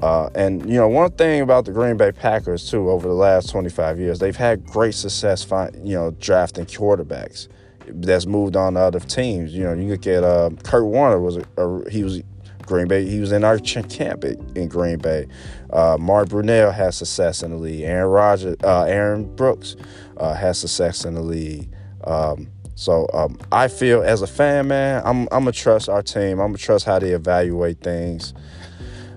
Uh, 0.00 0.28
and 0.34 0.68
you 0.68 0.76
know, 0.76 0.88
one 0.88 1.10
thing 1.12 1.40
about 1.40 1.64
the 1.64 1.72
Green 1.72 1.96
Bay 1.96 2.12
Packers 2.12 2.70
too, 2.70 2.90
over 2.90 3.08
the 3.08 3.14
last 3.14 3.48
25 3.50 3.98
years, 3.98 4.18
they've 4.18 4.36
had 4.36 4.64
great 4.66 4.94
success, 4.94 5.42
find, 5.42 5.74
you 5.88 5.94
know, 5.94 6.10
drafting 6.12 6.66
quarterbacks 6.66 7.48
that's 7.86 8.26
moved 8.26 8.56
on 8.56 8.74
to 8.74 8.80
other 8.80 9.00
teams. 9.00 9.54
You 9.54 9.64
know, 9.64 9.72
you 9.72 9.88
look 9.88 10.06
at 10.06 10.22
uh, 10.22 10.50
Kurt 10.62 10.84
Warner 10.84 11.20
was 11.20 11.36
a, 11.36 11.44
a, 11.56 11.90
he 11.90 12.02
was 12.02 12.22
Green 12.66 12.88
Bay. 12.88 13.06
He 13.08 13.20
was 13.20 13.32
in 13.32 13.44
our 13.44 13.58
camp 13.58 14.24
in 14.24 14.68
Green 14.68 14.98
Bay. 14.98 15.26
Uh, 15.70 15.96
Mark 15.98 16.28
Brunell 16.28 16.72
has 16.72 16.96
success 16.96 17.42
in 17.42 17.50
the 17.50 17.56
league. 17.56 17.82
Aaron 17.82 18.10
Rodgers, 18.10 18.56
uh, 18.64 18.82
Aaron 18.82 19.34
Brooks 19.36 19.76
uh, 20.16 20.34
has 20.34 20.58
success 20.58 21.04
in 21.04 21.14
the 21.14 21.22
league. 21.22 21.68
Um, 22.04 22.48
so 22.74 23.08
um, 23.14 23.38
I 23.52 23.68
feel 23.68 24.02
as 24.02 24.22
a 24.22 24.26
fan, 24.26 24.68
man, 24.68 25.02
I'm 25.04 25.22
I'm 25.30 25.44
gonna 25.44 25.52
trust 25.52 25.88
our 25.88 26.02
team. 26.02 26.40
I'm 26.40 26.48
gonna 26.48 26.58
trust 26.58 26.84
how 26.84 26.98
they 26.98 27.10
evaluate 27.10 27.80
things. 27.80 28.34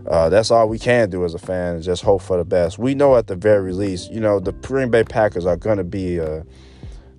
Uh, 0.07 0.29
that's 0.29 0.51
all 0.51 0.69
we 0.69 0.79
can 0.79 1.09
do 1.09 1.25
as 1.25 1.33
a 1.33 1.39
fan 1.39 1.75
is 1.75 1.85
just 1.85 2.01
hope 2.01 2.21
for 2.21 2.37
the 2.37 2.45
best. 2.45 2.79
We 2.79 2.95
know 2.95 3.17
at 3.17 3.27
the 3.27 3.35
very 3.35 3.73
least, 3.73 4.09
you 4.09 4.21
know, 4.21 4.39
the 4.39 4.53
Green 4.53 4.89
Bay 4.89 5.03
Packers 5.03 5.45
are 5.45 5.57
to 5.77 5.83
be 5.83 6.17
a, 6.17 6.45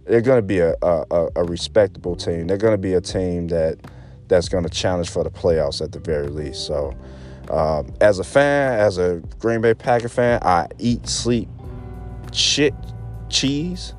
they're 0.06 0.22
to 0.40 0.46
be 0.46 0.60
a, 0.60 0.74
a, 0.80 1.28
a 1.36 1.44
respectable 1.44 2.16
team. 2.16 2.46
They're 2.46 2.56
to 2.72 2.78
be 2.78 2.94
a 2.94 3.00
team 3.02 3.48
that 3.48 3.78
that's 4.28 4.48
to 4.64 4.70
challenge 4.70 5.10
for 5.10 5.22
the 5.22 5.30
playoffs 5.30 5.82
at 5.82 5.92
the 5.92 5.98
very 5.98 6.28
least. 6.28 6.66
So, 6.66 6.94
um, 7.50 7.92
as 8.00 8.18
a 8.18 8.24
fan, 8.24 8.78
as 8.78 8.96
a 8.96 9.22
Green 9.38 9.60
Bay 9.60 9.74
Packer 9.74 10.08
fan, 10.08 10.38
I 10.42 10.68
eat, 10.78 11.06
sleep, 11.08 11.48
shit, 12.32 12.74
cheese. 13.28 13.94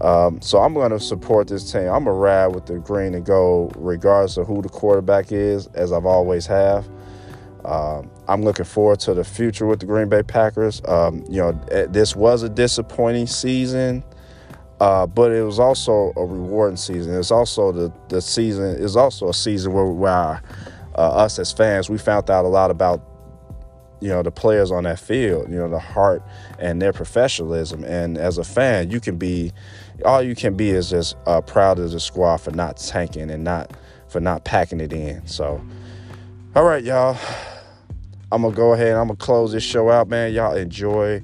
Um, 0.00 0.40
so 0.42 0.58
I'm 0.60 0.74
going 0.74 0.90
to 0.90 1.00
support 1.00 1.48
this 1.48 1.70
team. 1.70 1.82
I'm 1.82 2.04
going 2.04 2.06
to 2.06 2.12
ride 2.12 2.48
with 2.48 2.66
the 2.66 2.78
green 2.78 3.14
and 3.14 3.24
gold, 3.24 3.74
regardless 3.76 4.36
of 4.36 4.46
who 4.46 4.60
the 4.60 4.68
quarterback 4.68 5.30
is, 5.30 5.66
as 5.68 5.92
I've 5.92 6.06
always 6.06 6.46
have. 6.46 6.88
Um, 7.64 8.10
I'm 8.28 8.42
looking 8.42 8.64
forward 8.64 9.00
to 9.00 9.14
the 9.14 9.24
future 9.24 9.66
with 9.66 9.80
the 9.80 9.86
Green 9.86 10.08
Bay 10.08 10.22
Packers. 10.22 10.82
Um, 10.86 11.24
you 11.28 11.40
know, 11.40 11.58
eh, 11.70 11.86
this 11.88 12.14
was 12.14 12.42
a 12.42 12.48
disappointing 12.48 13.26
season, 13.26 14.04
uh, 14.80 15.06
but 15.06 15.32
it 15.32 15.42
was 15.42 15.58
also 15.58 16.12
a 16.16 16.24
rewarding 16.24 16.76
season. 16.76 17.14
It's 17.14 17.30
also 17.30 17.72
the 17.72 17.92
the 18.08 18.20
season 18.20 18.64
is 18.64 18.96
also 18.96 19.30
a 19.30 19.34
season 19.34 19.72
where, 19.72 19.86
where 19.86 20.42
uh, 20.94 20.98
us 20.98 21.38
as 21.38 21.52
fans 21.52 21.88
we 21.88 21.96
found 21.96 22.28
out 22.30 22.44
a 22.44 22.48
lot 22.48 22.70
about 22.70 23.13
you 24.04 24.10
know 24.10 24.22
the 24.22 24.30
players 24.30 24.70
on 24.70 24.84
that 24.84 25.00
field 25.00 25.48
you 25.48 25.56
know 25.56 25.66
the 25.66 25.78
heart 25.78 26.22
and 26.58 26.80
their 26.82 26.92
professionalism. 26.92 27.82
And 27.84 28.18
as 28.18 28.36
a 28.36 28.44
fan 28.44 28.90
you 28.90 29.00
can 29.00 29.16
be 29.16 29.50
all 30.04 30.22
you 30.22 30.34
can 30.34 30.54
be 30.54 30.68
is 30.68 30.90
just 30.90 31.16
uh, 31.26 31.40
proud 31.40 31.78
of 31.78 31.90
the 31.90 31.98
squad 31.98 32.36
for 32.36 32.50
not 32.50 32.76
tanking 32.76 33.30
and 33.30 33.42
not 33.42 33.72
for 34.08 34.20
not 34.20 34.44
packing 34.44 34.78
it 34.80 34.92
in. 34.92 35.26
So 35.26 35.64
all 36.54 36.64
right 36.64 36.84
y'all. 36.84 37.16
I'm 38.30 38.42
gonna 38.42 38.54
go 38.54 38.72
ahead 38.72 38.88
and 38.88 38.98
i'm 38.98 39.06
gonna 39.06 39.16
close 39.16 39.52
this 39.52 39.62
show 39.62 39.90
out 39.90 40.08
man. 40.08 40.32
Y'all 40.34 40.56
enjoy 40.56 41.22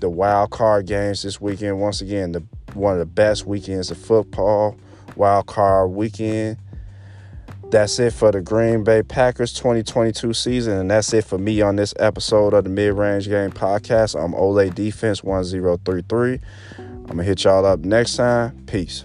the 0.00 0.10
wild 0.10 0.50
card 0.50 0.86
games 0.86 1.22
this 1.22 1.40
weekend. 1.40 1.80
Once 1.80 2.00
again 2.02 2.32
the 2.32 2.44
one 2.74 2.92
of 2.92 2.98
the 3.00 3.06
best 3.06 3.46
weekends 3.46 3.90
of 3.90 3.98
football 3.98 4.76
wild 5.16 5.46
card 5.46 5.90
weekend 5.90 6.56
that's 7.72 7.98
it 7.98 8.12
for 8.12 8.30
the 8.30 8.42
Green 8.42 8.84
Bay 8.84 9.02
Packers 9.02 9.52
2022 9.54 10.34
season. 10.34 10.74
And 10.74 10.90
that's 10.90 11.12
it 11.14 11.24
for 11.24 11.38
me 11.38 11.62
on 11.62 11.76
this 11.76 11.94
episode 11.98 12.52
of 12.52 12.64
the 12.64 12.70
Mid 12.70 12.92
Range 12.92 13.26
Game 13.26 13.50
Podcast. 13.50 14.22
I'm 14.22 14.34
Ole 14.34 14.68
Defense 14.68 15.24
1033. 15.24 16.38
I'm 16.78 17.04
going 17.04 17.16
to 17.16 17.24
hit 17.24 17.44
y'all 17.44 17.64
up 17.64 17.80
next 17.80 18.16
time. 18.16 18.64
Peace. 18.66 19.04